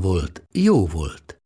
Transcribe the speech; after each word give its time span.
volt, 0.00 0.42
jó 0.52 0.86
volt. 0.86 1.40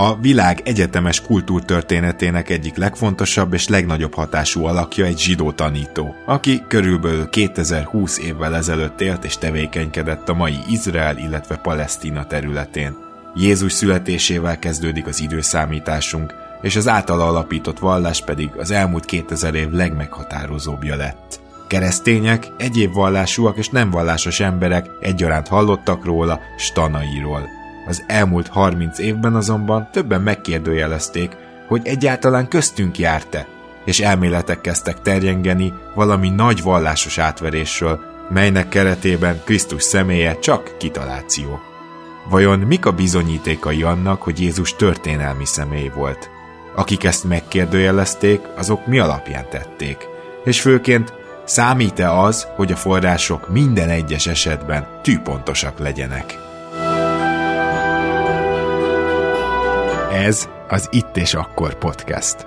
A 0.00 0.16
világ 0.20 0.60
egyetemes 0.64 1.20
kultúrtörténetének 1.20 2.50
egyik 2.50 2.76
legfontosabb 2.76 3.52
és 3.52 3.68
legnagyobb 3.68 4.14
hatású 4.14 4.64
alakja 4.64 5.04
egy 5.04 5.18
zsidó 5.18 5.52
tanító, 5.52 6.14
aki 6.26 6.62
körülbelül 6.68 7.28
2020 7.28 8.18
évvel 8.18 8.56
ezelőtt 8.56 9.00
élt 9.00 9.24
és 9.24 9.36
tevékenykedett 9.36 10.28
a 10.28 10.34
mai 10.34 10.56
Izrael, 10.68 11.18
illetve 11.18 11.56
Palesztina 11.56 12.26
területén. 12.26 12.96
Jézus 13.34 13.72
születésével 13.72 14.58
kezdődik 14.58 15.06
az 15.06 15.20
időszámításunk, 15.20 16.34
és 16.62 16.76
az 16.76 16.88
általa 16.88 17.26
alapított 17.26 17.78
vallás 17.78 18.24
pedig 18.24 18.50
az 18.58 18.70
elmúlt 18.70 19.04
2000 19.04 19.54
év 19.54 19.70
legmeghatározóbbja 19.70 20.96
lett. 20.96 21.40
Keresztények, 21.66 22.46
egyéb 22.56 22.92
vallásúak 22.92 23.56
és 23.56 23.68
nem 23.68 23.90
vallásos 23.90 24.40
emberek 24.40 24.86
egyaránt 25.00 25.48
hallottak 25.48 26.04
róla, 26.04 26.40
stanairól. 26.56 27.48
Az 27.86 28.04
elmúlt 28.06 28.48
30 28.48 28.98
évben 28.98 29.34
azonban 29.34 29.88
többen 29.92 30.20
megkérdőjelezték, 30.20 31.36
hogy 31.68 31.80
egyáltalán 31.84 32.48
köztünk 32.48 32.98
járt-e, 32.98 33.46
és 33.84 34.00
elméletek 34.00 34.60
kezdtek 34.60 35.02
terjengeni 35.02 35.72
valami 35.94 36.28
nagy 36.28 36.62
vallásos 36.62 37.18
átverésről, 37.18 38.00
melynek 38.28 38.68
keretében 38.68 39.40
Krisztus 39.44 39.82
személye 39.82 40.38
csak 40.38 40.76
kitaláció. 40.78 41.60
Vajon 42.30 42.58
mik 42.58 42.86
a 42.86 42.92
bizonyítékai 42.92 43.82
annak, 43.82 44.22
hogy 44.22 44.40
Jézus 44.40 44.76
történelmi 44.76 45.44
személy 45.44 45.90
volt? 45.94 46.30
Akik 46.78 47.04
ezt 47.04 47.24
megkérdőjelezték, 47.24 48.40
azok 48.56 48.86
mi 48.86 48.98
alapján 48.98 49.48
tették? 49.50 50.08
És 50.44 50.60
főként 50.60 51.12
számít-e 51.44 52.12
az, 52.12 52.46
hogy 52.56 52.72
a 52.72 52.76
források 52.76 53.48
minden 53.48 53.88
egyes 53.88 54.26
esetben 54.26 54.86
tűpontosak 55.02 55.78
legyenek? 55.78 56.38
Ez 60.12 60.48
az 60.68 60.88
Itt 60.90 61.16
és 61.16 61.34
Akkor 61.34 61.74
podcast. 61.74 62.46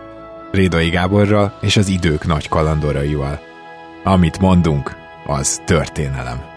Rédai 0.52 0.90
Gáborral 0.90 1.54
és 1.62 1.78
az 1.78 1.88
idők 1.88 2.26
nagy 2.26 2.50
kalandoraival. 2.50 3.40
Amit 4.04 4.40
mondunk, 4.40 4.96
az 5.26 5.62
történelem. 5.66 6.51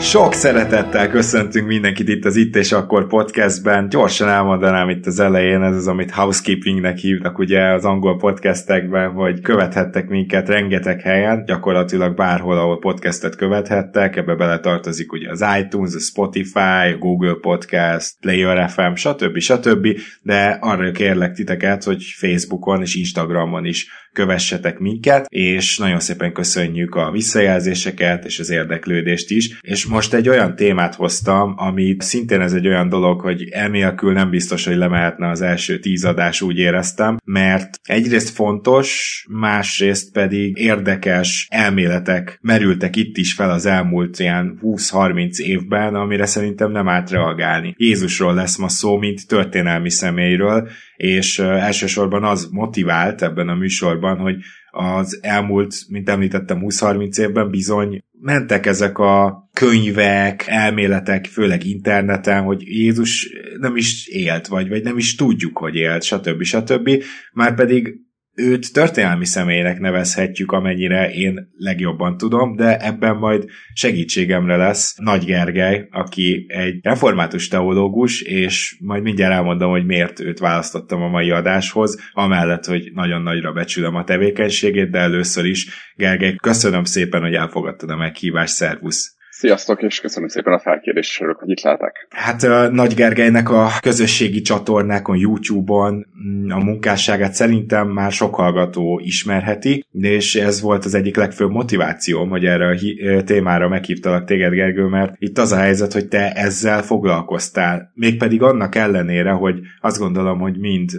Sok 0.00 0.32
szeretettel 0.32 1.08
köszöntünk 1.08 1.66
mindenkit 1.66 2.08
itt 2.08 2.24
az 2.24 2.36
Itt 2.36 2.56
és 2.56 2.72
Akkor 2.72 3.06
podcastben. 3.06 3.88
Gyorsan 3.88 4.28
elmondanám 4.28 4.88
itt 4.88 5.06
az 5.06 5.20
elején, 5.20 5.62
ez 5.62 5.76
az, 5.76 5.86
amit 5.86 6.10
housekeepingnek 6.10 6.98
hívnak 6.98 7.38
ugye 7.38 7.60
az 7.60 7.84
angol 7.84 8.16
podcastekben, 8.16 9.10
hogy 9.10 9.40
követhettek 9.40 10.08
minket 10.08 10.48
rengeteg 10.48 11.00
helyen, 11.00 11.44
gyakorlatilag 11.44 12.16
bárhol, 12.16 12.58
ahol 12.58 12.78
podcastet 12.78 13.36
követhettek, 13.36 14.16
ebbe 14.16 14.34
bele 14.34 14.58
tartozik 14.58 15.12
ugye 15.12 15.30
az 15.30 15.44
iTunes, 15.60 15.94
a 15.94 15.98
Spotify, 15.98 16.92
a 16.94 16.98
Google 16.98 17.36
Podcast, 17.40 18.14
Player 18.20 18.70
FM, 18.70 18.94
stb. 18.94 19.38
stb. 19.38 19.86
De 20.22 20.58
arra 20.60 20.90
kérlek 20.90 21.32
titeket, 21.32 21.84
hogy 21.84 22.02
Facebookon 22.02 22.80
és 22.80 22.94
Instagramon 22.94 23.64
is 23.64 23.86
kövessetek 24.18 24.78
minket, 24.78 25.26
és 25.28 25.78
nagyon 25.78 26.00
szépen 26.00 26.32
köszönjük 26.32 26.94
a 26.94 27.10
visszajelzéseket 27.10 28.24
és 28.24 28.38
az 28.38 28.50
érdeklődést 28.50 29.30
is. 29.30 29.58
És 29.60 29.86
most 29.86 30.14
egy 30.14 30.28
olyan 30.28 30.56
témát 30.56 30.94
hoztam, 30.94 31.54
ami 31.56 31.96
szintén 31.98 32.40
ez 32.40 32.52
egy 32.52 32.66
olyan 32.66 32.88
dolog, 32.88 33.20
hogy 33.20 33.48
elmélkül 33.50 34.12
nem 34.12 34.30
biztos, 34.30 34.64
hogy 34.66 34.76
lemehetne 34.76 35.28
az 35.28 35.40
első 35.40 35.78
tíz 35.78 36.04
adás, 36.04 36.40
úgy 36.40 36.58
éreztem, 36.58 37.16
mert 37.24 37.80
egyrészt 37.82 38.28
fontos, 38.28 39.24
másrészt 39.30 40.12
pedig 40.12 40.56
érdekes 40.56 41.46
elméletek 41.50 42.38
merültek 42.40 42.96
itt 42.96 43.16
is 43.16 43.34
fel 43.34 43.50
az 43.50 43.66
elmúlt 43.66 44.18
ilyen 44.18 44.58
20-30 44.62 45.36
évben, 45.36 45.94
amire 45.94 46.26
szerintem 46.26 46.70
nem 46.70 46.88
árt 46.88 47.10
reagálni. 47.10 47.74
Jézusról 47.76 48.34
lesz 48.34 48.56
ma 48.56 48.68
szó, 48.68 48.96
mint 48.96 49.26
történelmi 49.26 49.90
személyről, 49.90 50.68
és 50.98 51.38
elsősorban 51.38 52.24
az 52.24 52.48
motivált 52.50 53.22
ebben 53.22 53.48
a 53.48 53.54
műsorban, 53.54 54.18
hogy 54.18 54.36
az 54.70 55.18
elmúlt, 55.22 55.74
mint 55.88 56.08
említettem, 56.08 56.60
20-30 56.60 57.18
évben 57.18 57.50
bizony 57.50 58.02
mentek 58.20 58.66
ezek 58.66 58.98
a 58.98 59.48
könyvek, 59.52 60.44
elméletek, 60.46 61.26
főleg 61.26 61.64
interneten, 61.64 62.42
hogy 62.42 62.62
Jézus 62.62 63.28
nem 63.60 63.76
is 63.76 64.06
élt, 64.06 64.46
vagy, 64.46 64.68
vagy 64.68 64.82
nem 64.82 64.96
is 64.96 65.14
tudjuk, 65.14 65.58
hogy 65.58 65.74
élt, 65.74 66.02
stb. 66.02 66.42
stb. 66.42 66.90
Már 67.32 67.54
pedig 67.54 67.94
őt 68.38 68.72
történelmi 68.72 69.26
személynek 69.26 69.78
nevezhetjük, 69.78 70.52
amennyire 70.52 71.10
én 71.10 71.48
legjobban 71.56 72.16
tudom, 72.16 72.56
de 72.56 72.76
ebben 72.76 73.16
majd 73.16 73.44
segítségemre 73.72 74.56
lesz 74.56 74.96
Nagy 74.96 75.24
Gergely, 75.24 75.88
aki 75.90 76.46
egy 76.48 76.78
református 76.82 77.48
teológus, 77.48 78.22
és 78.22 78.76
majd 78.80 79.02
mindjárt 79.02 79.32
elmondom, 79.32 79.70
hogy 79.70 79.86
miért 79.86 80.20
őt 80.20 80.38
választottam 80.38 81.02
a 81.02 81.08
mai 81.08 81.30
adáshoz, 81.30 82.10
amellett, 82.12 82.64
hogy 82.64 82.90
nagyon 82.94 83.22
nagyra 83.22 83.52
becsülöm 83.52 83.94
a 83.94 84.04
tevékenységét, 84.04 84.90
de 84.90 84.98
először 84.98 85.44
is, 85.44 85.66
Gergely, 85.94 86.34
köszönöm 86.34 86.84
szépen, 86.84 87.20
hogy 87.20 87.34
elfogadtad 87.34 87.90
a 87.90 87.96
meghívást, 87.96 88.54
szervusz! 88.54 89.17
Sziasztok, 89.38 89.82
és 89.82 90.00
köszönöm 90.00 90.28
szépen 90.28 90.52
a 90.52 90.58
felkérést, 90.58 91.10
és 91.10 91.20
örülök, 91.20 91.38
hogy 91.38 91.50
itt 91.50 91.60
lehetek. 91.60 92.06
Hát 92.10 92.70
Nagy 92.70 92.94
Gergelynek 92.94 93.50
a 93.50 93.68
közösségi 93.80 94.40
csatornákon, 94.40 95.16
YouTube-on 95.16 96.06
mm, 96.28 96.50
a 96.50 96.58
munkásságát 96.58 97.32
szerintem 97.32 97.88
már 97.88 98.12
sok 98.12 98.34
hallgató 98.34 99.00
ismerheti, 99.04 99.86
és 99.92 100.34
ez 100.34 100.60
volt 100.60 100.84
az 100.84 100.94
egyik 100.94 101.16
legfőbb 101.16 101.50
motivációm, 101.50 102.28
hogy 102.28 102.44
erre 102.44 102.66
a 102.68 103.22
témára 103.22 103.68
meghívtalak 103.68 104.24
téged, 104.24 104.52
Gergő, 104.52 104.84
mert 104.84 105.14
itt 105.18 105.38
az 105.38 105.52
a 105.52 105.56
helyzet, 105.56 105.92
hogy 105.92 106.08
te 106.08 106.32
ezzel 106.32 106.82
foglalkoztál. 106.82 107.90
Mégpedig 107.94 108.42
annak 108.42 108.74
ellenére, 108.74 109.30
hogy 109.30 109.58
azt 109.80 109.98
gondolom, 109.98 110.38
hogy 110.38 110.58
mind 110.58 110.90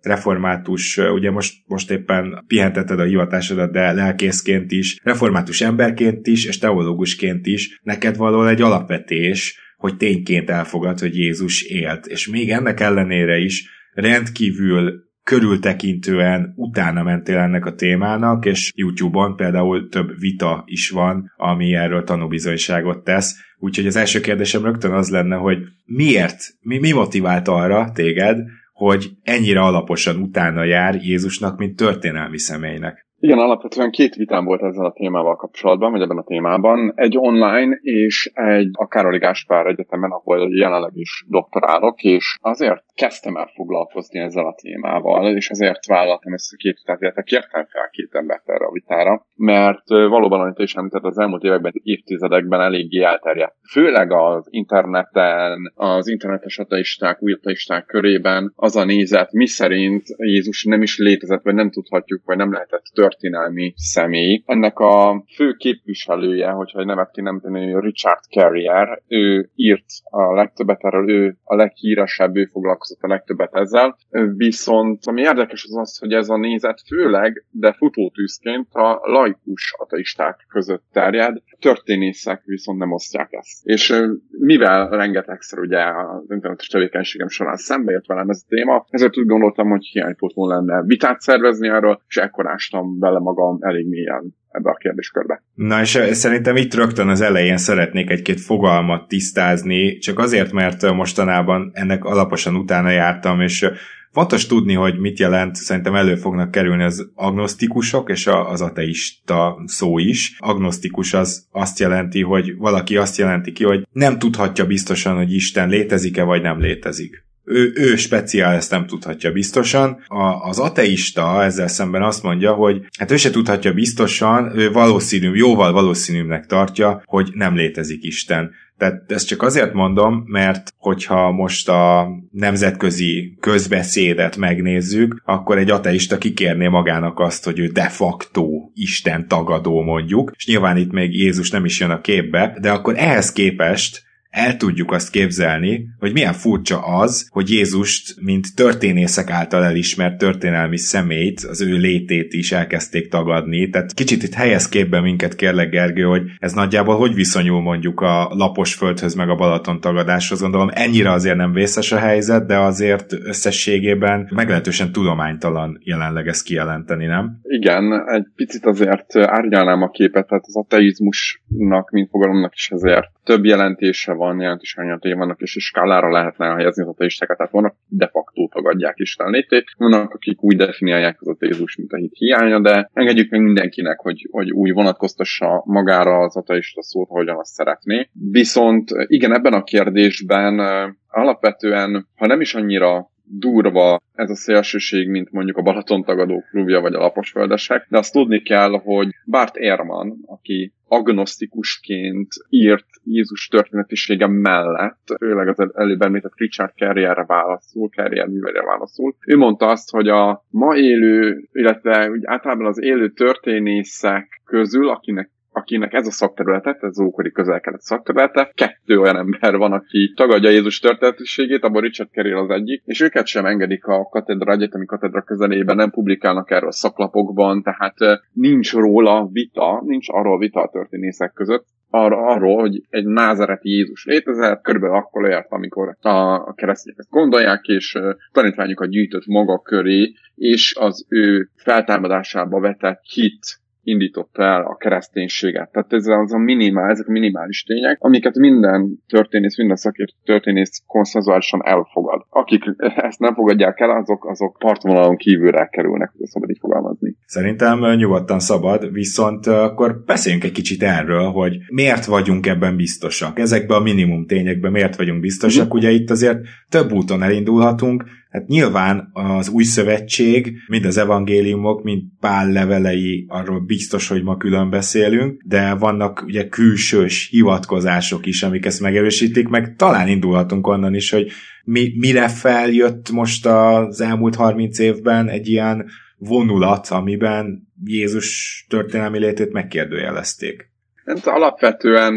református, 0.00 0.96
ugye 0.96 1.30
most, 1.30 1.54
most 1.66 1.90
éppen 1.90 2.44
pihenteted 2.46 3.00
a 3.00 3.04
hivatásodat, 3.04 3.72
de 3.72 3.92
lelkészként 3.92 4.72
is, 4.72 5.00
református 5.02 5.60
emberként 5.60 6.26
is, 6.26 6.44
és 6.46 6.58
teológusként 6.58 7.46
is 7.46 7.75
neked 7.82 8.16
való 8.16 8.46
egy 8.46 8.60
alapvetés, 8.60 9.58
hogy 9.76 9.96
tényként 9.96 10.50
elfogad, 10.50 10.98
hogy 10.98 11.16
Jézus 11.16 11.62
élt. 11.62 12.06
És 12.06 12.28
még 12.28 12.50
ennek 12.50 12.80
ellenére 12.80 13.38
is 13.38 13.68
rendkívül 13.92 15.04
körültekintően 15.22 16.52
utána 16.56 17.02
mentél 17.02 17.38
ennek 17.38 17.64
a 17.64 17.74
témának, 17.74 18.44
és 18.44 18.72
YouTube-on 18.74 19.36
például 19.36 19.88
több 19.88 20.18
vita 20.18 20.62
is 20.66 20.90
van, 20.90 21.32
ami 21.36 21.74
erről 21.74 22.04
tanúbizonyságot 22.04 23.04
tesz. 23.04 23.34
Úgyhogy 23.58 23.86
az 23.86 23.96
első 23.96 24.20
kérdésem 24.20 24.64
rögtön 24.64 24.92
az 24.92 25.10
lenne, 25.10 25.36
hogy 25.36 25.58
miért, 25.84 26.38
mi, 26.60 26.78
mi 26.78 26.92
motivált 26.92 27.48
arra 27.48 27.90
téged, 27.94 28.38
hogy 28.72 29.10
ennyire 29.22 29.60
alaposan 29.60 30.16
utána 30.16 30.64
jár 30.64 30.94
Jézusnak, 30.94 31.58
mint 31.58 31.76
történelmi 31.76 32.38
személynek? 32.38 33.05
Igen, 33.18 33.38
alapvetően 33.38 33.90
két 33.90 34.14
vitám 34.14 34.44
volt 34.44 34.62
ezzel 34.62 34.84
a 34.84 34.92
témával 34.92 35.36
kapcsolatban, 35.36 35.92
vagy 35.92 36.00
ebben 36.00 36.16
a 36.16 36.22
témában. 36.22 36.92
Egy 36.94 37.18
online 37.18 37.78
és 37.80 38.30
egy 38.34 38.70
a 38.72 38.86
Károli 38.86 39.18
Gáspár 39.18 39.66
Egyetemen, 39.66 40.10
ahol 40.10 40.48
jelenleg 40.56 40.90
is 40.94 41.24
doktorálok, 41.28 42.02
és 42.02 42.38
azért 42.40 42.84
kezdtem 42.94 43.36
el 43.36 43.50
foglalkozni 43.54 44.18
ezzel 44.18 44.46
a 44.46 44.54
témával, 44.54 45.36
és 45.36 45.48
ezért 45.50 45.86
vállaltam 45.86 46.32
ezt 46.32 46.52
a 46.52 46.56
két 46.56 46.82
tehát 46.84 47.00
illetve 47.00 47.22
kértem 47.22 47.66
fel 47.66 47.88
két 47.90 48.14
embert 48.14 48.48
erre 48.48 48.66
a 48.66 48.72
vitára, 48.72 49.26
mert 49.46 49.88
valóban, 49.88 50.40
amit 50.40 50.58
is 50.58 50.74
említett, 50.74 51.02
az 51.02 51.18
elmúlt 51.18 51.42
években, 51.42 51.72
évtizedekben 51.82 52.60
eléggé 52.60 53.02
elterjedt. 53.02 53.56
Főleg 53.70 54.12
az 54.12 54.46
interneten, 54.50 55.72
az 55.74 56.08
internetes 56.08 56.58
ateisták, 56.58 57.22
új 57.22 57.32
ateisták 57.32 57.86
körében 57.86 58.52
az 58.56 58.76
a 58.76 58.84
nézet, 58.84 59.32
mi 59.32 59.46
szerint 59.46 60.02
Jézus 60.16 60.64
nem 60.64 60.82
is 60.82 60.98
létezett, 60.98 61.42
vagy 61.42 61.54
nem 61.54 61.70
tudhatjuk, 61.70 62.22
vagy 62.24 62.36
nem 62.36 62.52
lehetett 62.52 62.84
történelmi 62.94 63.72
személy. 63.76 64.42
Ennek 64.46 64.78
a 64.78 65.24
fő 65.34 65.52
képviselője, 65.52 66.50
hogyha 66.50 66.84
nevet 66.84 67.10
ki 67.10 67.20
nem 67.20 67.40
tenni, 67.40 67.80
Richard 67.80 68.22
Carrier, 68.30 69.02
ő 69.08 69.50
írt 69.54 69.84
a 70.04 70.34
legtöbbet 70.34 70.84
erről, 70.84 71.10
ő 71.10 71.36
a 71.44 71.54
leghíresebb, 71.54 72.36
ő 72.36 72.44
foglalkozott 72.44 73.02
a 73.02 73.08
legtöbbet 73.08 73.54
ezzel. 73.54 73.96
Viszont 74.36 75.06
ami 75.06 75.20
érdekes 75.20 75.64
az 75.64 75.76
az, 75.76 75.98
hogy 75.98 76.12
ez 76.12 76.28
a 76.28 76.36
nézet 76.36 76.80
főleg, 76.86 77.44
de 77.50 77.72
futótűzként 77.72 78.68
a 78.72 79.00
laikus 79.36 79.74
ateisták 79.78 80.46
között 80.48 80.84
terjed, 80.92 81.42
történészek 81.58 82.42
viszont 82.44 82.78
nem 82.78 82.92
osztják 82.92 83.28
ezt. 83.30 83.66
És 83.66 83.94
mivel 84.30 84.88
rengetegszer 84.88 85.58
ugye 85.58 85.78
az 85.84 86.30
internetes 86.30 86.66
tevékenységem 86.66 87.28
során 87.28 87.56
szembe 87.56 87.92
jött 87.92 88.06
velem 88.06 88.28
ez 88.28 88.42
a 88.44 88.48
téma, 88.48 88.86
ezért 88.90 89.18
úgy 89.18 89.26
gondoltam, 89.26 89.68
hogy 89.68 89.84
hiánypótló 89.84 90.48
lenne 90.48 90.82
vitát 90.82 91.20
szervezni 91.20 91.68
erről, 91.68 92.00
és 92.08 92.16
ekkor 92.16 92.48
ástam 92.48 92.98
bele 92.98 93.18
magam 93.18 93.58
elég 93.60 93.88
mélyen 93.88 94.34
ebbe 94.48 94.70
a 94.70 94.74
kérdéskörbe. 94.74 95.42
Na 95.54 95.80
és 95.80 95.98
szerintem 96.10 96.56
itt 96.56 96.74
rögtön 96.74 97.08
az 97.08 97.20
elején 97.20 97.56
szeretnék 97.56 98.10
egy-két 98.10 98.40
fogalmat 98.40 99.08
tisztázni, 99.08 99.98
csak 99.98 100.18
azért, 100.18 100.52
mert 100.52 100.92
mostanában 100.92 101.70
ennek 101.74 102.04
alaposan 102.04 102.56
utána 102.56 102.90
jártam, 102.90 103.40
és 103.40 103.70
Fontos 104.16 104.46
tudni, 104.46 104.74
hogy 104.74 104.98
mit 104.98 105.18
jelent, 105.18 105.54
szerintem 105.56 105.94
elő 105.94 106.14
fognak 106.14 106.50
kerülni 106.50 106.82
az 106.82 107.10
agnosztikusok 107.14 108.10
és 108.10 108.26
az 108.26 108.60
ateista 108.60 109.62
szó 109.66 109.98
is. 109.98 110.36
Agnosztikus 110.38 111.14
az 111.14 111.46
azt 111.50 111.78
jelenti, 111.78 112.22
hogy 112.22 112.56
valaki 112.56 112.96
azt 112.96 113.16
jelenti 113.16 113.52
ki, 113.52 113.64
hogy 113.64 113.86
nem 113.92 114.18
tudhatja 114.18 114.66
biztosan, 114.66 115.16
hogy 115.16 115.32
Isten 115.32 115.68
létezik-e 115.68 116.22
vagy 116.22 116.42
nem 116.42 116.60
létezik 116.60 117.24
ő, 117.46 117.72
ő 117.74 117.96
speciál 117.96 118.54
ezt 118.54 118.70
nem 118.70 118.86
tudhatja 118.86 119.32
biztosan. 119.32 120.04
A, 120.06 120.48
az 120.48 120.58
ateista 120.58 121.44
ezzel 121.44 121.68
szemben 121.68 122.02
azt 122.02 122.22
mondja, 122.22 122.52
hogy 122.52 122.80
hát 122.98 123.10
ő 123.10 123.16
se 123.16 123.30
tudhatja 123.30 123.72
biztosan, 123.72 124.58
ő 124.58 124.70
valószínű, 124.70 125.34
jóval 125.34 125.72
valószínűbbnek 125.72 126.46
tartja, 126.46 127.02
hogy 127.04 127.30
nem 127.34 127.56
létezik 127.56 128.04
Isten. 128.04 128.50
Tehát 128.78 129.12
ezt 129.12 129.26
csak 129.26 129.42
azért 129.42 129.72
mondom, 129.72 130.24
mert 130.26 130.74
hogyha 130.76 131.30
most 131.30 131.68
a 131.68 132.08
nemzetközi 132.30 133.36
közbeszédet 133.40 134.36
megnézzük, 134.36 135.22
akkor 135.24 135.58
egy 135.58 135.70
ateista 135.70 136.18
kikérné 136.18 136.66
magának 136.66 137.20
azt, 137.20 137.44
hogy 137.44 137.58
ő 137.58 137.66
de 137.66 137.88
facto 137.88 138.46
Isten 138.74 139.28
tagadó 139.28 139.82
mondjuk, 139.82 140.32
és 140.36 140.46
nyilván 140.46 140.76
itt 140.76 140.92
még 140.92 141.14
Jézus 141.14 141.50
nem 141.50 141.64
is 141.64 141.80
jön 141.80 141.90
a 141.90 142.00
képbe, 142.00 142.56
de 142.60 142.70
akkor 142.70 142.94
ehhez 142.96 143.32
képest 143.32 144.05
el 144.36 144.56
tudjuk 144.56 144.92
azt 144.92 145.10
képzelni, 145.10 145.86
hogy 145.98 146.12
milyen 146.12 146.32
furcsa 146.32 146.78
az, 146.78 147.28
hogy 147.30 147.50
Jézust, 147.50 148.20
mint 148.20 148.54
történészek 148.54 149.30
által 149.30 149.64
elismert 149.64 150.18
történelmi 150.18 150.78
személyt, 150.78 151.40
az 151.40 151.60
ő 151.60 151.76
létét 151.76 152.32
is 152.32 152.52
elkezdték 152.52 153.08
tagadni. 153.08 153.68
Tehát 153.68 153.94
kicsit 153.94 154.22
itt 154.22 154.34
helyez 154.34 154.68
képbe 154.68 155.00
minket, 155.00 155.34
kérlek 155.34 155.70
Gergő, 155.70 156.02
hogy 156.02 156.22
ez 156.38 156.52
nagyjából 156.52 156.96
hogy 156.96 157.14
viszonyul 157.14 157.60
mondjuk 157.60 158.00
a 158.00 158.28
lapos 158.34 158.74
földhöz 158.74 159.14
meg 159.14 159.28
a 159.28 159.34
Balaton 159.34 159.80
tagadáshoz. 159.80 160.40
Gondolom 160.40 160.70
ennyire 160.72 161.10
azért 161.10 161.36
nem 161.36 161.52
vészes 161.52 161.92
a 161.92 161.98
helyzet, 161.98 162.46
de 162.46 162.58
azért 162.58 163.12
összességében 163.12 164.30
meglehetősen 164.34 164.92
tudománytalan 164.92 165.78
jelenleg 165.80 166.28
ezt 166.28 166.44
kijelenteni, 166.44 167.06
nem? 167.06 167.40
Igen, 167.42 168.08
egy 168.08 168.26
picit 168.34 168.66
azért 168.66 169.16
árnyalnám 169.16 169.82
a 169.82 169.90
képet, 169.90 170.26
tehát 170.26 170.44
az 170.46 170.56
ateizmusnak, 170.56 171.90
mint 171.90 172.08
fogalomnak 172.10 172.54
is 172.54 172.70
azért 172.70 173.14
több 173.26 173.44
jelentése 173.44 174.12
van, 174.12 174.40
jelentős 174.40 174.74
hányaté 174.76 175.12
vannak, 175.12 175.40
és 175.40 175.56
skálára 175.58 176.10
lehetne 176.10 176.46
helyezni 176.46 176.82
az 176.82 176.88
ateistákat, 176.88 177.36
tehát 177.36 177.52
vannak 177.52 177.74
de 177.88 178.08
facto 178.08 178.48
tagadják 178.48 178.98
Isten 178.98 179.30
létét, 179.30 179.64
vannak, 179.76 180.14
akik 180.14 180.42
úgy 180.42 180.56
definiálják 180.56 181.16
az 181.20 181.28
ateizmus, 181.28 181.76
mint 181.76 181.92
a 181.92 181.96
hit 181.96 182.12
hiánya, 182.14 182.60
de 182.60 182.90
engedjük 182.92 183.30
meg 183.30 183.42
mindenkinek, 183.42 183.98
hogy, 183.98 184.28
hogy 184.30 184.50
úgy 184.50 184.72
vonatkoztassa 184.72 185.62
magára 185.64 186.18
az 186.18 186.36
ateista 186.36 186.82
szót, 186.82 187.08
ahogyan 187.10 187.38
azt 187.38 187.52
szeretné. 187.52 188.08
Viszont 188.30 188.90
igen, 189.06 189.34
ebben 189.34 189.52
a 189.52 189.64
kérdésben 189.64 190.60
alapvetően, 191.08 192.08
ha 192.16 192.26
nem 192.26 192.40
is 192.40 192.54
annyira 192.54 193.10
durva 193.28 194.00
ez 194.14 194.30
a 194.30 194.34
szélsőség, 194.34 195.08
mint 195.08 195.30
mondjuk 195.30 195.56
a 195.56 195.62
Balaton 195.62 196.02
tagadó 196.02 196.44
klubja 196.50 196.80
vagy 196.80 196.94
a 196.94 196.98
laposföldesek, 196.98 197.86
de 197.88 197.98
azt 197.98 198.12
tudni 198.12 198.42
kell, 198.42 198.70
hogy 198.70 199.08
Bart 199.24 199.56
Ehrman, 199.56 200.18
aki 200.26 200.72
agnosztikusként 200.88 202.28
írt 202.48 202.86
Jézus 203.04 203.46
történetisége 203.46 204.26
mellett, 204.26 205.16
főleg 205.18 205.48
az 205.48 205.70
előbb 205.74 206.02
említett 206.02 206.36
Richard 206.36 206.72
Carrierre 206.76 207.24
válaszul, 207.24 207.88
Carrier 207.88 208.26
művelére 208.26 208.64
válaszul. 208.64 209.16
Ő 209.26 209.36
mondta 209.36 209.66
azt, 209.66 209.90
hogy 209.90 210.08
a 210.08 210.44
ma 210.50 210.76
élő, 210.76 211.48
illetve 211.52 212.10
úgy 212.10 212.22
általában 212.24 212.66
az 212.66 212.82
élő 212.82 213.10
történészek 213.10 214.42
közül, 214.44 214.88
akinek 214.88 215.30
akinek 215.66 215.92
ez 215.92 216.06
a 216.06 216.10
szakterületet, 216.10 216.82
ez 216.82 216.90
az 216.90 217.00
ókori 217.00 217.32
közel-kelet 217.32 217.80
szakterülete, 217.80 218.50
kettő 218.54 219.00
olyan 219.00 219.16
ember 219.16 219.56
van, 219.56 219.72
aki 219.72 220.12
tagadja 220.16 220.50
Jézus 220.50 220.78
történetiségét, 220.78 221.64
abban 221.64 221.82
Richard 221.82 222.10
Carrier 222.12 222.36
az 222.36 222.50
egyik, 222.50 222.82
és 222.84 223.00
őket 223.00 223.26
sem 223.26 223.46
engedik 223.46 223.86
a 223.86 224.08
katedra, 224.10 224.52
egyetemi 224.52 224.86
katedra 224.86 225.22
közelében, 225.22 225.76
nem 225.76 225.90
publikálnak 225.90 226.50
erről 226.50 226.68
a 226.68 226.72
szaklapokban, 226.72 227.62
tehát 227.62 227.94
nincs 228.32 228.72
róla 228.72 229.28
vita, 229.32 229.82
nincs 229.84 230.06
arról 230.08 230.38
vita 230.38 230.60
a 230.62 230.70
történészek 230.72 231.32
között, 231.32 231.66
arra, 231.90 232.26
arról, 232.26 232.60
hogy 232.60 232.82
egy 232.90 233.06
názereti 233.06 233.70
Jézus 233.70 234.04
létezett, 234.04 234.62
körülbelül 234.62 234.96
akkor 234.96 235.28
ért, 235.28 235.52
amikor 235.52 235.96
a 236.00 236.54
ezt 236.56 237.10
gondolják, 237.10 237.64
és 237.64 237.98
tanítványokat 238.32 238.88
gyűjtött 238.88 239.26
maga 239.26 239.58
köré, 239.58 240.12
és 240.34 240.74
az 240.78 241.06
ő 241.08 241.48
feltámadásába 241.56 242.60
vetett 242.60 243.00
hit 243.02 243.64
indította 243.86 244.42
el 244.42 244.62
a 244.62 244.76
kereszténységet. 244.76 245.70
Tehát 245.72 245.92
ez 245.92 246.06
az 246.06 246.32
a 246.32 246.38
minimál, 246.38 246.90
ezek 246.90 247.06
minimális 247.06 247.62
tények, 247.62 247.96
amiket 248.00 248.34
minden 248.34 249.02
történész, 249.06 249.56
minden 249.56 249.76
szakértő 249.76 250.14
történész 250.24 250.82
konszenzuálisan 250.86 251.60
elfogad. 251.64 252.24
Akik 252.30 252.62
ezt 252.78 253.18
nem 253.18 253.34
fogadják 253.34 253.80
el, 253.80 253.90
azok, 253.90 254.24
azok 254.24 254.56
partvonalon 254.58 255.16
kívülre 255.16 255.68
kerülnek, 255.72 256.12
hogy 256.16 256.26
szabad 256.26 256.50
így 256.50 256.58
fogalmazni. 256.60 257.16
Szerintem 257.26 257.78
nyugodtan 257.96 258.38
szabad, 258.38 258.92
viszont 258.92 259.46
akkor 259.46 260.02
beszéljünk 260.06 260.44
egy 260.44 260.52
kicsit 260.52 260.82
erről, 260.82 261.30
hogy 261.30 261.56
miért 261.68 262.04
vagyunk 262.04 262.46
ebben 262.46 262.76
biztosak. 262.76 263.38
Ezekben 263.38 263.76
a 263.76 263.82
minimum 263.82 264.26
tényekben 264.26 264.72
miért 264.72 264.96
vagyunk 264.96 265.20
biztosak. 265.20 265.66
Mm. 265.66 265.76
Ugye 265.76 265.90
itt 265.90 266.10
azért 266.10 266.38
több 266.68 266.92
úton 266.92 267.22
elindulhatunk, 267.22 268.04
Hát 268.36 268.46
nyilván 268.46 269.10
az 269.12 269.48
új 269.48 269.64
szövetség, 269.64 270.52
mind 270.66 270.84
az 270.84 270.96
evangéliumok, 270.96 271.82
mind 271.82 272.02
Pál 272.20 272.52
levelei, 272.52 273.24
arról 273.28 273.60
biztos, 273.60 274.08
hogy 274.08 274.22
ma 274.22 274.36
külön 274.36 274.70
beszélünk, 274.70 275.42
de 275.44 275.74
vannak 275.74 276.22
ugye 276.26 276.48
külsős 276.48 277.28
hivatkozások 277.30 278.26
is, 278.26 278.42
amik 278.42 278.64
ezt 278.64 278.80
megerősítik, 278.80 279.48
meg 279.48 279.74
talán 279.76 280.08
indulhatunk 280.08 280.66
onnan 280.66 280.94
is, 280.94 281.10
hogy 281.10 281.30
mi, 281.64 281.92
mire 281.98 282.28
feljött 282.28 283.10
most 283.10 283.46
az 283.46 284.00
elmúlt 284.00 284.34
30 284.34 284.78
évben 284.78 285.28
egy 285.28 285.48
ilyen 285.48 285.86
vonulat, 286.18 286.88
amiben 286.88 287.68
Jézus 287.84 288.64
történelmi 288.68 289.18
létét 289.18 289.52
megkérdőjelezték. 289.52 290.70
Hát 291.06 291.26
alapvetően 291.26 292.14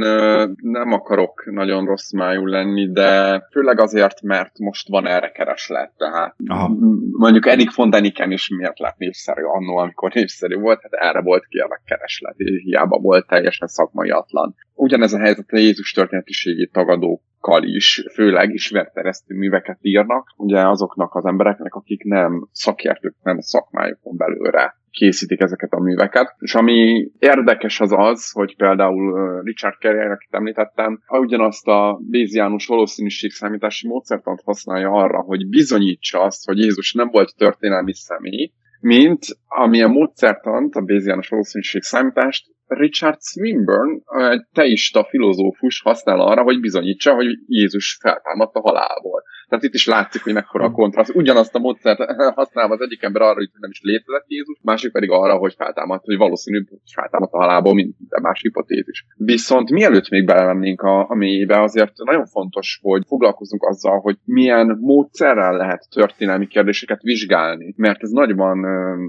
nem 0.61 0.91
akarok 0.91 1.51
nagyon 1.51 1.85
rossz 1.85 2.11
májú 2.11 2.45
lenni, 2.45 2.91
de 2.91 3.41
főleg 3.51 3.79
azért, 3.79 4.21
mert 4.21 4.59
most 4.59 4.87
van 4.87 5.07
erre 5.07 5.31
kereslet. 5.31 5.91
Tehát 5.97 6.35
Aha. 6.47 6.75
mondjuk 7.11 7.47
Erik 7.47 7.75
von 7.75 7.89
Deniken 7.89 8.31
is 8.31 8.49
miért 8.49 8.79
lett 8.79 8.97
népszerű 8.97 9.41
annó, 9.41 9.77
amikor 9.77 10.13
népszerű 10.13 10.55
volt, 10.55 10.81
hát 10.81 10.93
erre 10.93 11.21
volt 11.21 11.45
ki 11.47 11.57
a 11.57 11.81
kereslet, 11.85 12.33
és 12.37 12.61
hiába 12.63 12.99
volt 12.99 13.27
teljesen 13.27 13.67
szakmai 13.67 14.09
atlan. 14.09 14.55
Ugyanez 14.73 15.13
a 15.13 15.19
helyzet 15.19 15.51
a 15.51 15.57
Jézus 15.57 15.91
történetiségét 15.91 16.71
tagadókkal 16.71 17.63
is, 17.63 18.05
főleg 18.13 18.53
ismerteresztő 18.53 19.35
műveket 19.35 19.77
írnak, 19.81 20.33
ugye 20.37 20.67
azoknak 20.67 21.15
az 21.15 21.25
embereknek, 21.25 21.73
akik 21.73 22.03
nem 22.03 22.47
szakértők, 22.51 23.15
nem 23.23 23.39
szakmájukon 23.39 24.17
belőle 24.17 24.78
készítik 24.91 25.41
ezeket 25.41 25.71
a 25.71 25.79
műveket. 25.79 26.35
És 26.39 26.55
ami 26.55 27.09
érdekes 27.19 27.79
az 27.79 27.91
az, 27.91 28.31
hogy 28.31 28.55
például 28.55 29.41
Richard 29.43 29.75
Carrier, 29.79 30.11
akit 30.11 30.33
említettem, 30.33 31.01
ugyanazt 31.07 31.67
a 31.67 31.99
Béziánus 32.09 32.65
valószínűségszámítási 32.65 33.87
módszertant 33.87 34.41
használja 34.43 34.91
arra, 34.91 35.21
hogy 35.21 35.47
bizonyítsa 35.47 36.21
azt, 36.21 36.45
hogy 36.45 36.57
Jézus 36.57 36.93
nem 36.93 37.09
volt 37.09 37.35
történelmi 37.37 37.93
személy, 37.93 38.51
mint 38.81 39.25
amilyen 39.47 39.91
módszertant, 39.91 40.75
a 40.75 40.81
Béziánus 40.81 41.27
valószínűségszámítást 41.27 42.45
Richard 42.67 43.21
Swinburne, 43.21 43.99
egy 44.29 44.45
teista 44.53 45.03
filozófus 45.03 45.81
használ 45.81 46.19
arra, 46.19 46.41
hogy 46.41 46.59
bizonyítsa, 46.59 47.13
hogy 47.13 47.27
Jézus 47.47 47.97
feltámadt 48.01 48.55
a 48.55 48.61
halálból. 48.61 49.23
Tehát 49.49 49.65
itt 49.65 49.73
is 49.73 49.85
látszik, 49.87 50.23
hogy 50.23 50.33
mekkora 50.33 50.65
a 50.65 50.71
kontraszt. 50.71 51.15
Ugyanazt 51.15 51.55
a 51.55 51.59
módszert 51.59 51.99
használva 52.39 52.73
az 52.73 52.81
egyik 52.81 53.03
ember 53.03 53.21
arra, 53.21 53.33
hogy 53.33 53.49
nem 53.59 53.69
is 53.69 53.81
létezett 53.81 54.25
Jézus, 54.27 54.59
másik 54.61 54.91
pedig 54.91 55.09
arra, 55.11 55.37
hogy 55.37 55.53
feltámadt, 55.57 56.05
hogy 56.05 56.17
valószínű, 56.17 56.63
hogy 56.69 56.79
feltámadt 56.93 57.33
a 57.33 57.37
halából, 57.37 57.73
mint 57.73 57.95
de 58.09 58.19
más 58.21 58.41
hipotézis. 58.41 59.05
Viszont 59.15 59.71
mielőtt 59.71 60.09
még 60.09 60.25
belemennénk 60.25 60.81
a, 60.81 61.09
a 61.09 61.15
mélyébe, 61.15 61.61
azért 61.61 61.93
nagyon 62.03 62.25
fontos, 62.25 62.79
hogy 62.81 63.03
foglalkozunk 63.07 63.63
azzal, 63.63 63.99
hogy 63.99 64.17
milyen 64.23 64.77
módszerrel 64.81 65.57
lehet 65.57 65.87
történelmi 65.89 66.47
kérdéseket 66.47 67.01
vizsgálni, 67.01 67.73
mert 67.77 68.03
ez 68.03 68.09
nagyban 68.09 68.65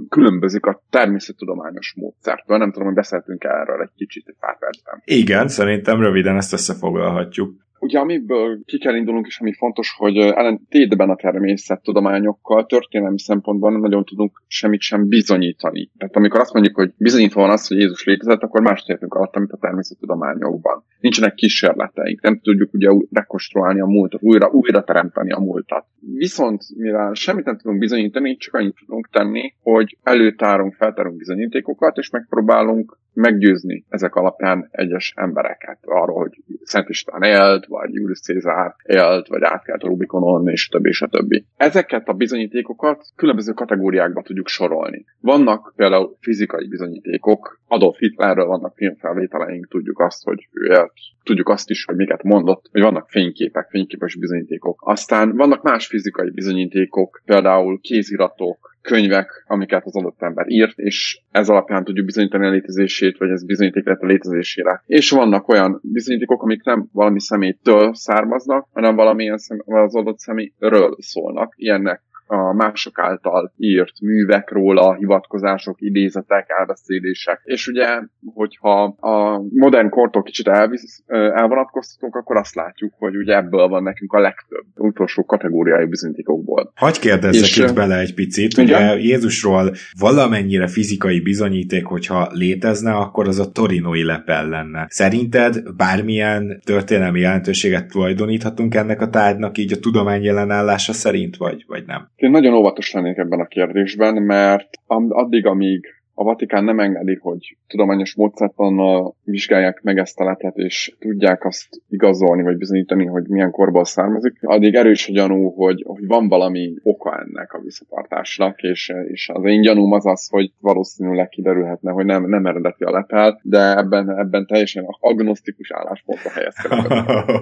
különbözik 0.09 0.66
a 0.66 0.82
természettudományos 0.90 1.94
módszertől. 1.97 2.56
Nem 2.56 2.70
tudom, 2.70 2.87
hogy 2.87 2.97
beszéltünk 2.97 3.44
erről 3.44 3.82
egy 3.82 3.92
kicsit 3.97 4.28
egy 4.28 4.37
pár 4.40 4.59
percben. 4.59 5.02
Igen, 5.04 5.49
szerintem 5.49 6.00
röviden 6.00 6.37
ezt 6.37 6.52
összefoglalhatjuk. 6.52 7.68
Ugye 7.80 7.99
amiből 7.99 8.60
ki 8.64 8.78
kell 8.78 8.94
indulnunk, 8.94 9.26
és 9.26 9.40
ami 9.40 9.52
fontos, 9.52 9.94
hogy 9.96 10.16
ellentétben 10.16 11.10
a 11.10 11.16
természettudományokkal 11.16 12.66
történelmi 12.66 13.18
szempontból 13.18 13.70
nem 13.70 13.80
nagyon 13.80 14.04
tudunk 14.04 14.42
semmit 14.46 14.80
sem 14.80 15.08
bizonyítani. 15.08 15.90
Tehát 15.99 16.16
amikor 16.16 16.40
azt 16.40 16.52
mondjuk, 16.52 16.76
hogy 16.76 16.92
bizonyítva 16.96 17.40
van 17.40 17.50
az, 17.50 17.66
hogy 17.66 17.78
Jézus 17.78 18.04
létezett, 18.04 18.42
akkor 18.42 18.60
más 18.60 18.84
értünk 18.87 19.14
alatt, 19.14 19.37
mint 19.37 19.52
a 19.52 19.56
természettudományokban. 19.56 20.84
Nincsenek 21.00 21.34
kísérleteink, 21.34 22.20
nem 22.22 22.40
tudjuk 22.40 22.75
ugye 22.75 22.90
rekonstruálni 23.12 23.80
a 23.80 23.87
múltat, 23.87 24.22
újra, 24.22 24.49
újra 24.49 24.84
teremteni 24.84 25.30
a 25.30 25.38
múltat. 25.38 25.84
Viszont, 26.14 26.62
mivel 26.76 27.14
semmit 27.14 27.44
nem 27.44 27.56
tudunk 27.56 27.78
bizonyítani, 27.78 28.37
csak 28.37 28.54
annyit 28.54 28.76
tudunk 28.87 29.08
tenni, 29.08 29.54
hogy 29.62 29.96
előtárunk, 30.02 30.75
feltárunk 30.75 31.16
bizonyítékokat, 31.16 31.96
és 31.96 32.10
megpróbálunk 32.10 32.99
meggyőzni 33.12 33.84
ezek 33.88 34.14
alapján 34.14 34.68
egyes 34.70 35.12
embereket 35.16 35.78
arról, 35.82 36.18
hogy 36.18 36.42
Szent 36.62 36.88
István 36.88 37.22
élt, 37.22 37.66
vagy 37.71 37.95
Julius 37.95 38.21
Cézár 38.21 38.75
élt, 38.83 39.27
vagy 39.29 39.43
átkelt 39.43 39.83
a 39.83 39.87
Rubikonon, 39.87 40.49
és 40.49 40.69
többi, 40.69 40.89
és 40.89 41.03
a 41.03 41.07
többi. 41.07 41.45
Ezeket 41.57 42.09
a 42.09 42.12
bizonyítékokat 42.12 43.05
különböző 43.17 43.53
kategóriákba 43.53 44.23
tudjuk 44.23 44.49
sorolni. 44.49 45.05
Vannak 45.21 45.73
például 45.77 46.17
fizikai 46.21 46.69
bizonyítékok, 46.69 47.61
Adolf 47.69 47.99
Hitlerről 47.99 48.47
vannak 48.47 48.77
filmfelvételeink, 48.77 49.69
tudjuk 49.69 50.00
azt, 50.00 50.25
hogy 50.25 50.49
ő 50.53 50.67
élt, 50.67 50.93
tudjuk 51.23 51.49
azt 51.49 51.71
is, 51.71 51.85
hogy 51.85 51.97
miket 51.97 52.23
mondott, 52.23 52.69
hogy 52.73 52.83
vannak 52.83 53.09
fényképek, 53.09 53.69
fényképes 53.71 54.17
bizonyítékok. 54.17 54.81
Aztán 54.85 55.37
vannak 55.37 55.62
más 55.62 55.87
fizikai 55.87 56.31
bizonyítékok, 56.31 57.23
például 57.25 57.81
kéziratok, 57.81 58.70
könyvek, 58.82 59.44
amiket 59.46 59.84
az 59.84 59.96
adott 59.96 60.22
ember 60.22 60.49
írt, 60.49 60.78
és 60.78 61.20
ez 61.30 61.49
alapján 61.49 61.84
tudjuk 61.84 62.06
bizonyítani 62.06 62.46
a 62.46 62.50
létezését, 62.50 63.18
vagy 63.18 63.30
ez 63.30 63.44
bizonyíték 63.44 63.84
lehet 63.84 64.02
a 64.02 64.06
létezésére. 64.06 64.82
És 64.87 65.10
vannak 65.10 65.49
olyan 65.49 65.80
bizonyítékok, 65.82 66.42
amik 66.42 66.64
nem 66.64 66.88
valami 66.92 67.20
személytől 67.20 67.94
származnak, 67.94 68.68
hanem 68.72 68.94
valamilyen 68.94 69.38
szem, 69.38 69.62
az 69.64 69.94
adott 69.94 70.18
személyről 70.18 70.96
szólnak. 70.99 71.54
Ilyennek 71.56 72.02
a 72.30 72.54
mások 72.54 72.99
által 72.99 73.52
írt 73.56 74.00
művek 74.00 74.50
róla, 74.50 74.94
hivatkozások, 74.94 75.80
idézetek, 75.80 76.46
elbeszélések. 76.58 77.40
És 77.44 77.66
ugye, 77.66 78.00
hogyha 78.34 78.82
a 78.84 79.42
modern 79.50 79.88
kortól 79.88 80.22
kicsit 80.22 80.49
elvisz, 80.49 81.02
elvonatkoztatunk, 81.06 82.14
akkor 82.14 82.37
azt 82.37 82.54
látjuk, 82.54 82.92
hogy 82.99 83.16
ugye 83.16 83.37
ebből 83.37 83.68
van 83.68 83.82
nekünk 83.82 84.12
a 84.12 84.20
legtöbb 84.20 84.64
utolsó 84.75 85.25
kategóriájú 85.25 85.88
bizonyítékokból. 85.88 86.72
Hagy 86.75 86.99
kérdezzek 86.99 87.42
és, 87.42 87.56
itt 87.56 87.75
bele 87.75 87.99
egy 87.99 88.14
picit. 88.14 88.58
Ugye 88.58 88.70
ugye 88.70 88.99
Jézusról 88.99 89.75
valamennyire 89.99 90.66
fizikai 90.66 91.20
bizonyíték, 91.20 91.84
hogyha 91.84 92.28
létezne, 92.32 92.92
akkor 92.92 93.28
az 93.28 93.38
a 93.38 93.50
torinoi 93.50 94.04
lepel 94.04 94.49
lenne. 94.49 94.87
Szerinted 94.88 95.76
bármilyen 95.76 96.60
történelmi 96.64 97.20
jelentőséget 97.20 97.88
tulajdoníthatunk 97.88 98.75
ennek 98.75 99.00
a 99.00 99.08
tárgynak 99.08 99.58
így 99.58 99.72
a 99.72 99.78
tudomány 99.78 100.22
jelenállása 100.22 100.92
szerint, 100.92 101.37
vagy, 101.37 101.64
vagy 101.66 101.84
nem? 101.87 102.08
Én 102.21 102.31
nagyon 102.31 102.55
óvatos 102.55 102.93
lennék 102.93 103.17
ebben 103.17 103.41
a 103.41 103.47
kérdésben, 103.47 104.23
mert 104.23 104.69
addig, 104.87 105.47
amíg 105.47 105.87
a 106.21 106.25
Vatikán 106.25 106.65
nem 106.65 106.81
engedi, 106.81 107.19
hogy 107.23 107.57
tudományos 107.69 108.15
módszertannal 108.15 109.15
vizsgálják 109.25 109.83
meg 109.83 109.99
ezt 109.99 110.21
a 110.21 110.25
letet, 110.25 110.57
és 110.57 110.95
tudják 110.99 111.45
azt 111.45 111.69
igazolni, 111.89 112.43
vagy 112.43 112.57
bizonyítani, 112.57 113.07
hogy 113.07 113.29
milyen 113.29 113.50
korból 113.50 113.85
származik, 113.85 114.39
addig 114.41 114.75
erős 114.75 115.09
a 115.09 115.12
gyanú, 115.12 115.50
hogy, 115.50 115.85
hogy 115.87 116.07
van 116.07 116.29
valami 116.29 116.75
oka 116.83 117.19
ennek 117.19 117.53
a 117.53 117.61
visszatartásnak, 117.61 118.62
és, 118.62 118.93
és 119.09 119.29
az 119.29 119.45
én 119.45 119.61
gyanúm 119.61 119.93
az 119.93 120.07
az, 120.07 120.29
hogy 120.29 120.53
valószínűleg 120.61 121.29
kiderülhetne, 121.29 121.91
hogy 121.91 122.05
nem, 122.05 122.29
nem 122.29 122.47
eredeti 122.47 122.85
a 122.85 122.91
lepel, 122.91 123.41
de 123.43 123.77
ebben, 123.77 124.19
ebben 124.19 124.47
teljesen 124.47 124.85
agnosztikus 125.00 125.73
álláspontra 125.73 126.31
helyezkedek. 126.31 126.87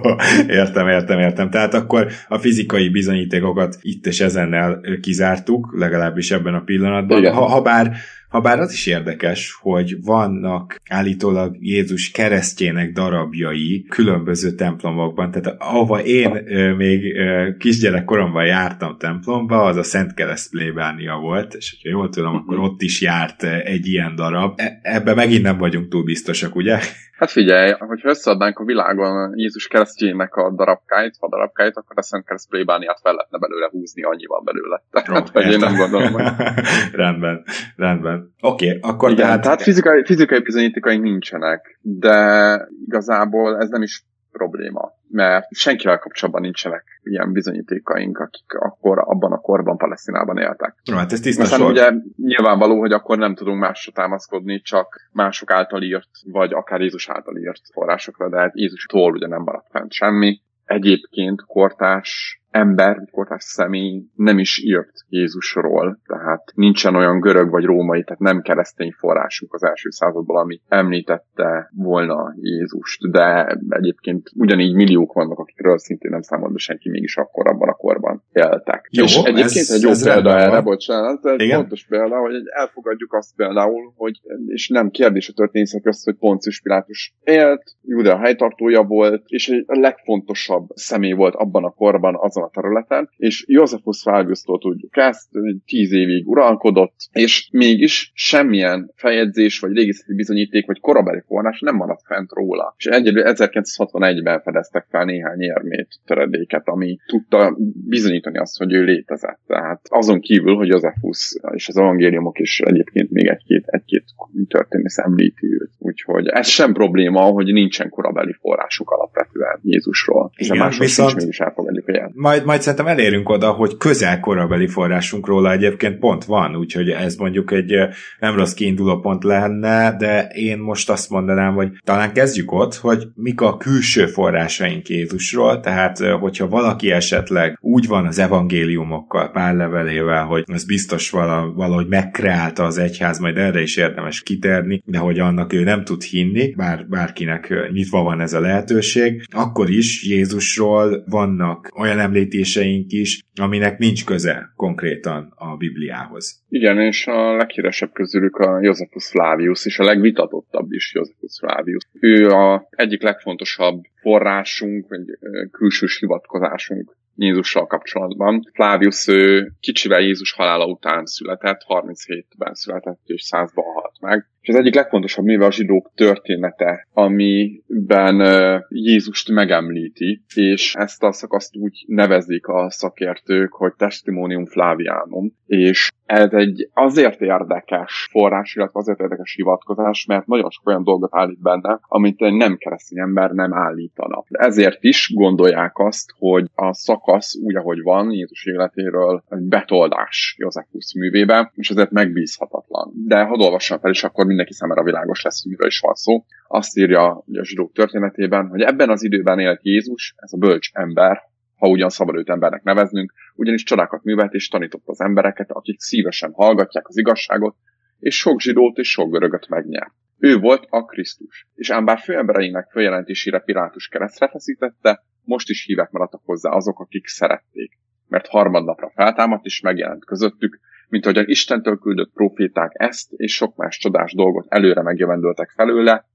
értem, 0.61 0.87
értem, 0.87 1.19
értem. 1.19 1.49
Tehát 1.49 1.73
akkor 1.73 2.07
a 2.27 2.37
fizikai 2.37 2.89
bizonyítékokat 2.89 3.77
itt 3.81 4.05
és 4.05 4.19
ezennel 4.19 4.81
kizártuk, 5.01 5.73
legalábbis 5.77 6.31
ebben 6.31 6.53
a 6.53 6.61
pillanatban. 6.61 7.33
Ha, 7.33 7.45
ha 7.45 7.61
bár 7.61 7.91
Habár 8.29 8.59
az 8.59 8.71
is 8.71 8.85
érdekes, 8.85 9.57
hogy 9.61 10.03
vannak 10.03 10.81
állítólag 10.89 11.55
Jézus 11.59 12.11
keresztjének 12.11 12.91
darabjai 12.91 13.85
különböző 13.89 14.51
templomokban, 14.51 15.31
tehát 15.31 15.61
ahova 15.61 16.03
én 16.03 16.43
ö, 16.45 16.75
még 16.75 17.15
ö, 17.15 17.49
kisgyerekkoromban 17.57 18.45
jártam 18.45 18.97
templomba, 18.97 19.63
az 19.63 19.75
a 19.75 19.83
Szent 19.83 20.13
Kereszt 20.13 20.49
plébánia 20.51 21.15
volt, 21.15 21.53
és 21.53 21.77
ha 21.83 21.89
jól 21.89 22.09
tudom, 22.09 22.35
akkor 22.35 22.55
mhm. 22.55 22.65
ott 22.65 22.81
is 22.81 23.01
járt 23.01 23.43
egy 23.43 23.87
ilyen 23.87 24.15
darab. 24.15 24.53
E- 24.59 24.79
ebben 24.81 25.15
megint 25.15 25.43
nem 25.43 25.57
vagyunk 25.57 25.89
túl 25.89 26.03
biztosak, 26.03 26.55
ugye? 26.55 26.79
Hát 27.19 27.31
figyelj, 27.31 27.71
hogyha 27.77 28.09
összeadnánk 28.09 28.59
a 28.59 28.63
világon 28.63 29.37
Jézus 29.37 29.67
keresztjének 29.67 30.35
a 30.35 30.51
darabkáit, 30.55 31.15
a 31.19 31.29
darabkáit, 31.29 31.77
akkor 31.77 31.97
a 31.97 32.01
Szent 32.01 32.25
Kereszt 32.25 32.49
plébániát 32.49 32.99
fel 33.03 33.13
lehetne 33.13 33.37
belőle 33.37 33.69
húzni, 33.71 34.03
annyi 34.03 34.25
van 34.25 34.43
belőle. 34.43 34.83
Tehát, 34.91 35.29
hogy 35.29 35.51
én 35.51 35.59
nem 35.59 35.75
gondolom. 35.75 36.15
Rendben, 37.03 37.43
rendben. 37.75 38.18
Oké, 38.41 38.67
okay, 38.67 38.79
akkor 38.81 39.11
Igen, 39.11 39.25
tehát... 39.25 39.41
tehát 39.41 39.61
fizikai, 39.61 40.05
fizikai 40.05 40.39
bizonyítékaink 40.39 41.03
nincsenek, 41.03 41.79
de 41.81 42.67
igazából 42.85 43.57
ez 43.57 43.69
nem 43.69 43.81
is 43.81 44.03
probléma, 44.31 44.91
mert 45.07 45.47
senkivel 45.55 45.97
kapcsolatban 45.97 46.41
nincsenek 46.41 46.83
ilyen 47.03 47.31
bizonyítékaink, 47.31 48.17
akik 48.19 48.53
akkor 48.53 48.99
abban 48.99 49.31
a 49.31 49.37
korban 49.37 49.77
Palesztinában 49.77 50.37
éltek. 50.37 50.75
No, 50.83 50.95
hát 50.95 51.11
ez 51.11 51.19
tiszta 51.19 51.43
Aztán 51.43 51.61
ugye 51.61 51.91
nyilvánvaló, 52.15 52.79
hogy 52.79 52.91
akkor 52.91 53.17
nem 53.17 53.35
tudunk 53.35 53.59
másra 53.59 53.91
támaszkodni, 53.91 54.61
csak 54.61 55.09
mások 55.11 55.51
által 55.51 55.81
írt, 55.81 56.09
vagy 56.23 56.53
akár 56.53 56.81
Jézus 56.81 57.09
által 57.09 57.37
írt 57.37 57.61
forrásokra, 57.73 58.29
de 58.29 58.37
hát 58.37 58.51
Jézustól 58.55 59.11
ugye 59.11 59.27
nem 59.27 59.41
maradt 59.41 59.69
fent 59.71 59.91
semmi. 59.91 60.41
Egyébként 60.65 61.41
kortás 61.45 62.41
ember, 62.51 63.07
kortás 63.11 63.43
személy 63.43 64.03
nem 64.15 64.39
is 64.39 64.63
írt 64.63 64.91
Jézusról, 65.09 65.99
tehát 66.07 66.51
nincsen 66.55 66.95
olyan 66.95 67.19
görög 67.19 67.49
vagy 67.49 67.63
római, 67.63 68.03
tehát 68.03 68.19
nem 68.19 68.41
keresztény 68.41 68.91
forrásunk 68.97 69.53
az 69.53 69.63
első 69.63 69.89
századból, 69.89 70.37
ami 70.37 70.61
említette 70.67 71.71
volna 71.75 72.33
Jézust, 72.41 73.11
de 73.11 73.57
egyébként 73.69 74.29
ugyanígy 74.35 74.73
milliók 74.73 75.13
vannak, 75.13 75.39
akikről 75.39 75.77
szintén 75.77 76.11
nem 76.11 76.21
számolt 76.21 76.51
be 76.51 76.59
senki, 76.59 76.89
mégis 76.89 77.17
akkor 77.17 77.47
abban 77.47 77.69
a 77.69 77.73
korban 77.73 78.23
éltek. 78.31 78.87
Jó, 78.91 79.03
És 79.03 79.15
egyébként 79.15 79.67
ez, 79.67 79.71
egy 79.71 79.81
jó 79.81 79.89
ez 79.89 80.03
példa 80.03 80.37
erre, 80.37 80.49
van. 80.49 80.63
bocsánat, 80.63 81.25
egy 81.25 81.41
Igen? 81.41 81.59
fontos 81.59 81.85
példa, 81.85 82.17
hogy 82.17 82.33
elfogadjuk 82.45 83.13
azt 83.13 83.35
például, 83.35 83.93
hogy, 83.95 84.19
és 84.45 84.67
nem 84.67 84.89
kérdés 84.89 85.29
a 85.29 85.33
történészek 85.33 85.81
közt, 85.81 86.05
hogy 86.05 86.15
Poncius 86.15 86.61
Pilátus 86.61 87.13
élt, 87.23 87.63
Judea 87.81 88.17
helytartója 88.17 88.83
volt, 88.83 89.23
és 89.25 89.49
egy 89.49 89.63
a 89.67 89.79
legfontosabb 89.79 90.67
személy 90.73 91.13
volt 91.13 91.35
abban 91.35 91.63
a 91.63 91.69
korban, 91.69 92.15
azon 92.39 92.49
a 92.53 92.61
területen, 92.61 93.09
és 93.17 93.43
Josephus 93.47 94.03
Valgusztól 94.03 94.59
tudjuk 94.59 94.97
ezt, 94.97 95.27
hogy 95.31 95.55
tíz 95.65 95.91
évig 95.91 96.27
uralkodott, 96.27 96.95
és 97.11 97.49
mégis 97.51 98.11
semmilyen 98.13 98.91
feljegyzés, 98.95 99.59
vagy 99.59 99.73
régészeti 99.73 100.13
bizonyíték, 100.13 100.65
vagy 100.65 100.79
korabeli 100.79 101.21
forrás 101.27 101.59
nem 101.59 101.75
maradt 101.75 102.05
fent 102.05 102.31
róla. 102.31 102.73
És 102.77 102.85
egyedül 102.85 103.23
1961-ben 103.25 104.41
fedeztek 104.41 104.85
fel 104.89 105.05
néhány 105.05 105.41
érmét, 105.41 105.87
töredéket, 106.05 106.67
ami 106.67 106.97
tudta 107.07 107.57
bizonyítani 107.87 108.37
azt, 108.37 108.57
hogy 108.57 108.73
ő 108.73 108.83
létezett. 108.83 109.39
Tehát 109.47 109.81
azon 109.89 110.19
kívül, 110.19 110.55
hogy 110.55 110.67
Josephus 110.67 111.35
és 111.53 111.67
az 111.67 111.77
evangéliumok 111.77 112.39
is 112.39 112.59
egyébként 112.59 113.09
még 113.11 113.27
egy-két, 113.27 113.63
egy-két 113.65 114.03
történész 114.47 114.97
említi 114.97 115.45
őt. 115.45 115.71
Úgyhogy 115.77 116.27
ez 116.27 116.47
sem 116.47 116.73
probléma, 116.73 117.21
hogy 117.21 117.53
nincsen 117.53 117.89
korabeli 117.89 118.33
forrásuk 118.39 118.89
alapvetően 118.89 119.59
Jézusról. 119.63 120.31
Hiszen 120.35 120.55
Igen, 120.55 120.67
mások 120.67 120.81
viszont- 120.81 121.09
is 121.15 121.21
mégis 121.21 121.39
elfogadjuk, 121.39 121.85
hogy 121.85 121.95
el. 121.95 122.11
Majd, 122.29 122.45
majd 122.45 122.61
szerintem 122.61 122.87
elérünk 122.87 123.29
oda, 123.29 123.51
hogy 123.51 123.77
közel 123.77 124.19
korabeli 124.19 124.67
forrásunk 124.67 125.27
róla 125.27 125.51
egyébként 125.51 125.99
pont 125.99 126.25
van, 126.25 126.55
úgyhogy 126.55 126.89
ez 126.89 127.15
mondjuk 127.15 127.51
egy 127.51 127.73
nem 128.19 128.35
rossz 128.35 128.53
kiinduló 128.53 128.99
pont 128.99 129.23
lenne, 129.23 129.95
de 129.97 130.27
én 130.27 130.57
most 130.57 130.89
azt 130.89 131.09
mondanám, 131.09 131.53
hogy 131.53 131.69
talán 131.83 132.13
kezdjük 132.13 132.51
ott, 132.51 132.75
hogy 132.75 133.07
mik 133.15 133.41
a 133.41 133.57
külső 133.57 134.05
forrásaink 134.05 134.89
Jézusról, 134.89 135.59
tehát 135.59 135.99
hogyha 135.99 136.47
valaki 136.47 136.91
esetleg 136.91 137.57
úgy 137.61 137.87
van 137.87 138.05
az 138.05 138.19
evangéliumokkal, 138.19 139.31
pár 139.31 139.55
levelével, 139.55 140.25
hogy 140.25 140.43
ez 140.47 140.65
biztos 140.65 141.09
vala, 141.09 141.53
valahogy 141.55 141.87
megkreálta 141.87 142.63
az 142.63 142.77
egyház, 142.77 143.19
majd 143.19 143.37
erre 143.37 143.61
is 143.61 143.77
érdemes 143.77 144.21
kiterni, 144.21 144.81
de 144.85 144.97
hogy 144.97 145.19
annak 145.19 145.53
ő 145.53 145.63
nem 145.63 145.83
tud 145.83 146.03
hinni, 146.03 146.53
bár 146.55 146.85
bárkinek 146.89 147.69
nyitva 147.71 148.03
van 148.03 148.21
ez 148.21 148.33
a 148.33 148.39
lehetőség, 148.39 149.25
akkor 149.31 149.69
is 149.69 150.03
Jézusról 150.03 151.03
vannak 151.07 151.71
olyan 151.75 151.99
említéseink 152.19 152.91
is, 152.91 153.21
aminek 153.35 153.77
nincs 153.77 154.05
köze 154.05 154.53
konkrétan 154.55 155.33
a 155.35 155.57
Bibliához. 155.57 156.43
Igen, 156.49 156.79
és 156.79 157.07
a 157.07 157.35
leghíresebb 157.35 157.91
közülük 157.91 158.35
a 158.35 158.59
Josephus 158.61 159.07
Flavius, 159.07 159.65
és 159.65 159.79
a 159.79 159.83
legvitatottabb 159.83 160.71
is 160.71 160.91
Josephus 160.93 161.37
Flavius. 161.39 161.83
Ő 161.99 162.27
a 162.27 162.67
egyik 162.69 163.01
legfontosabb 163.01 163.83
forrásunk, 164.01 164.87
vagy 164.89 165.03
külsős 165.51 165.99
hivatkozásunk 165.99 166.97
Jézussal 167.15 167.67
kapcsolatban. 167.67 168.49
Flavius 168.53 169.07
ő 169.07 169.51
kicsivel 169.59 170.01
Jézus 170.01 170.31
halála 170.31 170.65
után 170.65 171.05
született, 171.05 171.65
37-ben 171.67 172.53
született, 172.53 172.99
és 173.05 173.29
100-ban 173.31 173.63
halt 173.73 173.95
meg. 173.99 174.25
És 174.49 174.55
az 174.55 174.61
egyik 174.61 174.75
legfontosabb 174.75 175.25
műve 175.25 175.45
a 175.45 175.51
zsidók 175.51 175.91
története, 175.95 176.87
amiben 176.93 178.21
Jézust 178.69 179.31
megemlíti, 179.31 180.21
és 180.35 180.75
ezt 180.75 181.03
a 181.03 181.11
szakaszt 181.11 181.55
úgy 181.55 181.83
nevezik 181.87 182.47
a 182.47 182.71
szakértők, 182.71 183.53
hogy 183.53 183.73
Testimonium 183.77 184.45
Flavianum, 184.45 185.33
és 185.45 185.89
ez 186.05 186.33
egy 186.33 186.69
azért 186.73 187.21
érdekes 187.21 188.07
forrás, 188.11 188.55
illetve 188.55 188.79
azért 188.79 188.99
érdekes 188.99 189.33
hivatkozás, 189.35 190.05
mert 190.05 190.27
nagyon 190.27 190.49
sok 190.49 190.67
olyan 190.67 190.83
dolgot 190.83 191.15
állít 191.15 191.41
benne, 191.41 191.79
amit 191.81 192.21
egy 192.21 192.33
nem 192.33 192.57
keresztény 192.57 192.99
ember 192.99 193.31
nem 193.31 193.53
állítana. 193.53 194.23
Ezért 194.29 194.83
is 194.83 195.11
gondolják 195.13 195.77
azt, 195.77 196.11
hogy 196.17 196.45
a 196.55 196.73
szakasz 196.73 197.35
úgy, 197.35 197.55
ahogy 197.55 197.81
van, 197.81 198.11
Jézus 198.11 198.45
életéről 198.45 199.23
egy 199.29 199.47
betoldás 199.47 200.35
Józsefus 200.37 200.93
művébe, 200.93 201.51
és 201.55 201.69
ezért 201.69 201.91
megbízhatatlan. 201.91 202.91
De 203.07 203.23
ha 203.23 203.35
olvassam 203.35 203.79
fel, 203.79 203.91
és 203.91 204.03
akkor 204.03 204.25
mindenki 204.39 204.59
számára 204.59 204.83
világos 204.83 205.21
lesz, 205.21 205.41
hogy 205.41 205.51
miről 205.51 205.67
is 205.67 205.79
van 205.79 205.93
szó. 205.93 206.25
Azt 206.47 206.77
írja 206.77 207.09
a 207.11 207.23
zsidók 207.41 207.73
történetében, 207.73 208.47
hogy 208.47 208.61
ebben 208.61 208.89
az 208.89 209.03
időben 209.03 209.39
élt 209.39 209.59
Jézus, 209.63 210.13
ez 210.17 210.33
a 210.33 210.37
bölcs 210.37 210.69
ember, 210.73 211.21
ha 211.55 211.67
ugyan 211.67 211.89
szabad 211.89 212.15
őt 212.15 212.29
embernek 212.29 212.63
neveznünk, 212.63 213.13
ugyanis 213.35 213.63
csodákat 213.63 214.03
művelt 214.03 214.33
és 214.33 214.47
tanított 214.47 214.83
az 214.85 215.01
embereket, 215.01 215.51
akik 215.51 215.79
szívesen 215.79 216.31
hallgatják 216.33 216.87
az 216.87 216.97
igazságot, 216.97 217.55
és 217.99 218.17
sok 218.17 218.41
zsidót 218.41 218.77
és 218.77 218.91
sok 218.91 219.11
görögöt 219.11 219.47
megnyert. 219.49 219.93
Ő 220.17 220.37
volt 220.37 220.65
a 220.69 220.85
Krisztus, 220.85 221.47
és 221.55 221.69
ám 221.69 221.85
bár 221.85 221.99
főembereinek 221.99 222.69
följelentésére 222.71 223.39
Pilátus 223.39 223.87
keresztre 223.87 224.29
feszítette, 224.29 225.03
most 225.23 225.49
is 225.49 225.65
hívek 225.65 225.91
maradtak 225.91 226.21
hozzá 226.25 226.51
azok, 226.51 226.79
akik 226.79 227.07
szerették. 227.07 227.77
Mert 228.07 228.27
harmadnapra 228.27 228.91
feltámadt 228.95 229.45
és 229.45 229.61
megjelent 229.61 230.05
közöttük, 230.05 230.59
mint 230.89 231.05
ahogyan 231.05 231.27
Istentől 231.27 231.77
küldött 231.77 232.13
proféták 232.13 232.71
ezt 232.73 233.11
és 233.11 233.33
sok 233.35 233.55
más 233.55 233.77
csodás 233.77 234.13
dolgot 234.13 234.45
előre 234.49 234.81
megjövendöltek 234.81 235.49
felőle, 235.49 236.05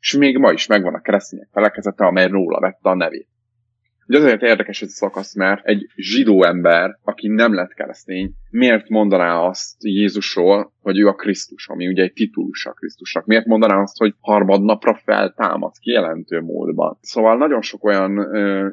és 0.00 0.16
még 0.16 0.38
ma 0.38 0.52
is 0.52 0.66
megvan 0.66 0.94
a 0.94 1.00
keresztények 1.00 1.48
felekezete, 1.52 2.04
amely 2.04 2.28
róla 2.28 2.60
vette 2.60 2.88
a 2.90 2.94
nevét. 2.94 3.28
Ugye 4.06 4.18
azért 4.18 4.42
érdekes 4.42 4.82
ez 4.82 4.88
a 4.88 4.92
szakasz, 4.92 5.34
mert 5.34 5.66
egy 5.66 5.86
zsidó 5.96 6.44
ember, 6.44 6.98
aki 7.02 7.28
nem 7.28 7.54
lett 7.54 7.74
keresztény, 7.74 8.32
miért 8.54 8.88
mondaná 8.88 9.38
azt 9.38 9.84
Jézusról, 9.84 10.72
hogy 10.84 10.98
ő 10.98 11.06
a 11.06 11.14
Krisztus, 11.14 11.68
ami 11.68 11.86
ugye 11.88 12.02
egy 12.02 12.12
titulus 12.12 12.66
a 12.66 12.72
Krisztusnak. 12.72 13.26
Miért 13.26 13.46
mondaná 13.46 13.80
azt, 13.80 13.98
hogy 13.98 14.14
harmadnapra 14.20 14.94
feltámad 15.04 15.72
kijelentő 15.80 16.40
módban? 16.40 16.98
Szóval 17.00 17.36
nagyon 17.36 17.62
sok 17.62 17.84
olyan 17.84 18.18
ö, 18.18 18.68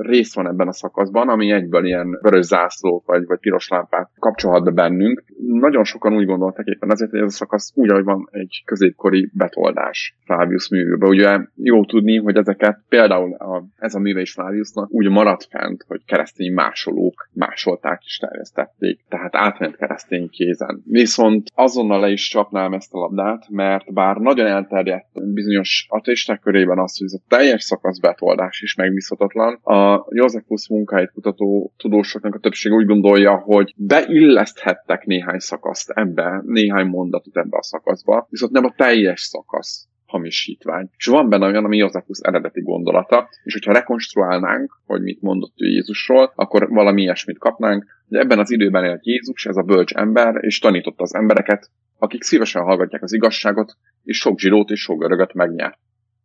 rész 0.00 0.34
van 0.34 0.48
ebben 0.48 0.68
a 0.68 0.72
szakaszban, 0.72 1.28
ami 1.28 1.50
egyből 1.50 1.84
ilyen 1.84 2.18
vörös 2.20 2.44
zászlót 2.44 3.04
vagy, 3.06 3.26
vagy 3.26 3.38
piros 3.38 3.68
lámpát 3.68 4.10
kapcsolhat 4.18 4.64
be 4.64 4.70
bennünk. 4.70 5.24
Nagyon 5.38 5.84
sokan 5.84 6.14
úgy 6.14 6.26
gondoltak 6.26 6.66
éppen 6.66 6.90
azért, 6.90 7.10
hogy 7.10 7.20
ez 7.20 7.26
a 7.26 7.30
szakasz 7.30 7.72
úgy, 7.74 7.90
ahogy 7.90 8.04
van 8.04 8.28
egy 8.30 8.62
középkori 8.64 9.30
betoldás 9.32 10.16
Flavius 10.24 10.68
művőbe. 10.68 11.06
Ugye 11.06 11.40
jó 11.54 11.84
tudni, 11.84 12.16
hogy 12.16 12.36
ezeket 12.36 12.80
például 12.88 13.34
a, 13.34 13.64
ez 13.76 13.94
a 13.94 13.98
műve 13.98 14.20
is 14.20 14.32
Flaviusnak 14.32 14.90
úgy 14.90 15.08
maradt 15.08 15.46
fent, 15.50 15.84
hogy 15.86 16.04
keresztény 16.04 16.52
másolók 16.52 17.28
másolták 17.32 18.02
és 18.04 18.18
terjesztették. 18.18 19.04
Tehát 19.08 19.23
átment 19.32 19.76
keresztény 19.76 20.28
kézen. 20.30 20.82
Viszont 20.86 21.48
azonnal 21.54 22.00
le 22.00 22.08
is 22.08 22.28
csapnám 22.28 22.72
ezt 22.72 22.94
a 22.94 22.98
labdát, 22.98 23.48
mert 23.48 23.92
bár 23.92 24.16
nagyon 24.16 24.46
elterjedt 24.46 25.32
bizonyos 25.32 25.86
ateisták 25.88 26.40
körében 26.40 26.78
az, 26.78 26.98
hogy 26.98 27.06
ez 27.06 27.12
a 27.12 27.24
teljes 27.28 27.62
szakasz 27.62 27.98
betoldás 27.98 28.60
is 28.60 28.74
megbízhatatlan, 28.74 29.54
a 29.54 30.06
Józefus 30.10 30.68
munkáit 30.68 31.12
kutató 31.12 31.72
tudósoknak 31.76 32.34
a 32.34 32.38
többség 32.38 32.72
úgy 32.72 32.86
gondolja, 32.86 33.36
hogy 33.36 33.74
beilleszthettek 33.76 35.04
néhány 35.04 35.38
szakaszt 35.38 35.90
ebbe, 35.90 36.42
néhány 36.46 36.86
mondatot 36.86 37.36
ebbe 37.36 37.56
a 37.56 37.62
szakaszba, 37.62 38.26
viszont 38.30 38.52
nem 38.52 38.64
a 38.64 38.74
teljes 38.76 39.20
szakasz 39.20 39.88
hamisítvány. 40.14 40.88
És 40.96 41.06
van 41.06 41.28
benne 41.28 41.46
olyan, 41.46 41.64
ami 41.64 41.76
Józefus 41.76 42.18
eredeti 42.22 42.60
gondolata, 42.60 43.28
és 43.44 43.52
hogyha 43.52 43.72
rekonstruálnánk, 43.72 44.80
hogy 44.86 45.02
mit 45.02 45.20
mondott 45.20 45.54
ő 45.56 45.66
Jézusról, 45.66 46.32
akkor 46.34 46.68
valami 46.68 47.02
ilyesmit 47.02 47.38
kapnánk, 47.38 47.84
hogy 48.08 48.18
ebben 48.18 48.38
az 48.38 48.50
időben 48.50 48.84
élt 48.84 49.06
Jézus, 49.06 49.46
ez 49.46 49.56
a 49.56 49.62
bölcs 49.62 49.92
ember, 49.92 50.44
és 50.44 50.58
tanította 50.58 51.02
az 51.02 51.14
embereket, 51.14 51.70
akik 51.98 52.22
szívesen 52.22 52.62
hallgatják 52.62 53.02
az 53.02 53.12
igazságot, 53.12 53.76
és 54.04 54.18
sok 54.18 54.38
zsidót 54.38 54.70
és 54.70 54.80
sok 54.80 54.98
görögöt 54.98 55.32
megnyert. 55.32 55.78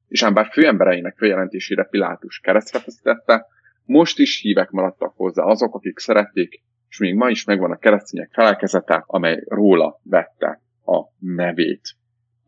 És 0.08 0.24
ám 0.24 0.34
bár 0.34 0.50
főembereinek 0.52 1.18
följelentésére 1.18 1.84
Pilátus 1.84 2.40
keresztre 2.40 2.80
feszítette, 2.80 3.46
most 3.86 4.20
is 4.20 4.40
hívek 4.42 4.70
maradtak 4.70 5.14
hozzá 5.16 5.44
azok, 5.44 5.76
akik 5.76 6.00
szerették, 6.00 6.62
és 6.90 7.00
még 7.00 7.16
ma 7.16 7.30
is 7.30 7.44
megvan 7.44 7.72
a 7.72 7.78
keresztények 7.78 8.30
felelkezete, 8.32 9.04
amely 9.08 9.44
róla 9.48 10.00
vette 10.04 10.62
a 10.86 11.04
nevét. 11.20 11.82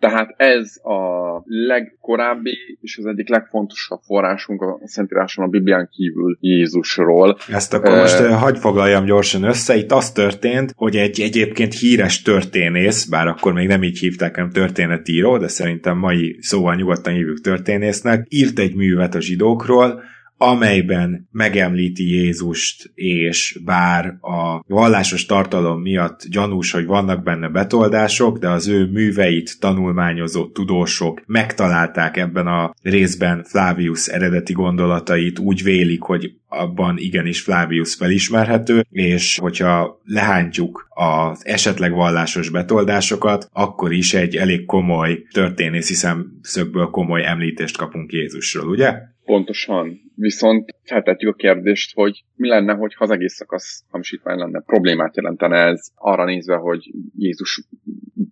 Tehát 0.01 0.33
ez 0.37 0.75
a 0.83 0.99
legkorábbi 1.45 2.77
és 2.81 2.97
az 2.97 3.05
egyik 3.05 3.29
legfontosabb 3.29 3.99
forrásunk 4.01 4.61
a 4.61 4.79
Szentíráson 4.83 5.45
a 5.45 5.47
Biblián 5.47 5.89
kívül 5.91 6.37
Jézusról. 6.39 7.37
Ezt 7.51 7.73
akkor 7.73 7.95
most 7.95 8.19
uh, 8.19 8.27
hagyj 8.27 8.59
foglaljam 8.59 9.05
gyorsan 9.05 9.43
össze. 9.43 9.75
Itt 9.75 9.91
az 9.91 10.11
történt, 10.11 10.73
hogy 10.75 10.95
egy 10.95 11.19
egyébként 11.19 11.73
híres 11.73 12.21
történész, 12.21 13.05
bár 13.05 13.27
akkor 13.27 13.53
még 13.53 13.67
nem 13.67 13.83
így 13.83 13.99
hívták, 13.99 14.35
hanem 14.35 14.51
történetíró, 14.51 15.37
de 15.37 15.47
szerintem 15.47 15.97
mai 15.97 16.37
szóval 16.39 16.75
nyugodtan 16.75 17.13
hívjuk 17.13 17.41
történésznek, 17.41 18.25
írt 18.29 18.59
egy 18.59 18.75
művet 18.75 19.15
a 19.15 19.21
zsidókról, 19.21 20.01
amelyben 20.41 21.27
megemlíti 21.31 22.09
Jézust, 22.09 22.91
és 22.95 23.59
bár 23.65 24.05
a 24.21 24.63
vallásos 24.67 25.25
tartalom 25.25 25.81
miatt 25.81 26.21
gyanús, 26.29 26.71
hogy 26.71 26.85
vannak 26.85 27.23
benne 27.23 27.49
betoldások, 27.49 28.37
de 28.37 28.49
az 28.49 28.67
ő 28.67 28.85
műveit 28.85 29.59
tanulmányozó 29.59 30.47
tudósok 30.47 31.21
megtalálták 31.25 32.17
ebben 32.17 32.47
a 32.47 32.73
részben 32.81 33.43
Flavius 33.43 34.07
eredeti 34.07 34.53
gondolatait, 34.53 35.39
úgy 35.39 35.63
vélik, 35.63 36.01
hogy 36.01 36.33
abban 36.47 36.97
igenis 36.97 37.41
Flavius 37.41 37.95
felismerhető, 37.95 38.85
és 38.89 39.37
hogyha 39.37 40.01
lehántjuk 40.05 40.87
az 40.89 41.45
esetleg 41.45 41.91
vallásos 41.93 42.49
betoldásokat, 42.49 43.49
akkor 43.53 43.91
is 43.91 44.13
egy 44.13 44.35
elég 44.35 44.65
komoly 44.65 45.23
történészi 45.31 45.93
szemszögből 45.93 46.85
komoly 46.85 47.25
említést 47.25 47.77
kapunk 47.77 48.11
Jézusról, 48.11 48.67
ugye? 48.67 49.10
Pontosan. 49.31 50.01
Viszont 50.15 50.75
feltetjük 50.83 51.33
a 51.33 51.35
kérdést, 51.35 51.93
hogy 51.93 52.23
mi 52.35 52.47
lenne, 52.47 52.73
hogy 52.73 52.95
az 52.97 53.09
egész 53.09 53.33
szakasz 53.33 53.83
hamisítvány 53.89 54.37
lenne. 54.37 54.59
Problémát 54.59 55.15
jelentene 55.15 55.57
ez 55.57 55.91
arra 55.95 56.25
nézve, 56.25 56.55
hogy 56.55 56.91
Jézus 57.17 57.67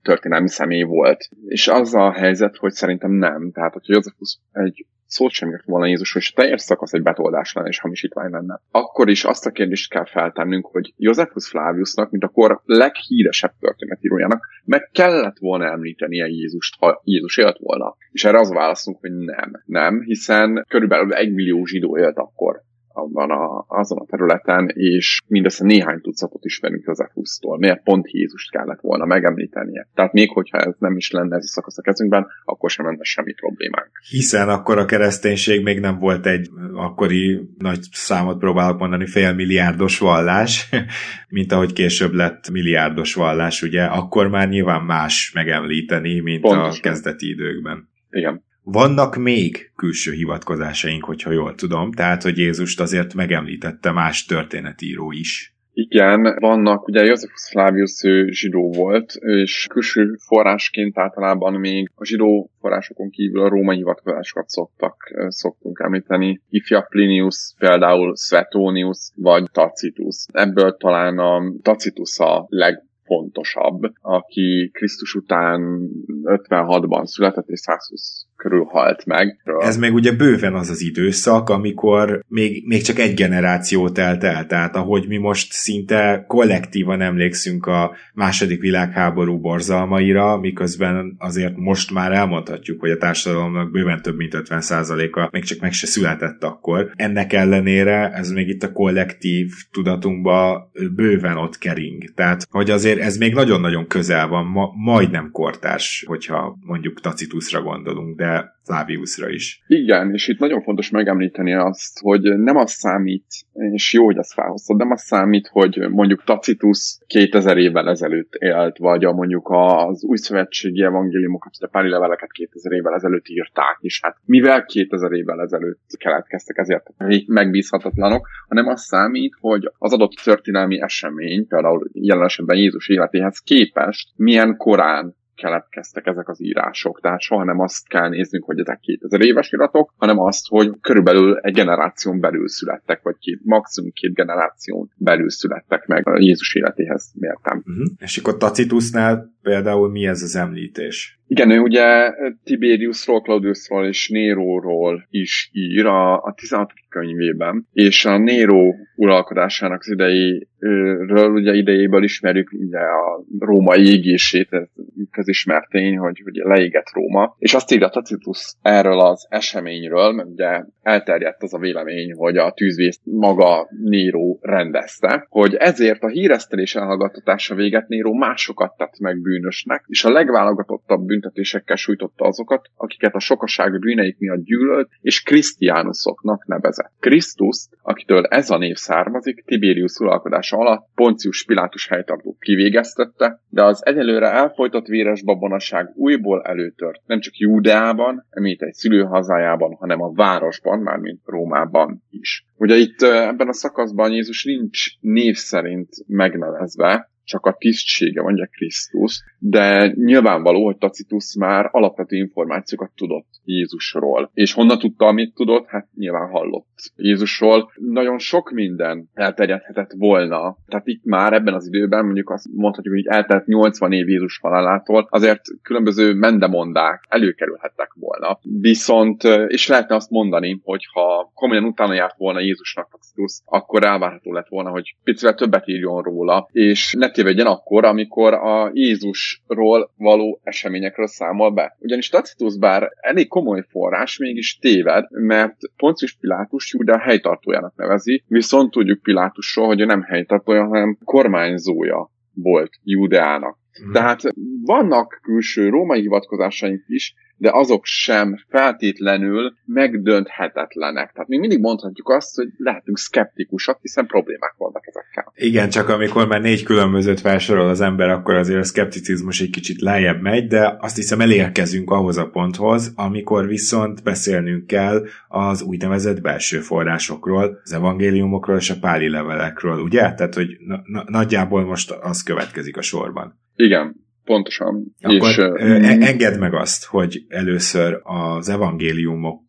történelmi 0.02 0.50
személy 0.50 0.84
volt. 0.84 1.30
És 1.48 1.68
az 1.68 1.94
a 1.94 2.12
helyzet, 2.12 2.58
hogy 2.58 2.72
szerintem 2.72 3.12
nem. 3.12 3.52
Tehát, 3.52 3.74
hogyha 3.74 3.94
Józsefus 3.94 4.40
egy 4.52 4.86
szót 5.10 5.32
sem 5.32 5.50
írt 5.50 5.66
volna 5.66 5.86
Jézus, 5.86 6.14
hogy 6.14 6.32
teljes 6.36 6.62
szakasz 6.62 6.94
egy 6.94 7.02
betoldás 7.02 7.54
lenne 7.54 7.68
és 7.68 7.80
hamisítvány 7.80 8.32
lenne. 8.32 8.62
Akkor 8.72 9.10
is 9.10 9.24
azt 9.24 9.46
a 9.46 9.52
kérdést 9.52 9.90
kell 9.90 10.06
feltennünk, 10.06 10.66
hogy 10.66 10.94
Josephus 10.98 11.48
Flaviusnak, 11.48 12.12
mint 12.12 12.24
a 12.24 12.28
kor 12.28 12.62
leghíresebb 12.66 13.54
történetírójának, 13.60 14.48
meg 14.66 14.90
kellett 14.94 15.38
volna 15.38 15.66
említenie 15.66 16.28
Jézust, 16.28 16.76
ha 16.80 17.02
Jézus 17.04 17.38
élt 17.38 17.58
volna. 17.58 17.96
És 18.12 18.24
erre 18.24 18.40
az 18.40 18.50
válaszunk, 18.50 19.00
hogy 19.00 19.12
nem. 19.12 19.64
Nem, 19.66 20.02
hiszen 20.02 20.66
körülbelül 20.68 21.14
egy 21.14 21.34
millió 21.34 21.66
zsidó 21.66 21.98
élt 21.98 22.18
akkor 22.18 22.62
abban 23.00 23.30
a, 23.30 23.66
azon 23.68 23.98
a 23.98 24.06
területen, 24.06 24.70
és 24.74 25.20
mindössze 25.28 25.66
néhány 25.66 26.02
tucatot 26.02 26.46
ismerünk 26.46 26.84
Józsefusztól. 26.86 27.58
Miért 27.58 27.84
pont 27.84 28.12
Jézust 28.12 28.52
kellett 28.52 28.80
volna 28.82 29.06
megemlítenie? 29.06 29.88
Tehát 29.94 30.14
még 30.14 30.30
hogyha 30.32 30.58
ez 30.58 30.74
nem 30.80 30.98
is 30.98 31.12
lenne 31.12 31.36
ez 31.36 31.44
a 31.44 31.48
szakasz 31.48 31.78
a 31.78 31.82
kezünkben, 31.82 32.28
akkor 32.46 32.70
sem 32.70 32.86
lenne 32.86 33.04
semmi 33.04 33.34
problémánk. 33.34 33.90
Hiszen 34.10 34.50
akkor 34.50 34.78
a 34.78 34.86
kereszténység 34.86 35.64
még 35.64 35.80
nem 35.80 36.00
volt 36.00 36.26
egy 36.26 36.50
akkori 36.74 37.50
nagy 37.58 37.80
számot 37.92 38.40
próbálok 38.40 38.80
mondani, 38.80 39.06
félmilliárdos 39.06 40.00
vallás, 40.00 40.70
mint 41.30 41.52
ahogy 41.52 41.74
később 41.74 42.14
lett 42.14 42.50
milliárdos 42.50 43.14
vallás, 43.14 43.62
ugye? 43.62 43.84
Akkor 43.84 44.28
már 44.28 44.50
nyilván 44.50 44.82
más 44.82 45.32
megemlíteni, 45.34 46.20
mint 46.20 46.42
Pontosan. 46.42 46.80
a 46.80 46.82
kezdeti 46.82 47.30
időkben. 47.30 47.90
Igen. 48.10 48.48
Vannak 48.64 49.16
még 49.16 49.72
külső 49.76 50.12
hivatkozásaink, 50.12 51.04
hogyha 51.04 51.32
jól 51.32 51.56
tudom, 51.56 51.92
tehát, 51.92 52.24
hogy 52.24 52.38
Jézust 52.38 52.80
azért 52.80 53.14
megemlítette 53.14 53.92
más 53.92 54.26
történetíró 54.26 55.12
is. 55.12 55.54
Igen, 55.74 56.38
vannak, 56.40 56.88
ugye 56.88 57.04
Josephus 57.06 57.50
Flavius 57.50 58.04
ő 58.04 58.32
zsidó 58.32 58.72
volt, 58.72 59.14
és 59.14 59.68
külső 59.70 60.16
forrásként 60.28 60.98
általában 60.98 61.54
még 61.54 61.92
a 61.96 62.06
zsidó 62.06 62.50
forrásokon 62.60 63.10
kívül 63.10 63.42
a 63.42 63.50
római 63.50 63.76
hivatkozásokat 63.76 64.50
szoktak, 64.50 64.96
szoktunk 65.28 65.80
említeni. 65.84 66.42
Ifja 66.50 66.82
Plinius, 66.90 67.54
például 67.58 68.16
Suetonius, 68.16 69.10
vagy 69.16 69.44
Tacitus. 69.52 70.26
Ebből 70.32 70.78
talán 70.78 71.18
a 71.18 71.54
Tacitus 71.62 72.20
a 72.20 72.46
leg 72.50 72.84
fontosabb, 73.04 73.82
aki 74.02 74.70
Krisztus 74.74 75.14
után 75.14 75.90
56-ban 76.24 77.06
született 77.06 77.48
és 77.48 77.60
120 77.60 78.29
körül 78.40 78.64
halt 78.64 79.06
meg. 79.06 79.40
Ez 79.60 79.78
meg 79.78 79.94
ugye 79.94 80.12
bőven 80.12 80.54
az 80.54 80.70
az 80.70 80.82
időszak, 80.82 81.50
amikor 81.50 82.24
még, 82.28 82.64
még 82.66 82.82
csak 82.82 83.00
egy 83.00 83.14
generáció 83.14 83.90
telt 83.90 84.24
el, 84.24 84.46
tehát 84.46 84.76
ahogy 84.76 85.08
mi 85.08 85.18
most 85.18 85.52
szinte 85.52 86.26
kollektívan 86.28 87.02
emlékszünk 87.02 87.66
a 87.66 87.96
második 88.14 88.62
világháború 88.62 89.40
borzalmaira, 89.40 90.38
miközben 90.38 91.16
azért 91.18 91.58
most 91.58 91.92
már 91.92 92.12
elmondhatjuk, 92.12 92.80
hogy 92.80 92.92
a 92.92 92.98
társadalomnak 92.98 93.72
bőven 93.72 94.02
több 94.02 94.16
mint 94.16 94.34
50%-a 94.38 95.30
még 95.32 95.44
csak 95.44 95.60
meg 95.60 95.72
se 95.72 95.88
született 95.88 96.44
akkor. 96.44 96.92
Ennek 96.96 97.34
ellenére 97.34 98.12
ez 98.12 98.32
még 98.32 98.48
itt 98.48 98.64
a 98.64 98.72
kollektív 98.72 99.52
tudatunkba 99.72 100.72
bőven 100.96 101.38
ott 101.38 101.58
kering. 101.58 102.14
Tehát, 102.14 102.48
hogy 102.50 102.70
azért 102.70 103.00
ez 103.00 103.18
még 103.18 103.34
nagyon-nagyon 103.34 103.88
közel 103.88 104.28
van, 104.28 104.46
ma, 104.46 104.72
majdnem 104.76 105.30
kortárs, 105.32 106.04
hogyha 106.08 106.58
mondjuk 106.62 107.02
Tacitusra 107.02 107.62
gondolunk, 107.62 108.18
de 108.18 108.29
Flaviusra 108.70 109.30
is. 109.30 109.64
Igen, 109.68 110.14
és 110.14 110.28
itt 110.28 110.40
nagyon 110.40 110.62
fontos 110.62 110.90
megemlíteni 110.90 111.54
azt, 111.54 112.00
hogy 112.00 112.22
nem 112.22 112.56
az 112.56 112.72
számít, 112.72 113.26
és 113.54 113.94
jó, 113.94 114.06
hogy 114.06 114.18
ezt 114.18 114.34
felhoztad, 114.34 114.78
nem 114.78 114.92
az 114.92 115.02
számít, 115.02 115.48
hogy 115.48 115.90
mondjuk 115.90 116.24
Tacitus 116.24 116.98
2000 117.08 117.58
évvel 117.58 117.90
ezelőtt 117.90 118.34
élt, 118.34 118.78
vagy 118.78 119.06
a 119.06 119.12
mondjuk 119.12 119.50
az 119.52 120.04
új 120.04 120.18
szövetségi 120.18 120.84
evangéliumokat, 120.84 121.54
vagy 121.60 121.70
a 121.70 121.72
pári 121.72 121.90
leveleket 121.90 122.32
2000 122.32 122.72
évvel 122.72 122.94
ezelőtt 122.94 123.28
írták, 123.28 123.78
és 123.80 124.00
hát 124.02 124.18
mivel 124.26 124.66
2000 124.66 125.12
évvel 125.12 125.42
ezelőtt 125.42 125.90
keletkeztek, 125.98 126.58
ezért 126.58 126.88
megbízhatatlanok, 127.26 128.28
hanem 128.48 128.68
az 128.68 128.82
számít, 128.82 129.36
hogy 129.40 129.72
az 129.78 129.94
adott 129.94 130.14
történelmi 130.24 130.82
esemény, 130.82 131.48
például 131.48 131.90
jelen 131.94 132.26
esetben 132.26 132.58
Jézus 132.58 132.90
életéhez 132.90 133.40
képest 133.40 134.10
milyen 134.16 134.58
korán 134.58 135.18
keletkeztek 135.42 136.06
ezek 136.06 136.30
az 136.30 136.42
írások. 136.42 137.00
Tehát 137.02 137.22
soha 137.22 137.44
nem 137.44 137.60
azt 137.60 137.88
kell 137.88 138.10
néznünk, 138.10 138.44
hogy 138.44 138.60
ezek 138.60 138.80
2000 138.80 139.22
éves 139.22 139.52
iratok, 139.52 139.94
hanem 139.98 140.20
azt, 140.20 140.48
hogy 140.48 140.72
körülbelül 140.82 141.38
egy 141.38 141.54
generáción 141.54 142.20
belül 142.20 142.50
születtek, 142.50 143.00
vagy 143.04 143.16
két, 143.20 143.40
maximum 143.44 143.92
két 143.94 144.14
generáción 144.14 144.90
belül 144.98 145.30
születtek 145.30 145.88
meg 145.88 146.08
a 146.08 146.20
Jézus 146.20 146.56
életéhez 146.56 147.12
mértem. 147.20 147.58
Uh-huh. 147.58 147.86
És 148.00 148.18
akkor 148.18 148.38
Tacitusnál 148.38 149.32
például 149.42 149.90
mi 149.90 150.08
ez 150.08 150.22
az 150.22 150.36
említés? 150.36 151.20
Igen, 151.32 151.50
ő 151.52 151.60
ugye 151.60 152.14
Tiberiusról, 152.44 153.22
Claudiusról 153.22 153.86
és 153.86 154.10
Néróról 154.10 155.08
is 155.10 155.50
ír 155.54 155.86
a, 155.86 156.14
a 156.14 156.34
16. 156.36 156.72
könyvében, 156.90 157.68
és 157.74 158.06
a 158.06 158.18
Néró 158.18 158.76
uralkodásának 158.96 159.80
az 159.80 159.92
idejéről, 159.92 161.32
ugye 161.32 161.54
idejéből 161.54 162.04
ismerjük 162.04 162.52
ugye 162.52 162.80
a 162.80 163.24
Róma 163.40 163.76
égését, 163.76 164.48
ez 164.52 164.68
közismert 165.12 165.70
tény, 165.70 165.98
hogy 165.98 166.22
ugye 166.26 166.48
leégett 166.48 166.90
Róma, 166.94 167.36
és 167.38 167.54
azt 167.54 167.72
írja 167.72 167.90
Tacitus 167.90 168.54
erről 168.62 169.00
az 169.00 169.28
eseményről, 169.30 170.12
mert 170.12 170.30
ugye 170.30 170.64
elterjedt 170.82 171.44
az 171.44 171.54
a 171.54 171.58
vélemény, 171.58 172.14
hogy 172.14 172.38
a 172.38 172.52
tűzvészt 172.52 173.02
maga 173.04 173.70
Néró 173.84 174.40
rendezte, 174.42 175.26
hogy 175.30 175.56
ezért 175.56 176.04
a 176.04 176.08
híresztelés 176.08 176.76
elhallgattatása 176.76 177.56
véget 177.56 177.88
Néró 177.88 178.14
másokat 178.14 178.78
tett 178.78 179.00
meg 179.00 179.22
bűnösnek, 179.30 179.84
és 179.88 180.04
a 180.04 180.12
legválogatottabb 180.12 181.06
büntetésekkel 181.06 181.76
sújtotta 181.76 182.26
azokat, 182.26 182.70
akiket 182.76 183.16
a 183.16 183.20
sokaság 183.20 183.80
bűneik 183.80 184.18
miatt 184.18 184.44
gyűlölt, 184.44 184.90
és 185.02 185.24
krisztiánuszoknak 185.24 186.46
nevezett. 186.46 186.92
Krisztuszt, 187.00 187.78
akitől 187.82 188.26
ez 188.26 188.50
a 188.50 188.58
név 188.58 188.76
származik, 188.76 189.44
Tiberius 189.46 189.98
uralkodása 189.98 190.58
alatt 190.58 190.88
Poncius 190.96 191.46
Pilátus 191.46 191.88
helytartó 191.88 192.38
kivégeztette, 192.40 193.42
de 193.50 193.64
az 193.64 193.86
egyelőre 193.86 194.32
elfolytott 194.32 194.86
véres 194.86 195.24
babonaság 195.24 195.92
újból 195.96 196.42
előtört, 196.44 197.02
nem 197.06 197.20
csak 197.20 197.38
Júdeában, 197.38 198.26
mint 198.30 198.62
egy 198.62 198.74
szülőhazájában, 198.74 199.74
hanem 199.74 200.02
a 200.02 200.14
városban, 200.14 200.80
mármint 200.80 201.22
Rómában 201.26 202.04
is. 202.10 202.46
Ugye 202.58 202.76
itt 202.76 203.02
ebben 203.02 203.48
a 203.48 203.54
szakaszban 203.54 204.12
Jézus 204.12 204.44
nincs 204.44 204.86
név 205.00 205.36
szerint 205.36 205.90
megnevezve, 206.08 207.10
csak 207.30 207.46
a 207.46 207.56
tisztsége, 207.60 208.22
mondja 208.22 208.50
Krisztus, 208.52 209.24
de 209.40 209.94
nyilvánvaló, 209.96 210.66
hogy 210.66 210.78
Tacitus 210.78 211.36
már 211.40 211.70
alapvető 211.72 212.16
információkat 212.16 212.92
tudott 212.96 213.28
Jézusról. 213.44 214.32
És 214.34 214.54
honnan 214.54 214.80
tudta, 214.80 215.06
amit 215.06 215.34
tudott? 215.34 215.68
Hát 215.68 215.88
nyilván 215.96 216.30
hallott 216.30 216.92
Jézusról. 216.96 217.72
Nagyon 217.76 218.18
sok 218.18 218.52
minden 218.52 219.10
elterjedhetett 219.14 219.92
volna. 219.98 220.58
Tehát 220.68 220.88
itt 220.88 221.04
már 221.04 221.34
ebben 221.34 221.54
az 221.54 221.68
időben, 221.68 222.06
mondjuk 222.06 222.30
azt 222.30 222.48
mondhatjuk, 222.56 222.94
hogy 222.94 223.06
eltelt 223.06 223.46
80 223.46 223.92
év 223.92 224.08
Jézus 224.08 224.40
halálától, 224.42 225.08
azért 225.10 225.42
különböző 225.62 226.14
mendemondák 226.14 227.06
előkerülhettek 227.10 227.94
volna. 227.94 228.40
Viszont, 228.60 229.24
és 229.48 229.68
lehetne 229.68 229.96
azt 229.96 230.10
mondani, 230.10 230.60
hogy 230.64 230.88
ha 230.94 231.32
komolyan 231.34 231.64
utána 231.64 231.94
járt 231.94 232.18
volna 232.18 232.40
Jézusnak 232.40 232.90
Tacitus, 232.92 233.40
akkor 233.46 233.84
elvárható 233.84 234.34
lett 234.34 234.48
volna, 234.48 234.70
hogy 234.70 234.96
picivel 235.04 235.36
többet 235.36 235.68
írjon 235.68 236.02
róla, 236.02 236.48
és 236.52 236.94
ne 236.98 237.12
tévedjen 237.20 237.48
akkor, 237.48 237.86
amikor 237.86 238.34
a 238.34 238.72
Jézusról 238.74 239.92
való 239.98 240.40
eseményekről 240.44 241.08
számol 241.08 241.52
be. 241.52 241.76
Ugyanis 241.80 242.10
Tacitus 242.10 242.58
bár 242.58 242.92
elég 243.02 243.28
komoly 243.28 243.64
forrás, 243.70 244.18
mégis 244.18 244.58
téved, 244.58 245.06
mert 245.10 245.56
Poncius 245.78 246.14
Pilátus 246.14 246.74
Júdea 246.74 247.00
helytartójának 247.00 247.76
nevezi, 247.76 248.24
viszont 248.28 248.72
tudjuk 248.72 249.02
Pilátusról, 249.02 249.68
hogy 249.68 249.82
ő 249.82 249.86
nem 249.86 250.02
helytartója, 250.02 250.66
hanem 250.66 250.98
kormányzója 251.04 252.12
volt 252.34 252.72
Júdeának. 252.84 253.58
Mm. 253.88 253.92
Tehát 253.92 254.22
vannak 254.66 255.20
külső 255.22 255.70
római 255.70 256.00
hivatkozásaink 256.02 256.84
is, 256.88 257.14
de 257.40 257.50
azok 257.54 257.86
sem 257.86 258.36
feltétlenül 258.50 259.54
megdönthetetlenek. 259.66 261.12
Tehát 261.12 261.28
mi 261.28 261.38
mindig 261.38 261.60
mondhatjuk 261.60 262.10
azt, 262.10 262.36
hogy 262.36 262.48
lehetünk 262.58 262.98
szkeptikusak, 262.98 263.80
hiszen 263.82 264.06
problémák 264.06 264.54
vannak 264.58 264.88
ezekkel. 264.88 265.32
Igen, 265.36 265.70
csak 265.70 265.90
amikor 265.90 266.28
már 266.28 266.42
négy 266.42 266.64
különbözőt 266.64 267.20
felsorol 267.20 267.70
az 267.70 267.82
ember, 267.82 268.10
akkor 268.10 268.34
azért 268.36 268.60
a 268.60 268.64
szkepticizmus 268.64 269.42
egy 269.42 269.50
kicsit 269.50 269.82
lejjebb 269.82 270.22
megy, 270.22 270.48
de 270.48 270.78
azt 270.80 270.96
hiszem 270.96 271.22
elérkezünk 271.22 271.92
ahhoz 271.92 272.18
a 272.18 272.30
ponthoz, 272.30 272.94
amikor 272.96 273.48
viszont 273.48 274.04
beszélnünk 274.04 274.68
kell 274.68 275.06
az 275.28 275.62
úgynevezett 275.62 276.22
belső 276.22 276.60
forrásokról, 276.60 277.60
az 277.64 277.74
evangéliumokról 277.74 278.58
és 278.58 278.70
a 278.70 278.80
páli 278.80 279.10
levelekről, 279.10 279.80
ugye? 279.80 280.14
Tehát, 280.14 280.34
hogy 280.34 280.48
na- 280.60 280.82
na- 280.84 281.06
nagyjából 281.08 281.66
most 281.66 281.92
az 281.92 282.24
következik 282.24 282.78
a 282.78 282.82
sorban. 282.82 283.40
Igen, 283.56 284.08
Pontosan. 284.30 284.96
Akkor 285.02 285.30
és, 285.30 285.38
uh, 285.38 286.08
engedd 286.08 286.38
meg 286.38 286.54
azt, 286.54 286.86
hogy 286.86 287.26
először 287.28 288.02
az 288.04 288.50
evangéliumok 288.50 289.42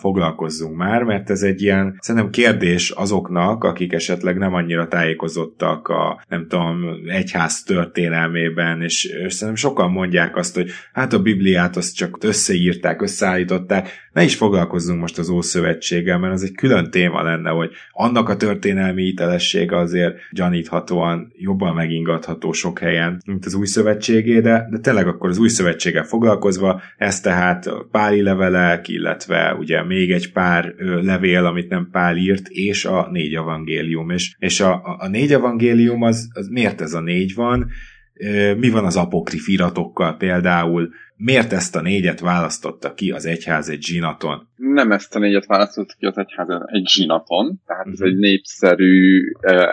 foglalkozzunk 0.00 0.76
már, 0.76 1.02
mert 1.02 1.30
ez 1.30 1.42
egy 1.42 1.62
ilyen, 1.62 1.96
szerintem 2.00 2.30
kérdés 2.30 2.90
azoknak, 2.90 3.64
akik 3.64 3.92
esetleg 3.92 4.38
nem 4.38 4.54
annyira 4.54 4.88
tájékozottak 4.88 5.88
a, 5.88 6.24
nem 6.28 6.46
tudom, 6.48 6.84
egyház 7.06 7.62
történelmében, 7.62 8.82
és, 8.82 9.04
és 9.04 9.32
szerintem 9.32 9.70
sokan 9.70 9.90
mondják 9.90 10.36
azt, 10.36 10.54
hogy 10.54 10.70
hát 10.92 11.12
a 11.12 11.22
Bibliát 11.22 11.76
azt 11.76 11.96
csak 11.96 12.18
összeírták, 12.20 13.02
összeállították, 13.02 13.88
ne 14.12 14.22
is 14.22 14.36
foglalkozzunk 14.36 15.00
most 15.00 15.18
az 15.18 15.28
Ószövetséggel, 15.28 16.18
mert 16.18 16.32
az 16.32 16.42
egy 16.42 16.54
külön 16.54 16.90
téma 16.90 17.22
lenne, 17.22 17.50
hogy 17.50 17.70
annak 17.90 18.28
a 18.28 18.36
történelmi 18.36 19.02
hitelessége 19.02 19.78
azért 19.78 20.16
gyaníthatóan 20.30 21.32
jobban 21.36 21.74
megingatható 21.74 22.52
sok 22.52 22.78
helyen, 22.78 23.22
mint 23.26 23.44
az 23.44 23.54
Új 23.54 23.66
Szövetségé, 23.66 24.40
de, 24.40 24.66
de 24.70 24.78
tényleg 24.78 25.06
akkor 25.06 25.28
az 25.28 25.38
Új 25.38 25.48
Szövetséggel 25.48 26.04
foglalkozva, 26.04 26.80
ez 26.96 27.20
tehát 27.20 27.70
páli 27.90 28.22
levelek, 28.22 28.88
illetve 28.88 29.56
ugye 29.62 29.84
még 29.84 30.10
egy 30.10 30.32
pár 30.32 30.74
levél, 31.02 31.44
amit 31.44 31.68
nem 31.68 31.88
Pál 31.90 32.16
írt, 32.16 32.48
és 32.48 32.84
a 32.84 33.08
négy 33.10 33.34
evangélium. 33.34 34.10
És, 34.10 34.36
és 34.38 34.60
a, 34.60 34.96
a 34.98 35.08
négy 35.08 35.32
evangélium, 35.32 36.02
az, 36.02 36.28
az 36.32 36.48
miért 36.48 36.80
ez 36.80 36.92
a 36.92 37.00
négy 37.00 37.34
van? 37.34 37.70
Mi 38.56 38.70
van 38.70 38.84
az 38.84 38.96
apokrif 38.96 39.48
iratokkal 39.48 40.16
például? 40.16 40.90
Miért 41.16 41.52
ezt 41.52 41.76
a 41.76 41.80
négyet 41.80 42.20
választotta 42.20 42.94
ki 42.94 43.10
az 43.10 43.26
egyház 43.26 43.68
egy 43.68 43.82
zsinaton? 43.82 44.48
Nem 44.56 44.92
ezt 44.92 45.14
a 45.14 45.18
négyet 45.18 45.46
választotta 45.46 45.94
ki 45.98 46.06
az 46.06 46.18
egyház 46.18 46.48
egy 46.66 46.88
zsinaton, 46.88 47.60
tehát 47.66 47.86
ez 47.92 48.00
egy 48.00 48.16
népszerű, 48.16 49.22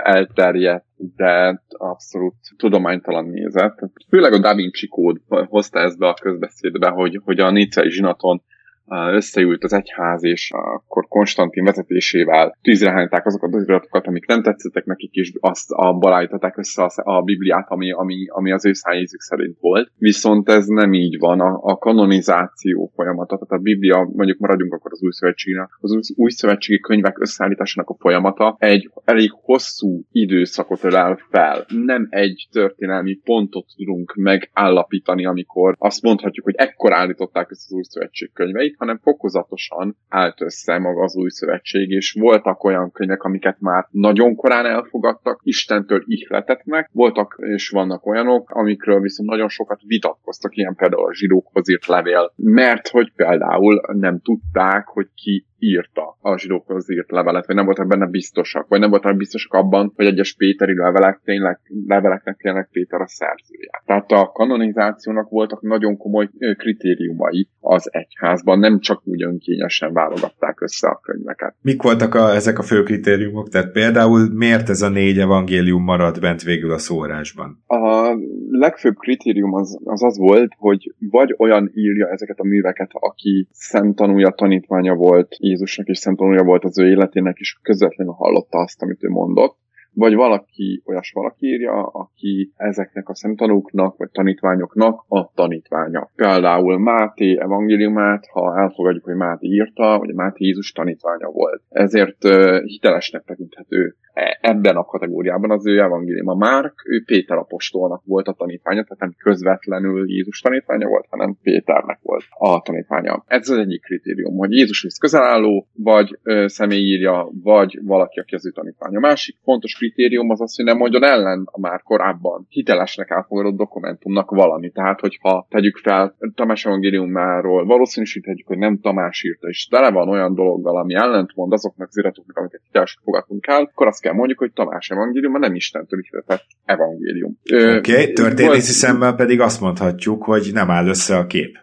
elterjedt, 0.04 0.86
de 1.15 1.63
abszolút 1.67 2.36
tudománytalan 2.58 3.25
nézet. 3.25 3.80
Főleg 4.10 4.34
a 4.34 4.39
Da 4.39 4.56
Vinci 4.56 4.88
kód 4.88 5.17
hozta 5.28 5.80
ezt 5.80 5.97
be 5.97 6.08
a 6.08 6.13
közbeszédbe, 6.13 6.89
hogy, 6.89 7.19
hogy 7.23 7.39
a 7.39 7.52
négyszerű 7.52 7.89
zsinaton 7.89 8.41
összeült 8.89 9.63
az 9.63 9.73
egyház, 9.73 10.23
és 10.23 10.52
akkor 10.52 11.08
Konstantin 11.08 11.63
vezetésével 11.63 12.58
tűzrehányták 12.62 13.25
azokat 13.25 13.54
az 13.54 13.63
iratokat, 13.63 14.08
amik 14.08 14.25
nem 14.25 14.41
tetszettek 14.41 14.86
nekik, 14.86 15.13
és 15.13 15.32
azt 15.39 15.71
abból 15.71 16.13
állították 16.13 16.58
össze 16.58 16.84
a 16.84 17.21
Bibliát, 17.21 17.69
ami, 17.69 17.91
ami, 17.91 18.28
ami 18.28 18.52
az 18.52 18.65
ő 18.65 18.73
szájézük 18.73 19.19
szerint 19.19 19.58
volt. 19.60 19.91
Viszont 19.97 20.49
ez 20.49 20.65
nem 20.65 20.93
így 20.93 21.17
van. 21.17 21.39
A, 21.39 21.60
a 21.62 21.78
kanonizáció 21.78 22.91
folyamata, 22.95 23.36
tehát 23.36 23.52
a 23.52 23.58
Biblia, 23.58 24.10
mondjuk 24.13 24.38
maradjunk 24.38 24.73
akkor 24.73 24.91
az 24.91 25.02
új 25.02 25.12
szövetségnek, 25.12 25.69
az 25.80 26.13
új 26.15 26.30
szövetségi 26.30 26.80
könyvek 26.80 27.19
összeállításának 27.19 27.89
a 27.89 27.95
folyamata 27.99 28.56
egy 28.60 28.91
elég 29.06 29.32
hosszú 29.34 30.04
időszakot 30.12 30.84
ölel 30.84 31.19
fel. 31.30 31.65
Nem 31.67 32.08
egy 32.10 32.47
történelmi 32.52 33.15
pontot 33.23 33.65
tudunk 33.75 34.13
megállapítani, 34.15 35.25
amikor 35.25 35.75
azt 35.78 36.02
mondhatjuk, 36.02 36.45
hogy 36.45 36.56
ekkor 36.58 36.93
állították 36.93 37.52
össze 37.52 37.65
az 37.65 37.73
új 37.73 37.84
szövetség 37.84 38.32
könyveit, 38.34 38.75
hanem 38.80 39.00
fokozatosan 39.04 39.98
állt 40.10 40.42
össze 40.42 40.78
maga 40.78 41.04
az 41.04 41.15
új 41.15 41.30
szövetség, 41.30 41.89
és 41.89 42.15
voltak 42.20 42.63
olyan 42.63 42.92
könyvek, 42.92 43.24
amiket 43.24 43.60
már 43.60 43.88
nagyon 43.92 44.36
korán 44.36 44.65
elfogadtak, 44.65 45.39
Istentől 45.44 46.04
ihletetnek, 46.06 46.89
voltak 46.94 47.36
és 47.39 47.70
vannak 47.70 48.06
olyanok, 48.06 48.50
amikről 48.50 49.00
viszont 49.00 49.30
nagyon 49.30 49.50
sokat 49.50 49.80
vitatkoztak, 49.86 50.56
ilyen 50.56 50.76
például 50.76 51.06
a 51.06 51.13
zsidókhoz 51.13 51.70
írt 51.70 51.86
levél, 51.86 52.34
mert 52.36 52.88
hogy 52.88 53.12
például 53.15 53.82
nem 53.88 54.20
tudták, 54.20 54.88
hogy 54.88 55.08
ki 55.15 55.46
írta 55.60 56.17
a 56.22 56.38
zsidókhoz 56.38 56.91
írt 56.91 57.12
levelet, 57.12 57.45
vagy 57.45 57.56
nem 57.56 57.65
voltak 57.65 57.88
benne 57.88 58.06
biztosak, 58.06 58.67
vagy 58.67 58.80
nem 58.80 58.89
voltak 58.89 59.17
biztosak 59.17 59.54
abban, 59.54 59.93
hogy 59.95 60.06
egyes 60.06 60.36
Péteri 60.36 60.76
levelek 60.76 61.22
tényleg, 61.24 61.60
leveleknek 61.88 62.38
tényleg 62.38 62.69
Péter 62.72 63.02
a 63.02 63.08
szerzője. 63.08 63.82
Tehát 63.86 64.12
a 64.12 64.32
kanonizációnak 64.32 65.30
voltak 65.30 65.62
nagyon 65.62 65.98
komoly 65.98 66.30
kritériumai 66.58 67.48
az 67.60 67.89
egyházban, 67.93 68.60
nem 68.60 68.80
csak 68.80 69.02
úgy 69.04 69.24
önkényesen 69.24 69.93
válogatták 69.93 70.62
össze 70.62 70.88
a 70.88 71.00
könyveket. 71.04 71.56
Mik 71.62 71.82
voltak 71.82 72.15
a, 72.15 72.34
ezek 72.34 72.60
a 72.60 72.63
fő 72.63 72.84
kritériumok? 72.84 73.50
Tehát 73.50 73.72
például 73.72 74.30
miért 74.34 74.69
ez 74.69 74.82
a 74.82 74.89
négy 74.89 75.19
evangélium 75.19 75.84
maradt 75.84 76.19
bent 76.19 76.43
végül 76.43 76.72
a 76.72 76.78
szórásban? 76.78 77.63
A 77.67 78.15
legfőbb 78.50 78.95
kritérium 78.95 79.54
az, 79.54 79.80
az 79.84 80.04
az 80.04 80.17
volt, 80.17 80.52
hogy 80.58 80.93
vagy 81.10 81.36
olyan 81.38 81.72
írja 81.74 82.08
ezeket 82.08 82.39
a 82.39 82.48
műveket, 82.48 82.89
aki 82.93 83.48
szemtanúja, 83.52 84.30
tanítványa 84.30 84.95
volt 84.95 85.36
Jézusnak, 85.50 85.88
és 85.88 85.98
szemtanúja 85.98 86.44
volt 86.44 86.64
az 86.64 86.80
ő 86.80 86.90
életének, 86.90 87.38
és 87.38 87.60
közvetlenül 87.62 88.14
hallotta 88.14 88.58
azt, 88.58 88.82
amit 88.82 89.04
ő 89.04 89.10
mondott, 89.10 89.58
vagy 89.93 90.15
valaki, 90.15 90.82
olyas 90.86 91.12
valaki 91.12 91.47
írja, 91.47 91.84
aki 91.84 92.52
ezeknek 92.56 93.10
a 93.10 93.15
szemtanúknak, 93.15 93.97
vagy 93.97 94.10
tanítványoknak 94.12 95.06
a 95.08 95.32
tanítványa. 95.34 96.10
Például 96.15 96.80
Máté 96.80 97.38
evangéliumát, 97.39 98.25
ha 98.32 98.60
elfogadjuk, 98.60 99.04
hogy 99.04 99.15
Máté 99.15 99.47
írta, 99.47 99.97
vagy 99.99 100.13
Máté 100.13 100.45
Jézus 100.45 100.71
tanítványa 100.71 101.28
volt. 101.28 101.62
Ezért 101.69 102.23
uh, 102.23 102.62
hitelesnek 102.62 103.23
tekinthető 103.23 103.95
E, 104.19 104.38
ebben 104.41 104.75
a 104.75 104.86
kategóriában 104.86 105.52
az 105.52 105.67
ő 105.67 105.80
evangéliuma. 105.80 106.36
Márk, 106.36 106.73
ő 106.86 107.04
Péter 107.06 107.38
apostolnak 107.38 108.02
volt 108.06 108.28
a 108.28 108.34
tanítványa, 108.34 108.84
tehát 108.84 108.99
nem 108.99 109.13
közvetlenül 109.17 110.10
Jézus 110.10 110.39
tanítványa 110.39 110.88
volt, 110.88 111.06
hanem 111.10 111.38
Péternek 111.43 111.99
volt 112.02 112.23
a 112.30 112.62
tanítványa. 112.62 113.23
Ez 113.28 113.49
az 113.49 113.58
egyik 113.58 113.82
kritérium, 113.82 114.38
hogy 114.38 114.52
Jézushoz 114.52 114.97
közel 114.97 115.23
álló, 115.23 115.67
vagy 115.73 116.19
ö, 116.23 116.47
személy 116.47 116.80
írja, 116.80 117.30
vagy 117.43 117.80
valaki, 117.84 118.19
aki 118.19 118.36
az 118.36 118.45
ő 118.45 118.52
tanítványa. 118.52 118.99
Másik 118.99 119.38
fontos 119.43 119.75
kritérium 119.80 120.30
az 120.30 120.42
az, 120.42 120.56
hogy 120.56 120.65
nem 120.65 120.78
mondjon 120.78 121.04
ellen 121.04 121.48
a 121.52 121.60
már 121.60 121.82
korábban 121.82 122.46
hitelesnek 122.50 123.10
elfogadott 123.10 123.58
dokumentumnak 123.58 124.30
valami. 124.30 124.70
Tehát, 124.70 125.00
hogyha 125.00 125.48
tegyük 125.50 125.78
fel 125.78 126.15
Tamás 126.36 126.65
evangéliumáról, 126.65 127.65
valószínűsíthetjük, 127.65 128.48
hogy 128.48 128.58
nem 128.58 128.80
Tamás 128.80 129.24
írta, 129.24 129.48
és 129.48 129.68
tele 129.68 129.92
van 129.92 130.10
olyan 130.10 130.34
dologgal, 130.36 130.78
ami 130.78 130.94
ellentmond 130.96 131.54
azoknak 131.54 131.88
az 131.88 131.98
iratoknak, 131.98 132.38
amiket 132.38 132.62
hitelesnek 132.65 133.04
fogadtunk 133.04 133.48
el, 133.48 133.62
akkor 133.62 133.88
azt 133.88 134.02
kell 134.02 134.13
mondjuk, 134.13 134.39
hogy 134.39 134.52
Tamás 134.54 134.89
evangélium 134.89 135.39
nem 135.39 135.56
Istentől 135.56 136.00
ihletett 136.00 136.46
evangélium. 136.65 137.38
Oké, 137.44 137.78
okay, 137.78 138.13
történészi 138.13 138.50
volt... 138.50 138.62
szemben 138.62 139.15
pedig 139.15 139.39
azt 139.39 139.62
mondhatjuk, 139.62 140.24
hogy 140.24 140.50
nem 140.54 140.70
áll 140.70 140.88
össze 140.88 141.18
a 141.18 141.26
kép. 141.26 141.58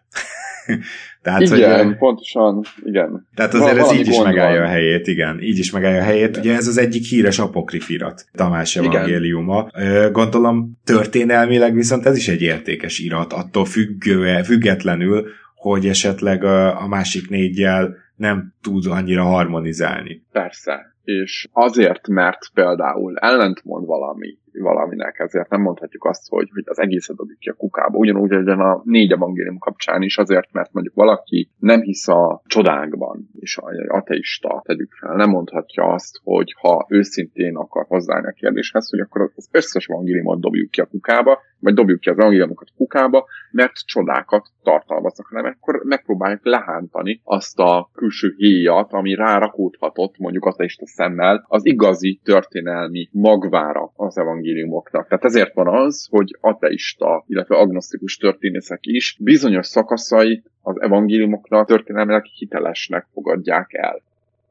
Tehát, 1.26 1.40
igen, 1.40 1.86
hogy, 1.86 1.96
pontosan, 1.96 2.64
igen. 2.84 3.26
Tehát 3.34 3.54
azért 3.54 3.78
Val- 3.78 3.90
ez 3.90 3.98
így 3.98 4.08
is 4.08 4.18
megállja 4.18 4.60
van. 4.60 4.68
a 4.68 4.70
helyét, 4.70 5.06
igen, 5.06 5.42
így 5.42 5.58
is 5.58 5.70
megállja 5.70 6.00
a 6.00 6.04
helyét. 6.04 6.28
Igen. 6.28 6.40
Ugye 6.40 6.54
ez 6.54 6.66
az 6.66 6.78
egyik 6.78 7.04
híres 7.04 7.38
apokrifirat, 7.38 8.26
Tamás 8.34 8.76
evangéliuma. 8.76 9.68
Igen. 9.76 10.12
Gondolom 10.12 10.78
történelmileg 10.84 11.74
viszont 11.74 12.06
ez 12.06 12.16
is 12.16 12.28
egy 12.28 12.42
értékes 12.42 12.98
irat, 12.98 13.32
attól 13.32 13.64
függő, 13.64 14.42
függetlenül, 14.42 15.26
hogy 15.54 15.86
esetleg 15.86 16.44
a, 16.44 16.82
a 16.82 16.86
másik 16.86 17.28
négyel 17.28 17.96
nem 18.16 18.52
tud 18.62 18.86
annyira 18.86 19.22
harmonizálni. 19.22 20.22
Persze, 20.32 20.94
és 21.04 21.48
azért, 21.52 22.08
mert 22.08 22.50
például 22.54 23.16
ellentmond 23.16 23.86
valami 23.86 24.38
valaminek, 24.60 25.18
ezért 25.18 25.50
nem 25.50 25.60
mondhatjuk 25.60 26.04
azt, 26.04 26.28
hogy, 26.28 26.50
hogy 26.52 26.62
az 26.66 26.78
egészet 26.78 27.16
dobjuk 27.16 27.38
ki 27.38 27.48
a 27.48 27.54
kukába. 27.54 27.98
Ugyanúgy 27.98 28.30
legyen 28.30 28.60
a 28.60 28.80
négy 28.84 29.12
evangélium 29.12 29.58
kapcsán 29.58 30.02
is 30.02 30.18
azért, 30.18 30.52
mert 30.52 30.72
mondjuk 30.72 30.94
valaki 30.94 31.50
nem 31.58 31.80
hisz 31.80 32.08
a 32.08 32.42
csodákban, 32.46 33.28
és 33.40 33.56
a 33.56 33.72
ateista 33.88 34.62
tegyük 34.64 34.92
fel, 34.92 35.16
nem 35.16 35.30
mondhatja 35.30 35.84
azt, 35.84 36.20
hogy 36.22 36.54
ha 36.60 36.86
őszintén 36.88 37.56
akar 37.56 37.84
hozzáállni 37.88 38.26
a 38.26 38.30
kérdéshez, 38.30 38.90
hogy 38.90 39.00
akkor 39.00 39.30
az 39.36 39.48
összes 39.52 39.86
evangéliumot 39.86 40.40
dobjuk 40.40 40.70
ki 40.70 40.80
a 40.80 40.86
kukába, 40.86 41.40
vagy 41.60 41.74
dobjuk 41.74 42.00
ki 42.00 42.08
az 42.08 42.18
evangéliumokat 42.18 42.68
kukába, 42.76 43.26
mert 43.50 43.86
csodákat 43.86 44.46
tartalmaznak, 44.62 45.26
hanem 45.26 45.56
akkor 45.56 45.82
megpróbáljuk 45.84 46.44
lehántani 46.44 47.20
azt 47.24 47.58
a 47.58 47.90
külső 47.94 48.34
héjat, 48.36 48.92
ami 48.92 49.14
rárakódhatott 49.14 50.18
mondjuk 50.18 50.44
ateista 50.44 50.86
szemmel 50.86 51.44
az 51.48 51.66
igazi 51.66 52.20
történelmi 52.24 53.08
magvára 53.12 53.92
az 53.96 54.18
evangélium 54.18 54.45
evangéliumoknak. 54.46 55.08
Tehát 55.08 55.24
ezért 55.24 55.54
van 55.54 55.68
az, 55.68 56.06
hogy 56.10 56.36
ateista, 56.40 57.24
illetve 57.26 57.56
agnosztikus 57.56 58.16
történészek 58.16 58.78
is 58.82 59.16
bizonyos 59.20 59.66
szakaszait 59.66 60.50
az 60.62 60.80
evangéliumoknak 60.80 61.66
történelmileg 61.66 62.24
hitelesnek 62.24 63.06
fogadják 63.12 63.72
el. 63.72 64.02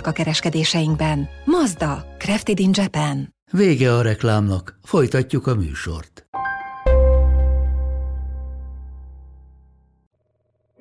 kereskedéseinkben. 0.00 1.28
Mazda, 1.44 2.04
Crafted 2.18 2.58
in 2.58 2.70
Japan. 2.72 3.34
Vége 3.50 3.94
a 3.94 4.02
reklámnak, 4.02 4.78
folytatjuk 4.82 5.46
a 5.46 5.54
műsort. 5.54 6.26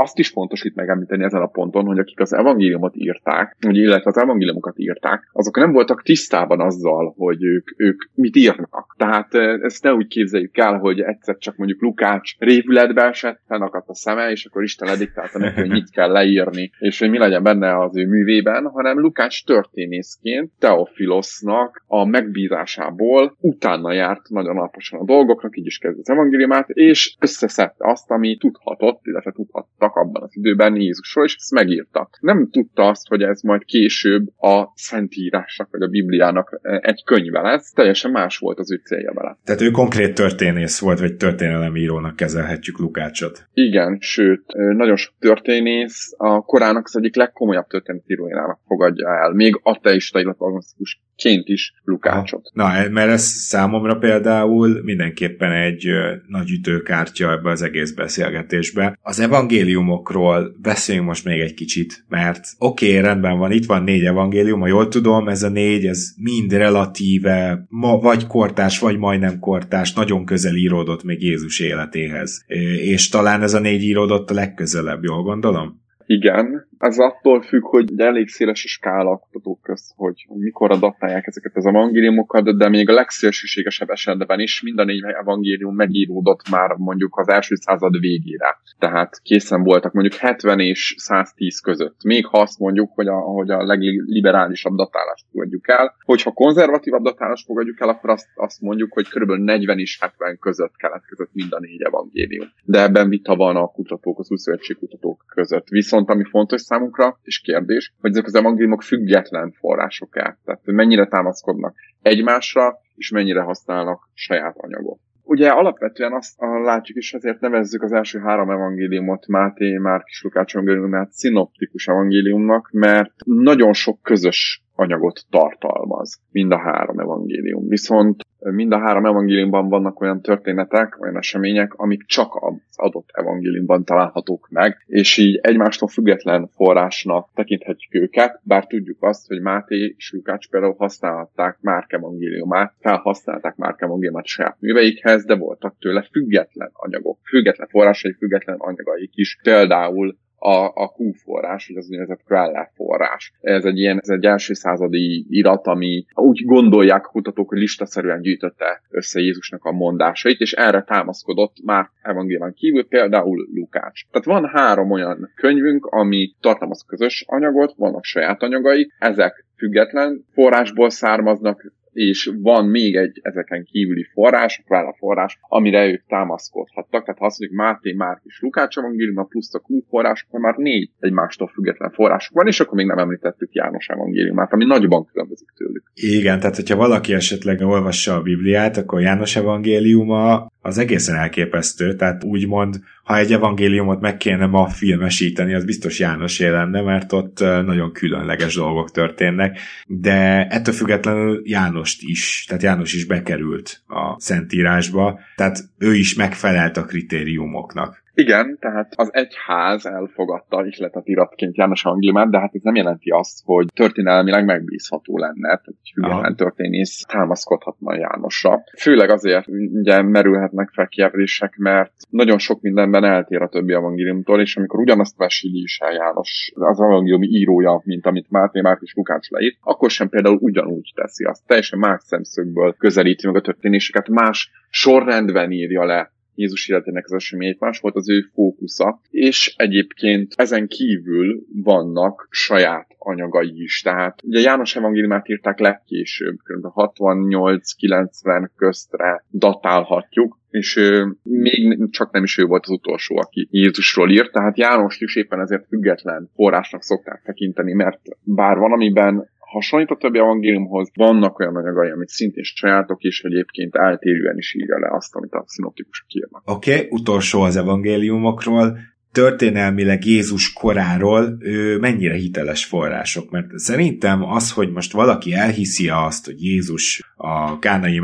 Azt 0.01 0.19
is 0.19 0.29
fontos 0.29 0.63
itt 0.63 0.75
megemlíteni 0.75 1.23
ezen 1.23 1.41
a 1.41 1.47
ponton, 1.47 1.85
hogy 1.85 1.99
akik 1.99 2.19
az 2.19 2.33
evangéliumot 2.33 2.95
írták, 2.95 3.57
vagy 3.59 3.77
illetve 3.77 4.09
az 4.09 4.17
evangéliumokat 4.17 4.79
írták, 4.79 5.29
azok 5.33 5.57
nem 5.57 5.71
voltak 5.71 6.01
tisztában 6.03 6.59
azzal, 6.59 7.13
hogy 7.17 7.43
ők, 7.43 7.67
ők 7.77 8.01
mit 8.13 8.35
írnak. 8.35 8.95
Tehát 8.97 9.33
ezt 9.61 9.83
ne 9.83 9.93
úgy 9.93 10.07
képzeljük 10.07 10.57
el, 10.57 10.77
hogy 10.77 10.99
egyszer 10.99 11.37
csak 11.37 11.55
mondjuk 11.55 11.81
Lukács 11.81 12.37
révületbe 12.39 13.01
esett, 13.01 13.41
fennakadt 13.47 13.89
a 13.89 13.95
szeme, 13.95 14.31
és 14.31 14.45
akkor 14.45 14.63
Isten 14.63 14.87
lediktálta 14.87 15.39
neki, 15.39 15.59
hogy 15.59 15.69
mit 15.69 15.89
kell 15.89 16.11
leírni, 16.11 16.71
és 16.79 16.99
hogy 16.99 17.09
mi 17.09 17.17
legyen 17.17 17.43
benne 17.43 17.79
az 17.79 17.97
ő 17.97 18.07
művében, 18.07 18.67
hanem 18.67 18.99
Lukács 18.99 19.45
történészként 19.45 20.51
Teofilosznak 20.59 21.83
a 21.87 22.05
megbízásából 22.05 23.35
utána 23.39 23.93
járt 23.93 24.29
nagyon 24.29 24.57
alaposan 24.57 24.99
a 24.99 25.05
dolgoknak, 25.05 25.57
így 25.57 25.65
is 25.65 25.77
kezd 25.77 25.99
az 25.99 26.09
evangéliumát, 26.09 26.69
és 26.69 27.15
összeszedte 27.19 27.85
azt, 27.91 28.11
ami 28.11 28.37
tudhatott, 28.37 28.99
illetve 29.03 29.31
tudhattak 29.31 29.90
tudtak 29.91 29.95
abban 29.95 30.23
az 30.23 30.37
időben 30.37 30.75
Jézusról, 30.75 31.25
és 31.25 31.35
ezt 31.35 31.51
megírta. 31.51 32.09
Nem 32.19 32.49
tudta 32.51 32.87
azt, 32.87 33.07
hogy 33.07 33.21
ez 33.21 33.41
majd 33.41 33.63
később 33.63 34.27
a 34.37 34.71
Szentírásnak, 34.75 35.67
vagy 35.71 35.81
a 35.81 35.87
Bibliának 35.87 36.59
egy 36.61 37.03
könyve 37.03 37.41
lesz, 37.41 37.71
teljesen 37.71 38.11
más 38.11 38.37
volt 38.37 38.59
az 38.59 38.71
ő 38.71 38.81
célja 38.83 39.13
vele. 39.13 39.37
Tehát 39.43 39.61
ő 39.61 39.71
konkrét 39.71 40.13
történész 40.13 40.79
volt, 40.79 40.99
vagy 40.99 41.15
történelemírónak 41.15 42.15
kezelhetjük 42.15 42.79
Lukácsot. 42.79 43.47
Igen, 43.53 43.97
sőt, 43.99 44.43
nagyon 44.53 44.95
sok 44.95 45.13
történész 45.19 46.13
a 46.17 46.41
korának 46.41 46.85
az 46.85 46.97
egyik 46.97 47.15
legkomolyabb 47.15 47.67
történetírójának 47.67 48.59
fogadja 48.67 49.07
el, 49.07 49.31
még 49.33 49.59
ateista, 49.63 50.19
illetve 50.19 50.45
agnosztikusként 50.45 51.47
is 51.47 51.73
Lukácsot. 51.83 52.49
Na, 52.53 52.69
mert 52.89 53.11
ez 53.11 53.23
számomra 53.23 53.95
például 53.97 54.81
mindenképpen 54.83 55.51
egy 55.51 55.87
nagy 56.27 56.51
ütőkártya 56.51 57.31
ebbe 57.31 57.49
az 57.49 57.61
egész 57.61 57.91
beszélgetésbe. 57.91 58.97
Az 59.01 59.19
evangélium 59.19 59.80
evangéliumokról 59.81 60.55
beszéljünk 60.61 61.07
most 61.07 61.25
még 61.25 61.39
egy 61.39 61.53
kicsit, 61.53 62.05
mert 62.09 62.45
oké, 62.57 62.89
okay, 62.89 63.01
rendben 63.01 63.37
van, 63.37 63.51
itt 63.51 63.65
van 63.65 63.83
négy 63.83 64.05
evangélium, 64.05 64.59
ha 64.59 64.67
jól 64.67 64.87
tudom, 64.87 65.27
ez 65.27 65.43
a 65.43 65.49
négy, 65.49 65.85
ez 65.85 66.13
mind 66.17 66.53
relatíve 66.53 67.65
ma 67.69 67.97
vagy 67.97 68.27
kortás, 68.27 68.79
vagy 68.79 68.97
majdnem 68.97 69.39
kortás, 69.39 69.93
nagyon 69.93 70.25
közel 70.25 70.55
íródott 70.55 71.03
még 71.03 71.21
Jézus 71.21 71.59
életéhez. 71.59 72.43
És 72.81 73.09
talán 73.09 73.41
ez 73.41 73.53
a 73.53 73.59
négy 73.59 73.83
íródott 73.83 74.29
a 74.29 74.33
legközelebb, 74.33 75.03
jól 75.03 75.23
gondolom? 75.23 75.81
Igen, 76.05 76.69
ez 76.81 76.97
attól 76.97 77.41
függ, 77.41 77.63
hogy 77.63 77.99
elég 77.99 78.27
széles 78.27 78.63
a 78.63 78.67
skála 78.67 79.17
kutatók 79.17 79.61
közt, 79.61 79.93
hogy, 79.95 80.25
hogy 80.27 80.39
mikor 80.39 80.71
adatálják 80.71 81.27
ezeket 81.27 81.55
az 81.55 81.65
evangéliumokat, 81.65 82.57
de 82.57 82.69
még 82.69 82.89
a 82.89 82.93
legszélsőségesebb 82.93 83.89
esetben 83.89 84.39
is 84.39 84.61
mind 84.61 84.79
a 84.79 84.83
négy 84.83 85.03
evangélium 85.03 85.75
megíródott 85.75 86.49
már 86.49 86.75
mondjuk 86.77 87.17
az 87.17 87.29
első 87.29 87.55
század 87.55 87.99
végére. 87.99 88.57
Tehát 88.79 89.21
készen 89.23 89.63
voltak 89.63 89.93
mondjuk 89.93 90.15
70 90.15 90.59
és 90.59 90.93
110 90.97 91.59
között. 91.59 92.03
Még 92.03 92.25
ha 92.25 92.39
azt 92.39 92.59
mondjuk, 92.59 92.91
hogy 92.95 93.07
a, 93.07 93.15
hogy 93.19 93.49
a 93.49 93.65
legliberálisabb 93.65 94.75
datálást 94.75 95.25
fogadjuk 95.31 95.69
el. 95.69 95.95
Hogyha 96.05 96.31
konzervatívabb 96.31 97.03
datálást 97.03 97.45
fogadjuk 97.45 97.81
el, 97.81 97.89
akkor 97.89 98.09
azt, 98.09 98.27
azt 98.35 98.61
mondjuk, 98.61 98.93
hogy 98.93 99.07
kb. 99.09 99.31
40 99.31 99.79
és 99.79 99.97
70 100.01 100.37
között 100.39 100.75
keletkezett 100.75 101.29
mind 101.33 101.53
a 101.53 101.59
négy 101.59 101.81
evangélium. 101.81 102.47
De 102.63 102.81
ebben 102.81 103.09
vita 103.09 103.35
van 103.35 103.55
a 103.55 103.67
kutatók, 103.67 104.19
az 104.19 104.31
új 104.31 104.75
kutatók 104.79 105.25
között. 105.27 105.67
Viszont 105.67 106.09
ami 106.09 106.23
fontos 106.23 106.61
számunkra, 106.71 107.19
és 107.23 107.39
kérdés, 107.39 107.93
hogy 108.01 108.11
ezek 108.11 108.25
az 108.25 108.35
evangéliumok 108.35 108.81
független 108.81 109.51
források-e. 109.51 110.37
Tehát 110.45 110.61
mennyire 110.65 111.05
támaszkodnak 111.05 111.75
egymásra, 112.01 112.77
és 112.95 113.11
mennyire 113.11 113.41
használnak 113.41 114.09
saját 114.13 114.55
anyagot. 114.57 114.99
Ugye 115.23 115.49
alapvetően 115.49 116.13
azt 116.13 116.39
látjuk 116.63 116.97
is, 116.97 117.13
ezért 117.13 117.39
nevezzük 117.39 117.81
az 117.81 117.91
első 117.91 118.19
három 118.19 118.49
evangéliumot 118.49 119.27
Máté, 119.27 119.77
Márk 119.77 120.07
és 120.07 120.21
Lukács 120.23 120.55
evangéliumát 120.55 121.11
szinoptikus 121.11 121.87
evangéliumnak, 121.87 122.69
mert 122.71 123.13
nagyon 123.25 123.73
sok 123.73 124.01
közös 124.01 124.63
anyagot 124.81 125.25
tartalmaz, 125.29 126.19
mind 126.31 126.51
a 126.51 126.57
három 126.57 126.99
evangélium. 126.99 127.67
Viszont 127.67 128.25
mind 128.39 128.71
a 128.71 128.79
három 128.79 129.05
evangéliumban 129.05 129.69
vannak 129.69 130.01
olyan 130.01 130.21
történetek, 130.21 131.01
olyan 131.01 131.17
események, 131.17 131.73
amik 131.73 132.05
csak 132.05 132.35
az 132.35 132.53
adott 132.75 133.09
evangéliumban 133.13 133.83
találhatók 133.83 134.47
meg, 134.49 134.83
és 134.85 135.17
így 135.17 135.39
egymástól 135.41 135.87
független 135.87 136.47
forrásnak 136.55 137.29
tekinthetjük 137.33 137.93
őket, 137.93 138.39
bár 138.43 138.67
tudjuk 138.67 138.97
azt, 139.03 139.27
hogy 139.27 139.41
Máté 139.41 139.95
és 139.97 140.11
Lukács 140.11 140.49
például 140.49 140.75
használhatták 140.77 141.57
Márk 141.61 141.93
evangéliumát, 141.93 142.73
felhasználták 142.79 143.55
Márk 143.55 143.81
evangéliumát 143.81 144.25
saját 144.25 144.57
műveikhez, 144.59 145.25
de 145.25 145.35
voltak 145.35 145.75
tőle 145.79 146.07
független 146.11 146.69
anyagok, 146.73 147.17
független 147.23 147.67
forrásai, 147.67 148.13
független 148.13 148.57
anyagaik 148.59 149.11
is. 149.13 149.37
Például 149.43 150.15
a, 150.43 150.65
a 150.65 150.93
Q 150.97 151.11
forrás, 151.13 151.67
vagy 151.67 151.77
az 151.77 151.89
úgynevezett 151.89 152.23
Quelle 152.23 152.71
forrás. 152.75 153.33
Ez 153.41 153.65
egy 153.65 153.77
ilyen, 153.77 153.99
ez 154.01 154.09
egy 154.09 154.25
első 154.25 154.53
századi 154.53 155.25
irat, 155.29 155.67
ami 155.67 156.05
úgy 156.13 156.45
gondolják 156.45 157.05
a 157.05 157.09
kutatók, 157.09 157.49
hogy 157.49 157.57
listaszerűen 157.57 158.21
gyűjtötte 158.21 158.81
össze 158.89 159.19
Jézusnak 159.19 159.63
a 159.63 159.71
mondásait, 159.71 160.39
és 160.39 160.51
erre 160.51 160.83
támaszkodott 160.83 161.55
már 161.63 161.89
evangéliumán 162.01 162.53
kívül 162.53 162.87
például 162.87 163.47
Lukács. 163.53 164.05
Tehát 164.11 164.41
van 164.41 164.49
három 164.49 164.91
olyan 164.91 165.31
könyvünk, 165.35 165.85
ami 165.85 166.33
tartalmaz 166.39 166.85
közös 166.87 167.23
anyagot, 167.27 167.73
vannak 167.77 168.03
saját 168.03 168.43
anyagai, 168.43 168.91
ezek 168.99 169.45
független 169.57 170.25
forrásból 170.33 170.89
származnak, 170.89 171.71
és 171.93 172.31
van 172.41 172.65
még 172.65 172.95
egy 172.95 173.19
ezeken 173.21 173.63
kívüli 173.63 174.03
forrás, 174.13 174.63
a 174.67 174.95
forrás, 174.97 175.39
amire 175.41 175.87
ők 175.87 176.05
támaszkodhattak. 176.07 177.03
Tehát 177.03 177.19
ha 177.19 177.25
azt 177.25 177.39
mondjuk 177.39 177.61
Máté, 177.61 177.93
Márk 177.93 178.21
és 178.23 178.39
Lukács 178.41 178.77
evangélium, 178.77 179.27
plusz 179.27 179.53
a 179.53 179.61
Q 179.67 179.79
forrás, 179.89 180.25
akkor 180.27 180.39
már 180.39 180.55
négy 180.55 180.89
egymástól 180.99 181.47
független 181.47 181.91
források 181.91 182.35
van, 182.35 182.47
és 182.47 182.59
akkor 182.59 182.73
még 182.73 182.85
nem 182.85 182.97
említettük 182.97 183.53
János 183.53 183.87
evangéliumát, 183.87 184.53
ami 184.53 184.65
nagyban 184.65 185.05
különbözik 185.05 185.47
tőlük. 185.55 185.83
Igen, 185.93 186.39
tehát 186.39 186.55
hogyha 186.55 186.75
valaki 186.75 187.13
esetleg 187.13 187.61
olvassa 187.61 188.15
a 188.15 188.21
Bibliát, 188.21 188.77
akkor 188.77 189.01
János 189.01 189.35
evangéliuma 189.35 190.51
az 190.61 190.77
egészen 190.77 191.15
elképesztő, 191.15 191.95
tehát 191.95 192.23
úgymond, 192.23 192.79
ha 193.03 193.17
egy 193.17 193.33
evangéliumot 193.33 194.01
meg 194.01 194.17
kéne 194.17 194.45
ma 194.45 194.67
filmesíteni, 194.67 195.53
az 195.53 195.65
biztos 195.65 195.99
János 195.99 196.39
lenne, 196.39 196.81
mert 196.81 197.13
ott 197.13 197.39
nagyon 197.39 197.91
különleges 197.91 198.55
dolgok 198.55 198.91
történnek, 198.91 199.59
de 199.87 200.47
ettől 200.47 200.73
függetlenül 200.73 201.41
Jánost 201.43 202.01
is, 202.01 202.45
tehát 202.47 202.63
János 202.63 202.93
is 202.93 203.05
bekerült 203.05 203.81
a 203.87 204.19
Szentírásba, 204.19 205.19
tehát 205.35 205.63
ő 205.77 205.95
is 205.95 206.13
megfelelt 206.13 206.77
a 206.77 206.85
kritériumoknak. 206.85 208.03
Igen, 208.21 208.57
tehát 208.59 208.93
az 208.95 209.09
egyház 209.13 209.85
elfogadta 209.85 210.65
ihletet 210.65 211.07
iratként 211.07 211.55
János 211.55 211.85
Anglimát, 211.85 212.29
de 212.29 212.39
hát 212.39 212.55
ez 212.55 212.61
nem 212.61 212.75
jelenti 212.75 213.09
azt, 213.09 213.41
hogy 213.45 213.65
történelmileg 213.73 214.45
megbízható 214.45 215.17
lenne, 215.17 215.47
tehát 215.47 215.75
független 215.93 216.35
történész 216.35 217.01
támaszkodhatna 217.01 217.95
Jánosra. 217.95 218.63
Főleg 218.79 219.09
azért 219.09 219.47
ugye 219.73 220.01
merülhetnek 220.01 220.69
fel 220.73 220.87
kérdések, 220.87 221.55
mert 221.57 221.93
nagyon 222.09 222.37
sok 222.37 222.61
mindenben 222.61 223.03
eltér 223.03 223.41
a 223.41 223.49
többi 223.49 223.73
evangéliumtól, 223.73 224.41
és 224.41 224.57
amikor 224.57 224.79
ugyanazt 224.79 225.17
meséli 225.17 225.61
is 225.61 225.79
el 225.79 225.93
János, 225.93 226.51
az 226.55 226.81
evangéliumi 226.81 227.27
írója, 227.27 227.81
mint 227.83 228.05
amit 228.05 228.29
Máté 228.29 228.61
Márk 228.61 228.81
és 228.81 228.93
Lukács 228.93 229.29
leírt, 229.29 229.57
akkor 229.61 229.89
sem 229.89 230.09
például 230.09 230.37
ugyanúgy 230.41 230.91
teszi 230.95 231.23
azt. 231.23 231.47
Teljesen 231.47 231.79
más 231.79 232.01
szemszögből 232.03 232.75
közelíti 232.77 233.27
meg 233.27 233.35
a 233.35 233.41
történéseket, 233.41 234.07
más 234.07 234.51
sorrendben 234.69 235.51
írja 235.51 235.85
le 235.85 236.11
Jézus 236.35 236.67
életének 236.67 237.05
az 237.05 237.13
eseményét, 237.13 237.59
más 237.59 237.79
volt 237.79 237.95
az 237.95 238.09
ő 238.09 238.29
fókusza, 238.33 239.01
és 239.09 239.53
egyébként 239.57 240.33
ezen 240.35 240.67
kívül 240.67 241.43
vannak 241.53 242.27
saját 242.29 242.87
anyagai 242.97 243.63
is. 243.63 243.81
Tehát 243.81 244.21
ugye 244.23 244.39
János 244.39 244.75
evangéliumát 244.75 245.29
írták 245.29 245.59
legkésőbb, 245.59 246.35
kb. 246.43 246.65
68-90 246.75 248.49
köztre 248.55 249.23
datálhatjuk, 249.31 250.39
és 250.49 250.75
ő, 250.75 251.15
még 251.23 251.89
csak 251.89 252.11
nem 252.11 252.23
is 252.23 252.37
ő 252.37 252.45
volt 252.45 252.63
az 252.63 252.69
utolsó, 252.69 253.17
aki 253.17 253.47
Jézusról 253.51 254.11
írt, 254.11 254.31
tehát 254.31 254.57
János 254.57 254.99
is 254.99 255.15
éppen 255.15 255.39
ezért 255.39 255.67
független 255.67 256.29
forrásnak 256.35 256.83
szokták 256.83 257.21
tekinteni, 257.25 257.73
mert 257.73 258.01
bár 258.23 258.57
van, 258.57 258.71
amiben 258.71 259.29
hasonlít 259.51 259.89
a 259.89 259.95
többi 259.95 260.17
evangéliumhoz, 260.19 260.89
vannak 260.93 261.39
olyan 261.39 261.55
anyagai, 261.55 261.89
amit 261.89 262.07
szintén 262.07 262.43
sajátok, 262.43 263.01
és 263.01 263.21
egyébként 263.23 263.75
eltérően 263.75 264.37
is 264.37 264.55
írja 264.55 264.79
le 264.79 264.95
azt, 264.95 265.15
amit 265.15 265.33
a 265.33 265.43
szinoptikusok 265.47 266.13
írnak. 266.13 266.41
Oké, 266.45 266.75
okay, 266.75 266.87
utolsó 266.89 267.41
az 267.41 267.55
evangéliumokról 267.55 268.77
történelmileg 269.11 270.05
Jézus 270.05 270.53
koráról 270.53 271.37
ő 271.39 271.77
mennyire 271.77 272.13
hiteles 272.13 272.65
források, 272.65 273.31
mert 273.31 273.57
szerintem 273.57 274.23
az, 274.23 274.51
hogy 274.51 274.71
most 274.71 274.91
valaki 274.91 275.33
elhiszi 275.33 275.89
azt, 275.89 276.25
hogy 276.25 276.43
Jézus 276.43 277.13
a 277.15 277.59
kánai 277.59 277.99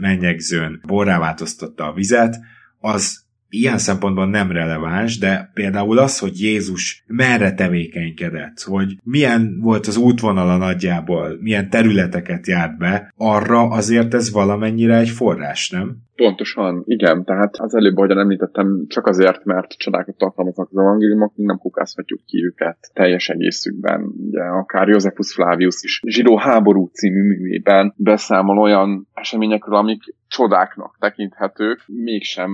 mennyegzőn 0.00 0.80
borrá 0.86 1.18
változtatta 1.18 1.84
a 1.84 1.92
vizet, 1.92 2.38
az 2.80 3.26
ilyen 3.50 3.78
szempontból 3.78 4.26
nem 4.26 4.50
releváns, 4.50 5.18
de 5.18 5.50
például 5.54 5.98
az, 5.98 6.18
hogy 6.18 6.40
Jézus 6.40 7.04
merre 7.06 7.54
tevékenykedett, 7.54 8.60
hogy 8.62 8.98
milyen 9.02 9.58
volt 9.60 9.86
az 9.86 9.96
útvonala 9.96 10.56
nagyjából, 10.56 11.38
milyen 11.40 11.70
területeket 11.70 12.46
járt 12.46 12.78
be, 12.78 13.12
arra 13.16 13.68
azért 13.68 14.14
ez 14.14 14.32
valamennyire 14.32 14.96
egy 14.96 15.08
forrás, 15.10 15.70
nem? 15.70 15.96
Pontosan, 16.18 16.82
igen. 16.84 17.24
Tehát 17.24 17.56
az 17.56 17.74
előbb, 17.74 17.96
ahogyan 17.96 18.18
említettem, 18.18 18.84
csak 18.88 19.06
azért, 19.06 19.44
mert 19.44 19.72
csodákat 19.72 20.16
tartalmaznak 20.16 20.68
az 20.70 20.78
evangéliumok, 20.78 21.32
nem 21.34 21.58
kukázhatjuk 21.58 22.20
ki 22.26 22.44
őket 22.44 22.78
teljes 22.92 23.28
egészükben. 23.28 24.12
Ugye 24.26 24.42
akár 24.42 24.88
Josephus 24.88 25.32
Flavius 25.34 25.82
is 25.82 26.00
Zsidó 26.06 26.36
háború 26.36 26.86
című 26.86 27.22
művében 27.22 27.94
beszámol 27.96 28.58
olyan 28.58 29.06
eseményekről, 29.14 29.78
amik 29.78 30.02
csodáknak 30.28 30.96
tekinthetők, 30.98 31.82
mégsem 31.86 32.50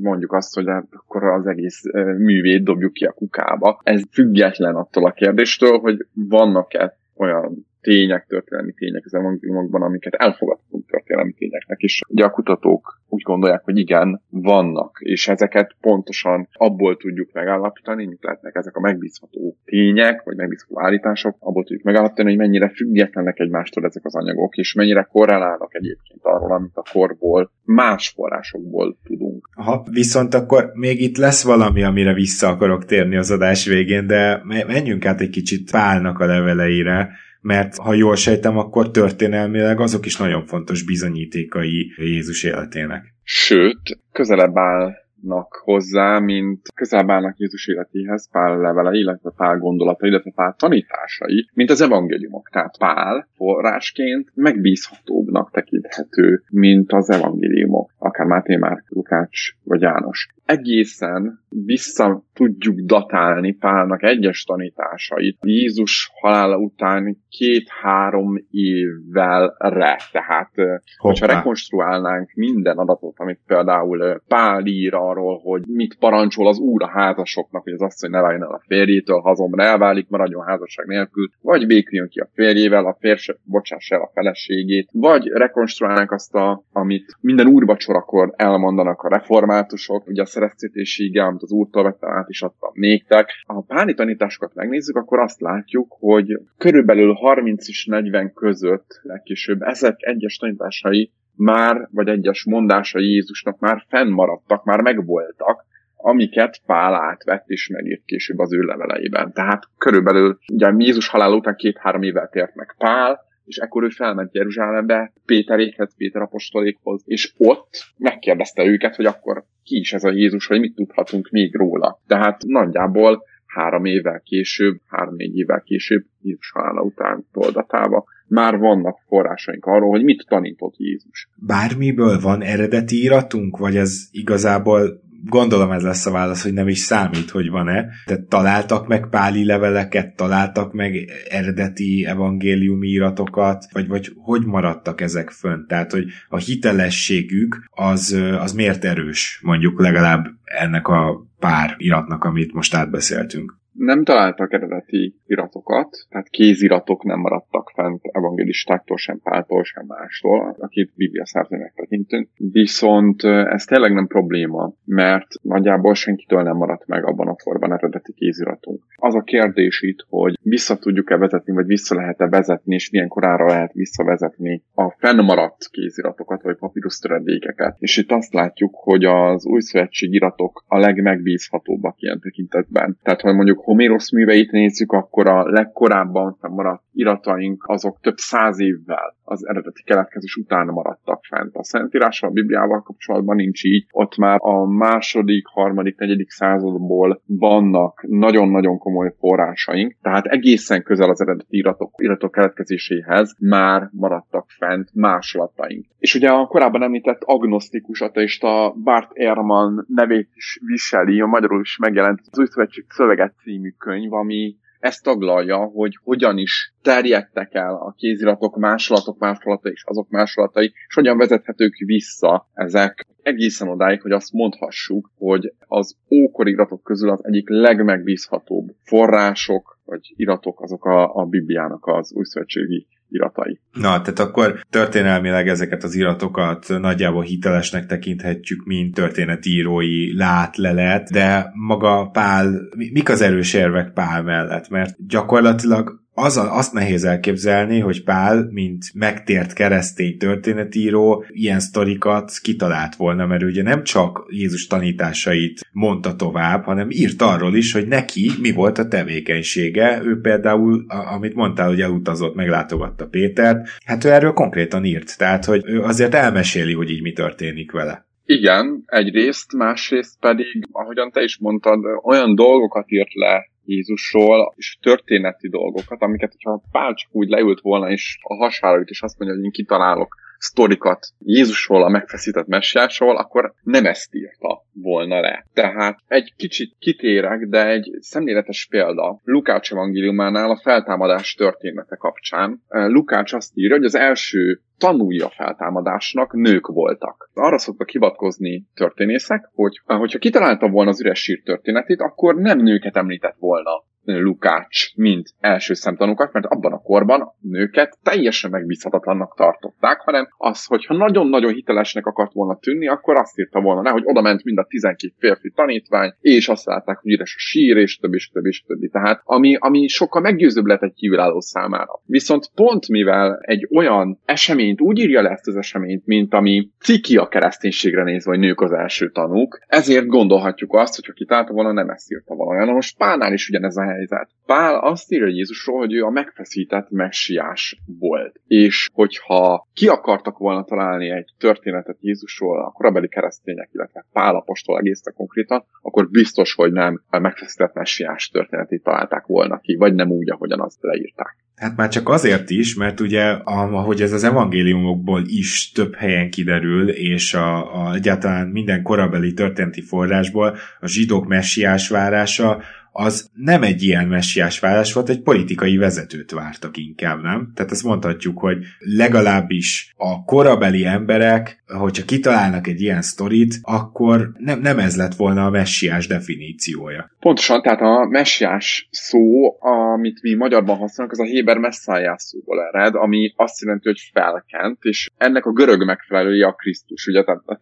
mondjuk 0.00 0.32
azt, 0.32 0.54
hogy 0.54 0.68
akkor 0.90 1.24
az 1.24 1.46
egész 1.46 1.82
művét 2.18 2.64
dobjuk 2.64 2.92
ki 2.92 3.04
a 3.04 3.12
kukába. 3.12 3.80
Ez 3.82 4.02
független 4.12 4.74
attól 4.74 5.06
a 5.06 5.12
kérdéstől, 5.12 5.78
hogy 5.78 6.06
vannak-e 6.14 6.96
olyan 7.16 7.66
tények, 7.80 8.26
történelmi 8.26 8.72
tények 8.72 9.04
az 9.04 9.14
evangéliumokban, 9.14 9.82
amiket 9.82 10.14
elfogadhatunk 10.14 10.86
történelmi 10.86 11.32
tényeknek, 11.32 11.80
és 11.80 12.00
ugye 12.08 12.24
a 12.24 12.30
kutatók 12.30 13.00
úgy 13.08 13.22
gondolják, 13.22 13.64
hogy 13.64 13.78
igen, 13.78 14.22
vannak, 14.30 14.98
és 15.02 15.28
ezeket 15.28 15.76
pontosan 15.80 16.48
abból 16.52 16.96
tudjuk 16.96 17.32
megállapítani, 17.32 18.06
mint 18.06 18.22
lehetnek 18.22 18.54
ezek 18.54 18.76
a 18.76 18.80
megbízható 18.80 19.56
tények, 19.64 20.22
vagy 20.22 20.36
megbízható 20.36 20.80
állítások, 20.80 21.36
abból 21.38 21.64
tudjuk 21.64 21.84
megállapítani, 21.84 22.28
hogy 22.28 22.38
mennyire 22.38 22.68
függetlenek 22.68 23.38
egymástól 23.38 23.84
ezek 23.84 24.04
az 24.04 24.16
anyagok, 24.16 24.56
és 24.56 24.74
mennyire 24.74 25.08
korrelálnak 25.12 25.74
egyébként 25.74 26.20
arról, 26.22 26.52
amit 26.52 26.70
a 26.74 26.82
korból, 26.92 27.50
más 27.64 28.08
forrásokból 28.08 28.96
tudunk. 29.04 29.48
Aha, 29.54 29.84
viszont 29.90 30.34
akkor 30.34 30.70
még 30.74 31.00
itt 31.00 31.16
lesz 31.16 31.44
valami, 31.44 31.82
amire 31.82 32.14
vissza 32.14 32.48
akarok 32.48 32.84
térni 32.84 33.16
az 33.16 33.30
adás 33.30 33.66
végén, 33.66 34.06
de 34.06 34.42
menjünk 34.66 35.06
át 35.06 35.20
egy 35.20 35.30
kicsit 35.30 35.70
Pálnak 35.70 36.18
a 36.18 36.26
leveleire, 36.26 37.10
mert 37.40 37.76
ha 37.76 37.94
jól 37.94 38.16
sejtem, 38.16 38.58
akkor 38.58 38.90
történelmileg 38.90 39.80
azok 39.80 40.06
is 40.06 40.16
nagyon 40.16 40.46
fontos 40.46 40.82
bizonyítékai 40.82 41.92
Jézus 41.96 42.42
életének. 42.42 43.14
Sőt, 43.22 43.98
közelebb 44.12 44.56
áll 44.56 44.94
állnak 45.22 45.54
hozzá, 45.62 46.18
mint 46.18 46.60
közelebb 46.74 47.10
állnak 47.10 47.38
Jézus 47.38 47.66
életéhez, 47.68 48.30
Pál 48.30 48.58
levele, 48.58 48.98
illetve 48.98 49.32
Pál 49.36 49.58
gondolata, 49.58 50.06
illetve 50.06 50.30
Pál 50.34 50.54
tanításai, 50.58 51.48
mint 51.54 51.70
az 51.70 51.80
evangéliumok. 51.80 52.48
Tehát 52.48 52.78
Pál 52.78 53.28
forrásként 53.34 54.30
megbízhatóbbnak 54.34 55.50
tekinthető, 55.50 56.42
mint 56.50 56.92
az 56.92 57.10
evangéliumok, 57.10 57.90
akár 57.98 58.26
Máté 58.26 58.56
Márk, 58.56 58.84
Lukács 58.88 59.52
vagy 59.64 59.80
János 59.80 60.28
egészen 60.48 61.40
vissza 61.48 62.22
tudjuk 62.34 62.80
datálni 62.80 63.52
Pálnak 63.52 64.02
egyes 64.02 64.44
tanításait 64.44 65.38
Jézus 65.40 66.10
halála 66.20 66.56
után 66.56 67.16
két-három 67.28 68.46
évvel 68.50 69.54
re. 69.58 69.98
Tehát, 70.12 70.50
Hoppá. 70.54 70.80
hogyha 70.96 71.26
rekonstruálnánk 71.26 72.32
minden 72.34 72.76
adatot, 72.76 73.18
amit 73.18 73.40
például 73.46 74.22
Pál 74.28 74.66
ír 74.66 74.94
arról, 75.08 75.40
hogy 75.42 75.62
mit 75.66 75.96
parancsol 75.98 76.48
az 76.48 76.58
úr 76.58 76.82
a 76.82 76.88
házasoknak, 76.88 77.62
hogy 77.62 77.72
az 77.72 77.82
asszony 77.82 78.10
ne 78.10 78.20
váljon 78.20 78.42
el 78.42 78.50
a 78.50 78.62
férjétől, 78.66 79.20
hazomra 79.20 79.62
elválik, 79.62 80.08
maradjon 80.08 80.44
házasság 80.44 80.86
nélkül, 80.86 81.30
vagy 81.40 81.66
béküljön 81.66 82.08
ki 82.08 82.20
a 82.20 82.28
férjével, 82.34 82.84
a 82.86 82.96
férse 83.00 83.36
bocsássa 83.44 83.94
el 83.94 84.00
a 84.00 84.10
feleségét, 84.14 84.88
vagy 84.92 85.26
rekonstruálnánk 85.26 86.12
azt, 86.12 86.34
a, 86.34 86.62
amit 86.72 87.16
minden 87.20 87.46
úrvacsorakor 87.46 88.32
elmondanak 88.36 89.02
a 89.02 89.08
reformátusok, 89.08 90.06
ugye 90.06 90.22
a 90.22 90.26
szereztetési 90.26 91.04
ige, 91.04 91.22
amit 91.22 91.42
az 91.42 91.50
úrtól 91.50 91.82
vettem, 91.82 92.10
át 92.10 92.28
is 92.28 92.42
adtam 92.42 92.70
néktek. 92.74 93.30
Ha 93.46 93.56
a 93.56 93.74
páni 93.74 93.94
tanításokat 93.94 94.54
megnézzük, 94.54 94.96
akkor 94.96 95.18
azt 95.18 95.40
látjuk, 95.40 95.96
hogy 95.98 96.40
körülbelül 96.58 97.12
30 97.12 97.68
és 97.68 97.86
40 97.86 98.32
között 98.32 99.00
legkésőbb 99.02 99.62
ezek 99.62 99.96
egyes 99.98 100.36
tanításai 100.36 101.10
már, 101.38 101.88
vagy 101.90 102.08
egyes 102.08 102.44
mondásai 102.44 103.04
Jézusnak 103.04 103.58
már 103.58 103.84
fennmaradtak, 103.88 104.64
már 104.64 104.80
megvoltak, 104.80 105.64
amiket 105.96 106.60
Pál 106.66 106.94
átvett 106.94 107.48
és 107.48 107.68
megírt 107.68 108.04
később 108.04 108.38
az 108.38 108.52
ő 108.52 108.60
leveleiben. 108.60 109.32
Tehát 109.32 109.62
körülbelül, 109.78 110.38
ugye 110.52 110.72
Jézus 110.76 111.08
halál 111.08 111.32
után 111.32 111.56
két-három 111.56 112.02
évvel 112.02 112.28
tért 112.28 112.54
meg 112.54 112.74
Pál, 112.78 113.26
és 113.44 113.56
ekkor 113.56 113.84
ő 113.84 113.88
felment 113.88 114.34
Jeruzsálembe 114.34 115.12
Péterékhez, 115.26 115.96
Péter 115.96 116.22
apostolékhoz, 116.22 117.02
és 117.04 117.32
ott 117.36 117.84
megkérdezte 117.96 118.64
őket, 118.64 118.96
hogy 118.96 119.06
akkor 119.06 119.44
ki 119.64 119.78
is 119.78 119.92
ez 119.92 120.04
a 120.04 120.10
Jézus, 120.10 120.46
vagy 120.46 120.60
mit 120.60 120.74
tudhatunk 120.74 121.28
még 121.30 121.56
róla. 121.56 122.00
Tehát 122.06 122.42
nagyjából 122.46 123.22
három 123.48 123.84
évvel 123.84 124.20
később, 124.24 124.80
három-négy 124.86 125.36
évvel 125.36 125.62
később, 125.62 126.04
Jézus 126.22 126.50
halála 126.50 126.80
után 126.80 127.26
toldatába, 127.32 128.04
már 128.28 128.58
vannak 128.58 128.98
forrásaink 129.06 129.64
arról, 129.64 129.90
hogy 129.90 130.04
mit 130.04 130.24
tanított 130.28 130.76
Jézus. 130.76 131.28
Bármiből 131.34 132.20
van 132.20 132.42
eredeti 132.42 133.02
iratunk, 133.02 133.56
vagy 133.56 133.76
ez 133.76 134.08
igazából 134.10 135.00
gondolom 135.24 135.70
ez 135.70 135.82
lesz 135.82 136.06
a 136.06 136.10
válasz, 136.10 136.42
hogy 136.42 136.52
nem 136.52 136.68
is 136.68 136.78
számít, 136.78 137.30
hogy 137.30 137.50
van-e. 137.50 137.86
Tehát 138.04 138.22
találtak 138.22 138.86
meg 138.86 139.08
páli 139.10 139.44
leveleket, 139.44 140.16
találtak 140.16 140.72
meg 140.72 141.10
eredeti 141.30 142.06
evangéliumi 142.06 142.88
iratokat, 142.88 143.64
vagy, 143.72 143.88
vagy 143.88 144.12
hogy 144.16 144.44
maradtak 144.44 145.00
ezek 145.00 145.30
fönt? 145.30 145.66
Tehát, 145.66 145.92
hogy 145.92 146.04
a 146.28 146.36
hitelességük 146.36 147.64
az, 147.70 148.20
az 148.38 148.52
miért 148.52 148.84
erős, 148.84 149.40
mondjuk 149.42 149.80
legalább 149.80 150.26
ennek 150.44 150.88
a 150.88 151.26
pár 151.38 151.74
iratnak, 151.76 152.24
amit 152.24 152.52
most 152.52 152.74
átbeszéltünk 152.74 153.57
nem 153.78 154.04
találtak 154.04 154.52
eredeti 154.52 155.14
iratokat, 155.26 155.88
tehát 156.08 156.28
kéziratok 156.28 157.04
nem 157.04 157.18
maradtak 157.18 157.70
fent 157.74 158.00
evangélistáktól, 158.02 158.96
sem 158.96 159.20
Páltól, 159.22 159.64
sem 159.64 159.84
mástól, 159.86 160.56
akit 160.58 160.92
Biblia 160.94 161.26
szerzőnek 161.26 161.72
tekintünk. 161.76 162.28
Viszont 162.36 163.24
ez 163.24 163.64
tényleg 163.64 163.92
nem 163.94 164.06
probléma, 164.06 164.72
mert 164.84 165.26
nagyjából 165.42 165.94
senkitől 165.94 166.42
nem 166.42 166.56
maradt 166.56 166.86
meg 166.86 167.06
abban 167.06 167.28
a 167.28 167.36
korban 167.44 167.72
eredeti 167.72 168.12
kéziratunk. 168.12 168.82
Az 168.96 169.14
a 169.14 169.20
kérdés 169.20 169.82
itt, 169.82 170.06
hogy 170.08 170.38
vissza 170.42 170.76
tudjuk-e 170.76 171.16
vezetni, 171.16 171.52
vagy 171.52 171.66
vissza 171.66 171.94
lehet-e 171.94 172.28
vezetni, 172.28 172.74
és 172.74 172.90
milyen 172.90 173.08
korára 173.08 173.46
lehet 173.46 173.72
visszavezetni 173.72 174.62
a 174.74 174.90
fennmaradt 174.90 175.68
kéziratokat, 175.70 176.42
vagy 176.42 176.56
papírusztöredékeket. 176.56 177.76
És 177.78 177.96
itt 177.96 178.10
azt 178.10 178.32
látjuk, 178.32 178.74
hogy 178.74 179.04
az 179.04 179.46
új 179.46 179.60
szövetség 179.60 180.12
iratok 180.12 180.64
a 180.66 180.78
legmegbízhatóbbak 180.78 181.94
ilyen 181.98 182.20
tekintetben. 182.20 182.98
Tehát, 183.02 183.20
hogy 183.20 183.34
mondjuk 183.34 183.66
Homérosz 183.68 184.10
műveit 184.12 184.50
nézzük, 184.50 184.92
akkor 184.92 185.28
a 185.28 185.50
legkorábban 185.50 186.38
maradt 186.40 186.82
irataink 186.98 187.64
azok 187.66 187.98
több 188.00 188.16
száz 188.16 188.60
évvel 188.60 189.16
az 189.24 189.46
eredeti 189.46 189.82
keletkezés 189.82 190.34
után 190.34 190.66
maradtak 190.66 191.24
fent. 191.24 191.54
A 191.54 191.64
Szentírással, 191.64 192.28
a 192.28 192.32
Bibliával 192.32 192.82
kapcsolatban 192.82 193.36
nincs 193.36 193.64
így. 193.64 193.86
Ott 193.90 194.16
már 194.16 194.38
a 194.40 194.66
második, 194.66 195.46
harmadik, 195.46 195.98
negyedik 195.98 196.30
századból 196.30 197.22
vannak 197.26 198.04
nagyon-nagyon 198.08 198.78
komoly 198.78 199.12
forrásaink, 199.18 199.94
tehát 200.02 200.26
egészen 200.26 200.82
közel 200.82 201.10
az 201.10 201.20
eredeti 201.20 201.56
iratok, 201.56 201.94
iratok 201.96 202.32
keletkezéséhez 202.32 203.34
már 203.38 203.88
maradtak 203.92 204.50
fent 204.58 204.90
másolataink. 204.94 205.86
És 205.98 206.14
ugye 206.14 206.28
a 206.28 206.46
korábban 206.46 206.82
említett 206.82 207.22
agnosztikus 207.24 208.00
ateista 208.00 208.74
Bart 208.84 209.10
Ehrman 209.12 209.84
nevét 209.88 210.28
is 210.34 210.60
viseli, 210.66 211.20
a 211.20 211.26
magyarul 211.26 211.60
is 211.60 211.76
megjelent 211.76 212.20
az 212.30 212.38
új 212.38 212.46
szöveget 212.88 213.34
című 213.42 213.70
könyv, 213.78 214.12
ami 214.12 214.56
ezt 214.78 215.02
taglalja, 215.02 215.56
hogy 215.56 215.98
hogyan 216.02 216.38
is 216.38 216.72
terjedtek 216.82 217.54
el 217.54 217.74
a 217.74 217.94
kéziratok 217.96 218.56
másolatok 218.56 219.18
másolatai 219.18 219.72
és 219.72 219.84
azok 219.86 220.08
másolatai, 220.08 220.72
és 220.86 220.94
hogyan 220.94 221.18
vezethetők 221.18 221.76
vissza 221.76 222.48
ezek. 222.54 223.06
Egészen 223.22 223.68
odáig, 223.68 224.02
hogy 224.02 224.12
azt 224.12 224.32
mondhassuk, 224.32 225.10
hogy 225.16 225.52
az 225.58 225.96
ókori 226.10 226.50
iratok 226.50 226.82
közül 226.82 227.10
az 227.10 227.24
egyik 227.24 227.48
legmegbízhatóbb 227.48 228.68
források, 228.82 229.78
vagy 229.84 230.12
iratok 230.16 230.60
azok 230.60 230.84
a, 230.84 231.14
a 231.14 231.24
Bibliának 231.24 231.86
az 231.86 232.12
újszövetségi 232.12 232.86
iratai. 233.08 233.60
Na, 233.72 234.00
tehát 234.00 234.18
akkor 234.18 234.60
történelmileg 234.70 235.48
ezeket 235.48 235.84
az 235.84 235.94
iratokat 235.94 236.66
nagyjából 236.68 237.22
hitelesnek 237.22 237.86
tekinthetjük, 237.86 238.64
mint 238.64 238.94
történetírói 238.94 240.16
látlelet, 240.16 241.10
de 241.10 241.50
maga 241.54 242.08
Pál, 242.12 242.60
mik 242.92 243.08
az 243.08 243.20
erős 243.20 243.54
érvek 243.54 243.92
Pál 243.92 244.22
mellett? 244.22 244.68
Mert 244.68 245.06
gyakorlatilag 245.06 246.06
az 246.18 246.36
a, 246.36 246.56
azt 246.56 246.72
nehéz 246.72 247.04
elképzelni, 247.04 247.78
hogy 247.78 248.04
Pál, 248.04 248.48
mint 248.50 248.84
megtért 248.94 249.52
keresztény 249.52 250.18
történetíró, 250.18 251.24
ilyen 251.28 251.60
sztorikat 251.60 252.32
kitalált 252.42 252.96
volna, 252.96 253.26
mert 253.26 253.42
ugye 253.42 253.62
nem 253.62 253.82
csak 253.84 254.26
Jézus 254.28 254.66
tanításait 254.66 255.60
mondta 255.72 256.16
tovább, 256.16 256.64
hanem 256.64 256.90
írt 256.90 257.22
arról 257.22 257.54
is, 257.54 257.72
hogy 257.72 257.88
neki 257.88 258.30
mi 258.40 258.52
volt 258.52 258.78
a 258.78 258.88
tevékenysége. 258.88 260.00
Ő 260.04 260.20
például, 260.20 260.84
amit 260.88 261.34
mondtál, 261.34 261.68
hogy 261.68 261.80
elutazott, 261.80 262.34
meglátogatta 262.34 263.06
Pétert, 263.06 263.68
hát 263.84 264.04
ő 264.04 264.10
erről 264.10 264.32
konkrétan 264.32 264.84
írt, 264.84 265.18
tehát 265.18 265.44
hogy 265.44 265.62
ő 265.64 265.80
azért 265.80 266.14
elmeséli, 266.14 266.72
hogy 266.72 266.90
így 266.90 267.02
mi 267.02 267.12
történik 267.12 267.72
vele. 267.72 268.06
Igen, 268.24 268.82
egyrészt, 268.86 269.52
másrészt 269.52 270.18
pedig, 270.20 270.68
ahogyan 270.72 271.10
te 271.10 271.22
is 271.22 271.38
mondtad, 271.38 271.84
olyan 272.02 272.34
dolgokat 272.34 272.90
írt 272.90 273.14
le 273.14 273.48
Jézusról, 273.68 274.54
és 274.56 274.78
történeti 274.80 275.48
dolgokat, 275.48 276.02
amiket, 276.02 276.32
hogyha 276.32 276.62
Pál 276.70 276.94
csak 276.94 277.14
úgy 277.14 277.28
leült 277.28 277.60
volna, 277.60 277.90
és 277.90 278.18
a 278.22 278.34
hasára 278.34 278.80
és 278.80 279.02
azt 279.02 279.18
mondja, 279.18 279.36
hogy 279.36 279.46
én 279.46 279.52
kitalálok 279.52 280.14
sztorikat 280.38 281.06
Jézusról, 281.18 281.84
a 281.84 281.88
megfeszített 281.88 282.46
messiásról, 282.46 283.16
akkor 283.16 283.52
nem 283.62 283.86
ezt 283.86 284.14
írta 284.14 284.64
volna 284.72 285.20
le. 285.20 285.46
Tehát 285.52 285.98
egy 286.06 286.34
kicsit 286.36 286.74
kitérek, 286.78 287.46
de 287.46 287.66
egy 287.66 287.90
szemléletes 288.00 288.66
példa 288.70 289.20
Lukács 289.24 289.72
evangéliumánál 289.72 290.50
a 290.50 290.60
feltámadás 290.62 291.34
története 291.34 291.96
kapcsán. 291.96 292.62
Lukács 292.68 293.32
azt 293.32 293.50
írja, 293.54 293.76
hogy 293.76 293.84
az 293.84 293.94
első 293.94 294.60
tanulja 294.78 295.26
a 295.26 295.32
feltámadásnak 295.36 296.32
nők 296.32 296.66
voltak. 296.66 297.30
Arra 297.34 297.58
szoktak 297.58 297.88
hivatkozni 297.88 298.66
történészek, 298.74 299.50
hogy 299.54 299.80
hogyha 299.84 300.18
kitalálta 300.18 300.68
volna 300.68 300.90
az 300.90 301.00
üres 301.00 301.22
sír 301.22 301.42
történetét, 301.42 302.00
akkor 302.00 302.34
nem 302.34 302.58
nőket 302.58 302.96
említett 302.96 303.36
volna 303.38 303.70
Lukács, 304.16 304.94
mint 304.96 305.34
első 305.40 305.74
szemtanúkat, 305.74 306.32
mert 306.32 306.46
abban 306.46 306.72
a 306.72 306.78
korban 306.78 307.20
a 307.20 307.34
nőket 307.40 307.98
teljesen 308.02 308.50
megbízhatatlannak 308.50 309.36
tartották, 309.36 310.00
hanem 310.00 310.28
az, 310.36 310.64
hogyha 310.64 310.96
nagyon-nagyon 310.96 311.52
hitelesnek 311.52 312.06
akart 312.06 312.32
volna 312.32 312.58
tűnni, 312.58 312.88
akkor 312.88 313.16
azt 313.16 313.38
írta 313.38 313.60
volna 313.60 313.82
rá, 313.82 313.90
hogy 313.90 314.02
oda 314.04 314.20
ment 314.20 314.44
mind 314.44 314.58
a 314.58 314.66
12 314.68 315.14
férfi 315.18 315.52
tanítvány, 315.54 316.14
és 316.20 316.48
azt 316.48 316.66
látták, 316.66 316.98
hogy 316.98 317.12
üres 317.12 317.34
a 317.36 317.40
sír, 317.40 317.76
és 317.76 317.96
többi, 317.96 318.16
és 318.16 318.28
többi, 318.28 318.48
és 318.48 318.62
többi. 318.62 318.88
Tehát 318.88 319.20
ami, 319.24 319.56
ami 319.58 319.86
sokkal 319.86 320.22
meggyőzőbb 320.22 320.66
lett 320.66 320.82
egy 320.82 320.94
kívülálló 320.94 321.40
számára. 321.40 322.00
Viszont 322.06 322.50
pont 322.54 322.88
mivel 322.88 323.38
egy 323.40 323.68
olyan 323.74 324.20
eseményt, 324.24 324.80
úgy 324.80 324.98
írja 324.98 325.22
le 325.22 325.30
ezt 325.30 325.46
az 325.46 325.56
eseményt, 325.56 326.06
mint 326.06 326.34
ami 326.34 326.68
ciki 326.80 327.16
a 327.16 327.28
kereszténységre 327.28 328.02
nézve, 328.02 328.30
hogy 328.30 328.40
nők 328.40 328.60
az 328.60 328.72
első 328.72 329.10
tanúk, 329.10 329.60
ezért 329.66 330.06
gondolhatjuk 330.06 330.74
azt, 330.74 330.94
hogy 330.94 331.04
aki 331.08 331.24
találta 331.24 331.52
volna, 331.52 331.72
nem 331.72 331.88
ezt 331.88 332.12
írta 332.12 332.34
volna. 332.34 332.64
Na 332.64 332.72
most 332.72 332.96
Pálnál 332.96 333.32
is 333.32 333.48
ugyanez 333.48 333.76
a 333.76 333.82
helyzet. 333.98 334.28
Pál 334.46 334.78
azt 334.78 335.12
írja 335.12 335.26
Jézusról, 335.26 335.78
hogy 335.78 335.92
ő 335.92 336.02
a 336.02 336.10
megfeszített 336.10 336.90
messiás 336.90 337.80
volt. 337.98 338.40
És 338.46 338.88
hogyha 338.92 339.66
ki 339.74 339.88
akartak 339.88 340.38
volna 340.38 340.64
találni 340.64 341.10
egy 341.10 341.30
történetet 341.38 341.96
Jézusról 342.00 342.64
a 342.64 342.70
korabeli 342.70 343.08
keresztények, 343.08 343.68
illetve 343.72 344.04
Pál 344.12 344.36
apostol 344.36 344.78
egészen 344.78 345.12
konkrétan, 345.16 345.64
akkor 345.82 346.08
biztos, 346.10 346.54
hogy 346.54 346.72
nem 346.72 347.02
a 347.10 347.18
megfeszített 347.18 347.74
messiás 347.74 348.28
történetét 348.28 348.82
találták 348.82 349.26
volna 349.26 349.58
ki, 349.58 349.76
vagy 349.76 349.94
nem 349.94 350.10
úgy, 350.10 350.30
ahogyan 350.30 350.60
azt 350.60 350.78
leírták. 350.80 351.36
Hát 351.58 351.76
már 351.76 351.88
csak 351.88 352.08
azért 352.08 352.50
is, 352.50 352.74
mert 352.74 353.00
ugye, 353.00 353.22
ahogy 353.44 354.00
ez 354.02 354.12
az 354.12 354.24
evangéliumokból 354.24 355.22
is 355.26 355.72
több 355.72 355.94
helyen 355.94 356.30
kiderül, 356.30 356.88
és 356.88 357.34
a, 357.34 357.80
a 357.82 357.94
egyáltalán 357.94 358.46
minden 358.46 358.82
korabeli 358.82 359.32
történeti 359.32 359.80
forrásból 359.80 360.56
a 360.80 360.88
zsidók 360.88 361.26
messiás 361.26 361.88
várása 361.88 362.62
az 362.92 363.30
nem 363.34 363.62
egy 363.62 363.82
ilyen 363.82 364.06
messiás 364.06 364.60
válasz 364.60 364.92
volt, 364.92 365.08
egy 365.08 365.22
politikai 365.22 365.76
vezetőt 365.76 366.30
vártak 366.30 366.76
inkább, 366.76 367.22
nem? 367.22 367.52
Tehát 367.54 367.70
azt 367.70 367.84
mondhatjuk, 367.84 368.38
hogy 368.38 368.58
legalábbis 368.78 369.94
a 369.96 370.24
korabeli 370.24 370.84
emberek, 370.84 371.62
hogyha 371.66 372.04
kitalálnak 372.04 372.66
egy 372.66 372.80
ilyen 372.80 373.02
sztorit, 373.02 373.54
akkor 373.62 374.32
nem, 374.38 374.60
nem 374.60 374.78
ez 374.78 374.96
lett 374.96 375.14
volna 375.14 375.44
a 375.44 375.50
messiás 375.50 376.06
definíciója. 376.06 377.10
Pontosan, 377.20 377.62
tehát 377.62 377.80
a 377.80 378.06
messiás 378.08 378.88
szó, 378.90 379.56
amit 379.60 380.22
mi 380.22 380.34
magyarban 380.34 380.76
használunk, 380.76 381.18
az 381.18 381.20
a 381.20 381.30
Héber 381.30 381.58
messzájás 381.58 382.22
szóból 382.22 382.62
ered, 382.72 382.94
ami 382.94 383.32
azt 383.36 383.60
jelenti, 383.60 383.88
hogy 383.88 384.10
felkent, 384.12 384.78
és 384.82 385.10
ennek 385.16 385.44
a 385.44 385.52
görög 385.52 385.84
megfelelője 385.84 386.46
a 386.46 386.52
Krisztus. 386.52 387.06
Ugye, 387.06 387.24
tehát 387.24 387.60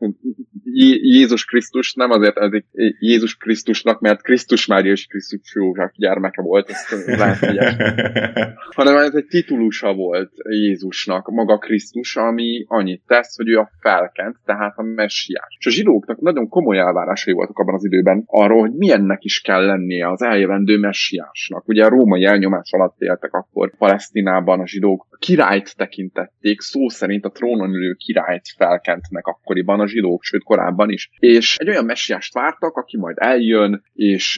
Jézus 1.00 1.44
Krisztus 1.44 1.94
nem 1.94 2.10
azért 2.10 2.36
ezik 2.36 2.64
Jézus 2.98 3.36
Krisztusnak, 3.36 4.00
mert 4.00 4.22
Krisztus 4.22 4.66
Mária 4.66 4.92
és 4.92 5.06
Krisztus 5.16 5.54
József 5.54 5.92
gyermeke 5.94 6.42
volt, 6.42 6.70
ezt 6.70 7.06
lehet, 7.06 7.38
hanem 8.78 8.96
ez 8.96 9.14
egy 9.14 9.26
titulusa 9.26 9.94
volt 9.94 10.32
Jézusnak, 10.48 11.28
maga 11.28 11.58
Krisztus, 11.58 12.16
ami 12.16 12.64
annyit 12.68 13.02
tesz, 13.06 13.36
hogy 13.36 13.48
ő 13.48 13.58
a 13.58 13.70
felkent, 13.80 14.36
tehát 14.44 14.78
a 14.78 14.82
messiás. 14.82 15.56
És 15.58 15.66
a 15.66 15.70
zsidóknak 15.70 16.20
nagyon 16.20 16.48
komoly 16.48 16.78
elvárásai 16.78 17.34
voltak 17.34 17.58
abban 17.58 17.74
az 17.74 17.84
időben 17.84 18.22
arról, 18.26 18.60
hogy 18.60 18.72
milyennek 18.72 19.24
is 19.24 19.40
kell 19.40 19.66
lennie 19.66 20.08
az 20.10 20.22
eljövendő 20.22 20.78
messiásnak. 20.78 21.68
Ugye 21.68 21.84
a 21.84 21.88
római 21.88 22.24
elnyomás 22.24 22.72
alatt 22.72 23.00
éltek 23.00 23.32
akkor 23.32 23.76
Palesztinában 23.76 24.60
a 24.60 24.66
zsidók, 24.66 25.06
a 25.10 25.16
királyt 25.16 25.76
tekintették, 25.76 26.60
szó 26.60 26.88
szerint 26.88 27.24
a 27.24 27.30
trónon 27.30 27.74
ülő 27.74 27.92
királyt 27.92 28.48
felkentnek 28.56 29.26
akkoriban 29.26 29.80
a 29.80 29.88
zsidók, 29.88 30.22
sőt 30.22 30.42
korábban 30.42 30.90
is. 30.90 31.10
És 31.18 31.56
egy 31.56 31.68
olyan 31.68 31.84
messiást 31.84 32.34
vártak, 32.34 32.76
aki 32.76 32.96
majd 32.96 33.16
eljön, 33.18 33.84
és 33.92 34.36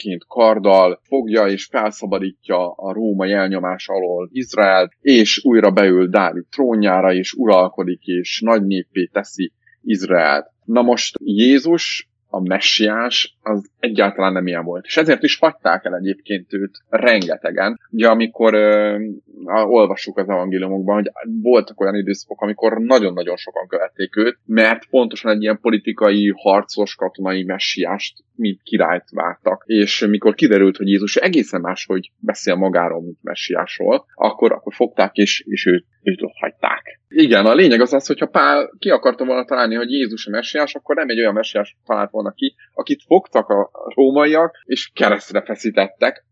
harcosként 0.00 0.24
karddal 0.26 1.00
fogja 1.02 1.46
és 1.46 1.66
felszabadítja 1.66 2.70
a 2.70 2.92
római 2.92 3.32
elnyomás 3.32 3.88
alól 3.88 4.28
Izrael, 4.32 4.90
és 5.00 5.44
újra 5.44 5.70
beül 5.70 6.08
Dávid 6.08 6.46
trónjára, 6.50 7.12
és 7.12 7.32
uralkodik, 7.32 8.02
és 8.04 8.40
nagy 8.44 8.62
népé 8.62 9.06
teszi 9.12 9.52
Izraelt. 9.82 10.46
Na 10.64 10.82
most 10.82 11.16
Jézus 11.20 12.09
a 12.30 12.40
messiás 12.40 13.36
az 13.42 13.70
egyáltalán 13.78 14.32
nem 14.32 14.46
ilyen 14.46 14.64
volt. 14.64 14.84
És 14.86 14.96
ezért 14.96 15.22
is 15.22 15.38
hagyták 15.38 15.84
el 15.84 15.96
egyébként 15.96 16.52
őt 16.52 16.78
rengetegen. 16.88 17.80
Ugye 17.90 18.08
amikor 18.08 18.54
ö, 18.54 18.98
olvassuk 19.46 20.18
az 20.18 20.28
evangéliumokban, 20.28 20.94
hogy 20.94 21.10
voltak 21.42 21.80
olyan 21.80 21.94
időszakok, 21.94 22.40
amikor 22.40 22.78
nagyon-nagyon 22.78 23.36
sokan 23.36 23.66
követték 23.68 24.16
őt, 24.16 24.38
mert 24.46 24.86
pontosan 24.90 25.30
egy 25.30 25.42
ilyen 25.42 25.60
politikai, 25.60 26.32
harcos, 26.36 26.94
katonai 26.94 27.44
messiást, 27.44 28.24
mint 28.34 28.62
királyt 28.62 29.10
vártak. 29.10 29.62
És 29.66 30.06
mikor 30.08 30.34
kiderült, 30.34 30.76
hogy 30.76 30.88
Jézus 30.88 31.16
egészen 31.16 31.60
más, 31.60 31.86
hogy 31.86 32.10
beszél 32.18 32.54
magáról, 32.54 33.02
mint 33.02 33.22
messiásról, 33.22 34.04
akkor, 34.14 34.52
akkor 34.52 34.74
fogták 34.74 35.14
és, 35.14 35.44
és 35.46 35.66
őt, 35.66 35.84
őt 36.02 36.22
ott 36.22 36.36
hagyták. 36.40 36.99
Igen, 37.14 37.46
a 37.46 37.54
lényeg 37.54 37.80
az 37.80 37.92
az, 37.92 38.06
hogyha 38.06 38.26
Pál 38.26 38.70
ki 38.78 38.90
akarta 38.90 39.24
volna 39.24 39.44
találni, 39.44 39.74
hogy 39.74 39.90
Jézus 39.90 40.26
a 40.26 40.30
messiás, 40.30 40.74
akkor 40.74 40.96
nem 40.96 41.08
egy 41.08 41.18
olyan 41.18 41.32
messiás 41.32 41.76
talált 41.86 42.10
volna 42.10 42.32
ki, 42.32 42.54
akit 42.74 43.02
fogtak 43.06 43.48
a 43.48 43.70
rómaiak, 43.94 44.56
és 44.64 44.90
keresztre 44.94 45.42
feszítettek, 45.42 46.24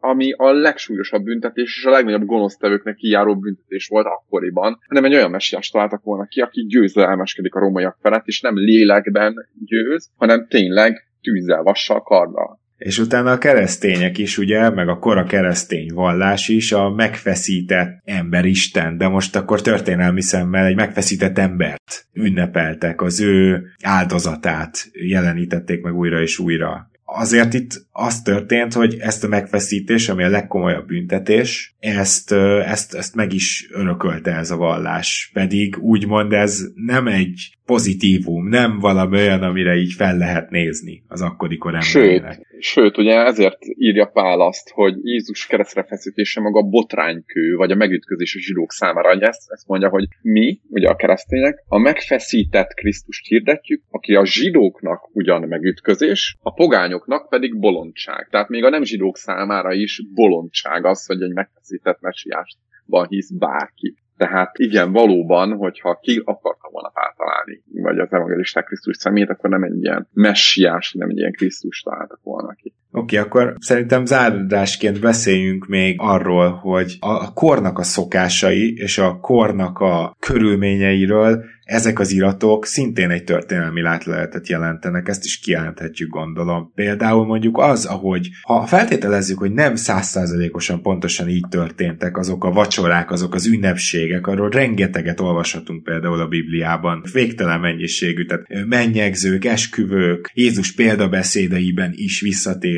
ami 0.00 0.32
a 0.32 0.52
legsúlyosabb 0.52 1.22
büntetés 1.22 1.76
és 1.76 1.84
a 1.84 1.90
legnagyobb 1.90 2.24
gonosztevőknek 2.24 2.94
kijáró 2.94 3.38
büntetés 3.38 3.88
volt 3.88 4.06
akkoriban, 4.06 4.78
hanem 4.88 5.04
egy 5.04 5.14
olyan 5.14 5.30
messiás 5.30 5.70
találtak 5.70 6.02
volna 6.02 6.26
ki, 6.26 6.40
aki 6.40 6.66
győzelmeskedik 6.66 7.54
a 7.54 7.60
rómaiak 7.60 7.96
felett, 8.00 8.26
és 8.26 8.40
nem 8.40 8.56
lélekben 8.56 9.48
győz, 9.64 10.10
hanem 10.16 10.46
tényleg 10.48 11.08
tűzzel, 11.22 11.62
vassal, 11.62 12.02
karddal. 12.02 12.62
És 12.84 12.98
utána 12.98 13.30
a 13.30 13.38
keresztények 13.38 14.18
is, 14.18 14.38
ugye, 14.38 14.70
meg 14.70 14.88
a 14.88 14.98
kora 14.98 15.24
keresztény 15.24 15.90
vallás 15.94 16.48
is 16.48 16.72
a 16.72 16.90
megfeszített 16.90 18.00
emberisten, 18.04 18.98
de 18.98 19.08
most 19.08 19.36
akkor 19.36 19.60
történelmi 19.60 20.22
szemmel 20.22 20.66
egy 20.66 20.74
megfeszített 20.74 21.38
embert 21.38 22.06
ünnepeltek, 22.12 23.02
az 23.02 23.20
ő 23.20 23.64
áldozatát 23.82 24.88
jelenítették 24.92 25.82
meg 25.82 25.94
újra 25.94 26.20
és 26.20 26.38
újra. 26.38 26.90
Azért 27.04 27.54
itt 27.54 27.86
az 27.92 28.22
történt, 28.22 28.72
hogy 28.72 28.96
ezt 28.98 29.24
a 29.24 29.28
megfeszítés, 29.28 30.08
ami 30.08 30.22
a 30.22 30.28
legkomolyabb 30.28 30.86
büntetés, 30.86 31.74
ezt, 31.78 32.32
ezt, 32.64 32.94
ezt 32.94 33.14
meg 33.14 33.32
is 33.32 33.68
örökölte 33.72 34.32
ez 34.36 34.50
a 34.50 34.56
vallás. 34.56 35.30
Pedig 35.32 35.78
úgymond 35.78 36.32
ez 36.32 36.60
nem 36.74 37.06
egy 37.06 37.56
pozitívum, 37.66 38.48
nem 38.48 38.78
valami 38.78 39.16
olyan, 39.16 39.42
amire 39.42 39.74
így 39.76 39.92
fel 39.92 40.16
lehet 40.16 40.50
nézni 40.50 41.02
az 41.08 41.20
akkori 41.20 41.56
kor 41.56 41.82
Sőt, 41.82 42.40
sőt, 42.58 42.98
ugye 42.98 43.24
ezért 43.24 43.58
írja 43.78 44.06
Pál 44.06 44.40
azt, 44.40 44.70
hogy 44.70 44.94
Jézus 45.02 45.46
keresztre 45.46 45.84
feszítése 45.84 46.40
maga 46.40 46.62
botránykő, 46.62 47.54
vagy 47.56 47.70
a 47.70 47.74
megütközés 47.74 48.34
a 48.34 48.38
zsidók 48.40 48.72
számára. 48.72 49.10
Ezt, 49.10 49.50
ezt 49.50 49.66
mondja, 49.66 49.88
hogy 49.88 50.08
mi, 50.22 50.60
ugye 50.68 50.88
a 50.88 50.96
keresztények, 50.96 51.64
a 51.68 51.78
megfeszített 51.78 52.74
Krisztust 52.74 53.26
hirdetjük, 53.26 53.82
aki 53.90 54.14
a 54.14 54.26
zsidóknak 54.26 55.08
ugyan 55.12 55.42
megütközés, 55.48 56.36
a 56.40 56.52
pogányoknak 56.52 57.28
pedig 57.28 57.58
bolondság. 57.58 58.28
Tehát 58.30 58.48
még 58.48 58.64
a 58.64 58.68
nem 58.68 58.84
zsidók 58.84 59.16
számára 59.16 59.72
is 59.72 60.02
bolondság 60.14 60.84
az, 60.84 61.06
hogy 61.06 61.22
egy 61.22 61.32
megfeszített 61.32 62.00
mesiásban 62.00 63.06
hisz 63.08 63.30
bárki. 63.30 63.96
Tehát 64.16 64.58
igen, 64.58 64.92
valóban, 64.92 65.56
hogyha 65.56 65.98
ki 65.98 66.22
akarta 66.24 66.68
volna 66.70 66.90
feltalálni, 66.94 67.62
vagy 67.72 67.98
az 67.98 68.12
evangelisták 68.12 68.64
Krisztus 68.64 68.96
szemét, 68.96 69.30
akkor 69.30 69.50
nem 69.50 69.62
egy 69.62 69.82
ilyen 69.82 70.08
messiás, 70.12 70.92
nem 70.92 71.08
egy 71.08 71.18
ilyen 71.18 71.32
Krisztus 71.32 71.80
találtak 71.80 72.20
volna 72.22 72.52
ki. 72.52 72.74
Oké, 72.96 73.16
akkor 73.16 73.54
szerintem 73.58 74.04
záradásként 74.04 75.00
beszéljünk 75.00 75.66
még 75.66 75.96
arról, 75.98 76.50
hogy 76.50 76.96
a 77.00 77.32
kornak 77.32 77.78
a 77.78 77.82
szokásai 77.82 78.74
és 78.76 78.98
a 78.98 79.18
kornak 79.20 79.78
a 79.78 80.16
körülményeiről 80.18 81.44
ezek 81.64 81.98
az 81.98 82.12
iratok 82.12 82.66
szintén 82.66 83.10
egy 83.10 83.24
történelmi 83.24 83.80
látleletet 83.80 84.48
jelentenek, 84.48 85.08
ezt 85.08 85.24
is 85.24 85.38
kijelenthetjük 85.38 86.10
gondolom. 86.10 86.72
Például 86.74 87.26
mondjuk 87.26 87.58
az, 87.58 87.84
ahogy 87.84 88.28
ha 88.42 88.66
feltételezzük, 88.66 89.38
hogy 89.38 89.52
nem 89.52 89.74
százszázalékosan 89.74 90.82
pontosan 90.82 91.28
így 91.28 91.46
történtek 91.48 92.16
azok 92.16 92.44
a 92.44 92.50
vacsorák, 92.50 93.10
azok 93.10 93.34
az 93.34 93.46
ünnepségek, 93.46 94.26
arról 94.26 94.48
rengeteget 94.48 95.20
olvashatunk 95.20 95.82
például 95.82 96.20
a 96.20 96.28
Bibliában, 96.28 97.02
végtelen 97.12 97.60
mennyiségű, 97.60 98.24
tehát 98.24 98.66
mennyegzők, 98.66 99.44
esküvők, 99.44 100.30
Jézus 100.34 100.72
példabeszédeiben 100.72 101.90
is 101.94 102.20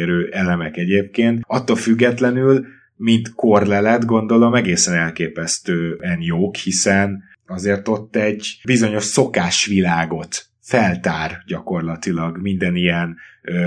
visszatérő 0.06 0.28
elemek 0.32 0.76
egyébként. 0.76 1.40
Attól 1.46 1.76
függetlenül 1.76 2.66
mint 2.96 3.34
korlelet, 3.34 4.04
gondolom 4.04 4.54
egészen 4.54 4.94
elképesztően 4.94 6.18
jók, 6.20 6.54
hiszen 6.54 7.22
azért 7.46 7.88
ott 7.88 8.16
egy 8.16 8.60
bizonyos 8.64 9.04
szokásvilágot 9.04 10.44
feltár 10.60 11.42
gyakorlatilag 11.46 12.38
minden 12.40 12.76
ilyen, 12.76 13.16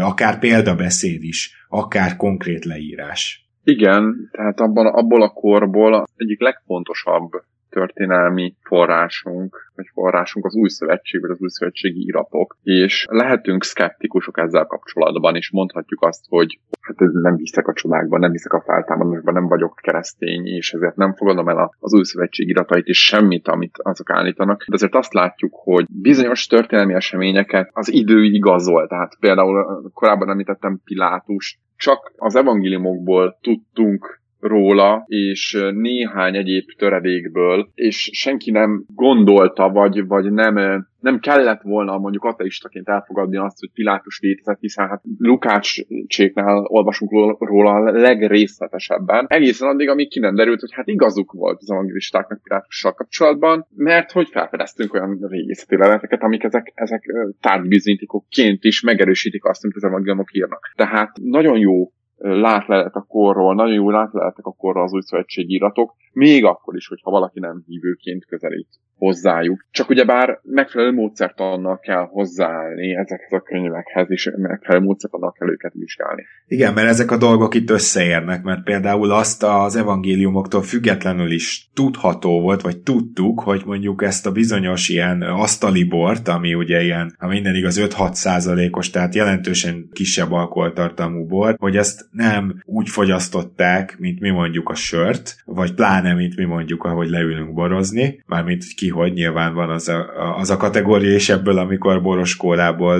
akár 0.01 0.39
példabeszéd 0.39 1.23
is, 1.23 1.65
akár 1.69 2.15
konkrét 2.15 2.65
leírás. 2.65 3.47
Igen, 3.63 4.29
tehát 4.31 4.59
abban, 4.59 4.85
abból 4.85 5.21
a 5.21 5.29
korból 5.29 6.07
egyik 6.15 6.39
legfontosabb 6.39 7.31
történelmi 7.69 8.55
forrásunk, 8.61 9.71
vagy 9.75 9.85
forrásunk 9.93 10.45
az 10.45 10.55
új 10.55 10.69
szövetség, 10.69 11.21
vagy 11.21 11.29
az 11.29 11.39
új 11.39 11.49
szövetségi 11.49 12.05
iratok, 12.05 12.57
és 12.63 13.05
lehetünk 13.09 13.63
szkeptikusok 13.63 14.37
ezzel 14.37 14.65
kapcsolatban, 14.65 15.35
és 15.35 15.51
mondhatjuk 15.51 16.03
azt, 16.03 16.25
hogy 16.27 16.59
hát 16.81 17.11
nem 17.11 17.35
hiszek 17.35 17.67
a 17.67 17.73
csodákban, 17.73 18.19
nem 18.19 18.31
hiszek 18.31 18.53
a 18.53 18.61
feltámadásban, 18.61 19.33
nem 19.33 19.47
vagyok 19.47 19.79
keresztény, 19.81 20.47
és 20.47 20.73
ezért 20.73 20.95
nem 20.95 21.13
fogadom 21.13 21.49
el 21.49 21.75
az 21.79 21.93
új 21.93 22.03
szövetség 22.03 22.49
iratait, 22.49 22.85
és 22.85 23.05
semmit, 23.05 23.47
amit 23.47 23.77
azok 23.77 24.09
állítanak. 24.09 24.65
De 24.67 24.73
azért 24.73 24.95
azt 24.95 25.13
látjuk, 25.13 25.53
hogy 25.55 25.85
bizonyos 26.01 26.47
történelmi 26.47 26.93
eseményeket 26.93 27.69
az 27.73 27.91
idő 27.91 28.23
igazol. 28.23 28.87
Tehát 28.87 29.17
például 29.19 29.81
korábban 29.93 30.29
említettem 30.29 30.81
Pilátus, 30.83 31.59
csak 31.75 32.11
az 32.17 32.35
evangéliumokból 32.35 33.37
tudtunk 33.41 34.18
róla, 34.39 35.03
és 35.07 35.57
néhány 35.73 36.35
egyéb 36.35 36.65
töredékből, 36.77 37.69
és 37.73 38.09
senki 38.13 38.51
nem 38.51 38.85
gondolta, 38.95 39.69
vagy, 39.69 40.07
vagy 40.07 40.31
nem 40.31 40.87
nem 40.99 41.19
kellett 41.19 41.61
volna 41.61 41.97
mondjuk 41.97 42.23
ateistaként 42.23 42.89
elfogadni 42.89 43.37
azt, 43.37 43.59
hogy 43.59 43.69
Pilátus 43.73 44.19
létezett, 44.21 44.59
hiszen 44.59 44.87
hát 44.87 45.01
Lukácséknál 45.17 46.63
olvasunk 46.63 47.37
róla 47.39 47.71
a 47.71 47.91
legrészletesebben, 47.91 49.25
egészen 49.29 49.67
addig, 49.67 49.89
amíg 49.89 50.09
ki 50.09 50.19
nem 50.19 50.35
derült, 50.35 50.59
hogy 50.59 50.73
hát 50.73 50.87
igazuk 50.87 51.31
volt 51.31 51.57
az 51.61 51.71
evangelistáknak 51.71 52.41
Pilátussal 52.43 52.93
kapcsolatban, 52.93 53.67
mert 53.75 54.11
hogy 54.11 54.29
felfedeztünk 54.29 54.93
olyan 54.93 55.17
régészeti 55.21 55.77
leleteket, 55.77 56.23
amik 56.23 56.43
ezek, 56.43 56.71
ezek 56.75 57.13
tárgybizonyítékokként 57.41 58.63
is 58.63 58.81
megerősítik 58.81 59.45
azt, 59.45 59.63
amit 59.63 59.75
az 59.75 59.83
evangéliumok 59.83 60.35
írnak. 60.35 60.71
Tehát 60.75 61.17
nagyon 61.21 61.57
jó 61.57 61.91
látlelet 62.19 62.95
a 62.95 63.05
korról, 63.07 63.55
nagyon 63.55 63.73
jó 63.73 63.89
látleletek 63.89 64.45
a 64.45 64.55
korról 64.57 64.83
az 64.83 64.93
új 64.93 65.01
szövetségi 65.01 65.53
iratok, 65.53 65.95
még 66.13 66.45
akkor 66.45 66.75
is, 66.75 66.87
hogyha 66.87 67.11
valaki 67.11 67.39
nem 67.39 67.63
hívőként 67.67 68.25
közelít 68.25 68.67
hozzájuk. 68.99 69.65
Csak 69.71 69.89
ugyebár 69.89 70.39
megfelelő 70.43 70.91
módszertannal 70.91 71.79
kell 71.79 72.07
hozzáállni 72.11 72.95
ezekhez 72.95 73.31
a 73.31 73.41
könyvekhez, 73.41 74.11
és 74.11 74.31
megfelelő 74.35 74.85
módszertannal 74.85 75.31
kell 75.31 75.49
őket 75.49 75.73
vizsgálni. 75.73 76.23
Igen, 76.47 76.73
mert 76.73 76.87
ezek 76.87 77.11
a 77.11 77.17
dolgok 77.17 77.53
itt 77.53 77.69
összeérnek, 77.69 78.43
mert 78.43 78.63
például 78.63 79.11
azt 79.11 79.43
az 79.43 79.75
evangéliumoktól 79.75 80.61
függetlenül 80.61 81.31
is 81.31 81.69
tudható 81.73 82.41
volt, 82.41 82.61
vagy 82.61 82.77
tudtuk, 82.77 83.39
hogy 83.39 83.61
mondjuk 83.65 84.03
ezt 84.03 84.25
a 84.25 84.31
bizonyos 84.31 84.89
ilyen 84.89 85.21
asztali 85.21 85.83
bort, 85.83 86.27
ami 86.27 86.53
ugye 86.53 86.81
ilyen, 86.81 87.15
ha 87.17 87.27
minden 87.27 87.55
igaz 87.55 87.79
5-6 87.81 88.13
százalékos, 88.13 88.89
tehát 88.89 89.15
jelentősen 89.15 89.89
kisebb 89.91 90.31
alkoholtartalmú 90.31 91.25
bor, 91.25 91.55
hogy 91.57 91.75
ezt 91.75 92.08
nem 92.11 92.61
úgy 92.65 92.89
fogyasztották, 92.89 93.95
mint 93.99 94.19
mi 94.19 94.29
mondjuk 94.29 94.69
a 94.69 94.75
sört, 94.75 95.41
vagy 95.45 95.73
pláne, 95.73 96.13
mint 96.13 96.35
mi 96.35 96.43
mondjuk, 96.43 96.83
ahogy 96.83 97.09
leülünk 97.09 97.53
borozni, 97.53 98.23
mármint 98.25 98.63
ki 98.75 98.89
hogy 98.89 99.13
nyilván 99.13 99.53
van 99.53 99.69
az 99.69 99.87
a, 99.87 100.35
az 100.37 100.49
a 100.49 100.57
kategória 100.57 101.15
is 101.15 101.29
ebből, 101.29 101.57
amikor 101.57 102.01
boros 102.01 102.35
kólából 102.35 102.99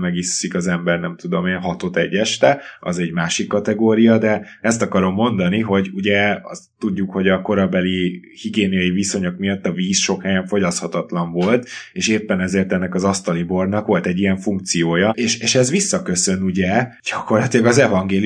megiszszik 0.00 0.54
az 0.54 0.66
ember, 0.66 1.00
nem 1.00 1.16
tudom 1.16 1.46
én, 1.46 1.56
hatot 1.56 1.96
egy 1.96 2.14
este, 2.14 2.60
az 2.80 2.98
egy 2.98 3.12
másik 3.12 3.48
kategória, 3.48 4.18
de 4.18 4.46
ezt 4.60 4.82
akarom 4.82 5.14
mondani, 5.14 5.60
hogy 5.60 5.90
ugye 5.94 6.38
azt 6.42 6.62
tudjuk, 6.78 7.10
hogy 7.10 7.28
a 7.28 7.42
korabeli 7.42 8.20
higiéniai 8.42 8.90
viszonyok 8.90 9.38
miatt 9.38 9.66
a 9.66 9.72
víz 9.72 9.98
sok 9.98 10.22
helyen 10.22 10.46
fogyaszthatatlan 10.46 11.32
volt, 11.32 11.68
és 11.92 12.08
éppen 12.08 12.40
ezért 12.40 12.72
ennek 12.72 12.94
az 12.94 13.04
asztali 13.04 13.42
bornak 13.42 13.86
volt 13.86 14.06
egy 14.06 14.18
ilyen 14.18 14.36
funkciója, 14.36 15.08
és, 15.08 15.38
és 15.40 15.54
ez 15.54 15.70
visszaköszön 15.70 16.42
ugye 16.42 16.88
gyakorlatilag 17.10 17.66
az 17.66 17.78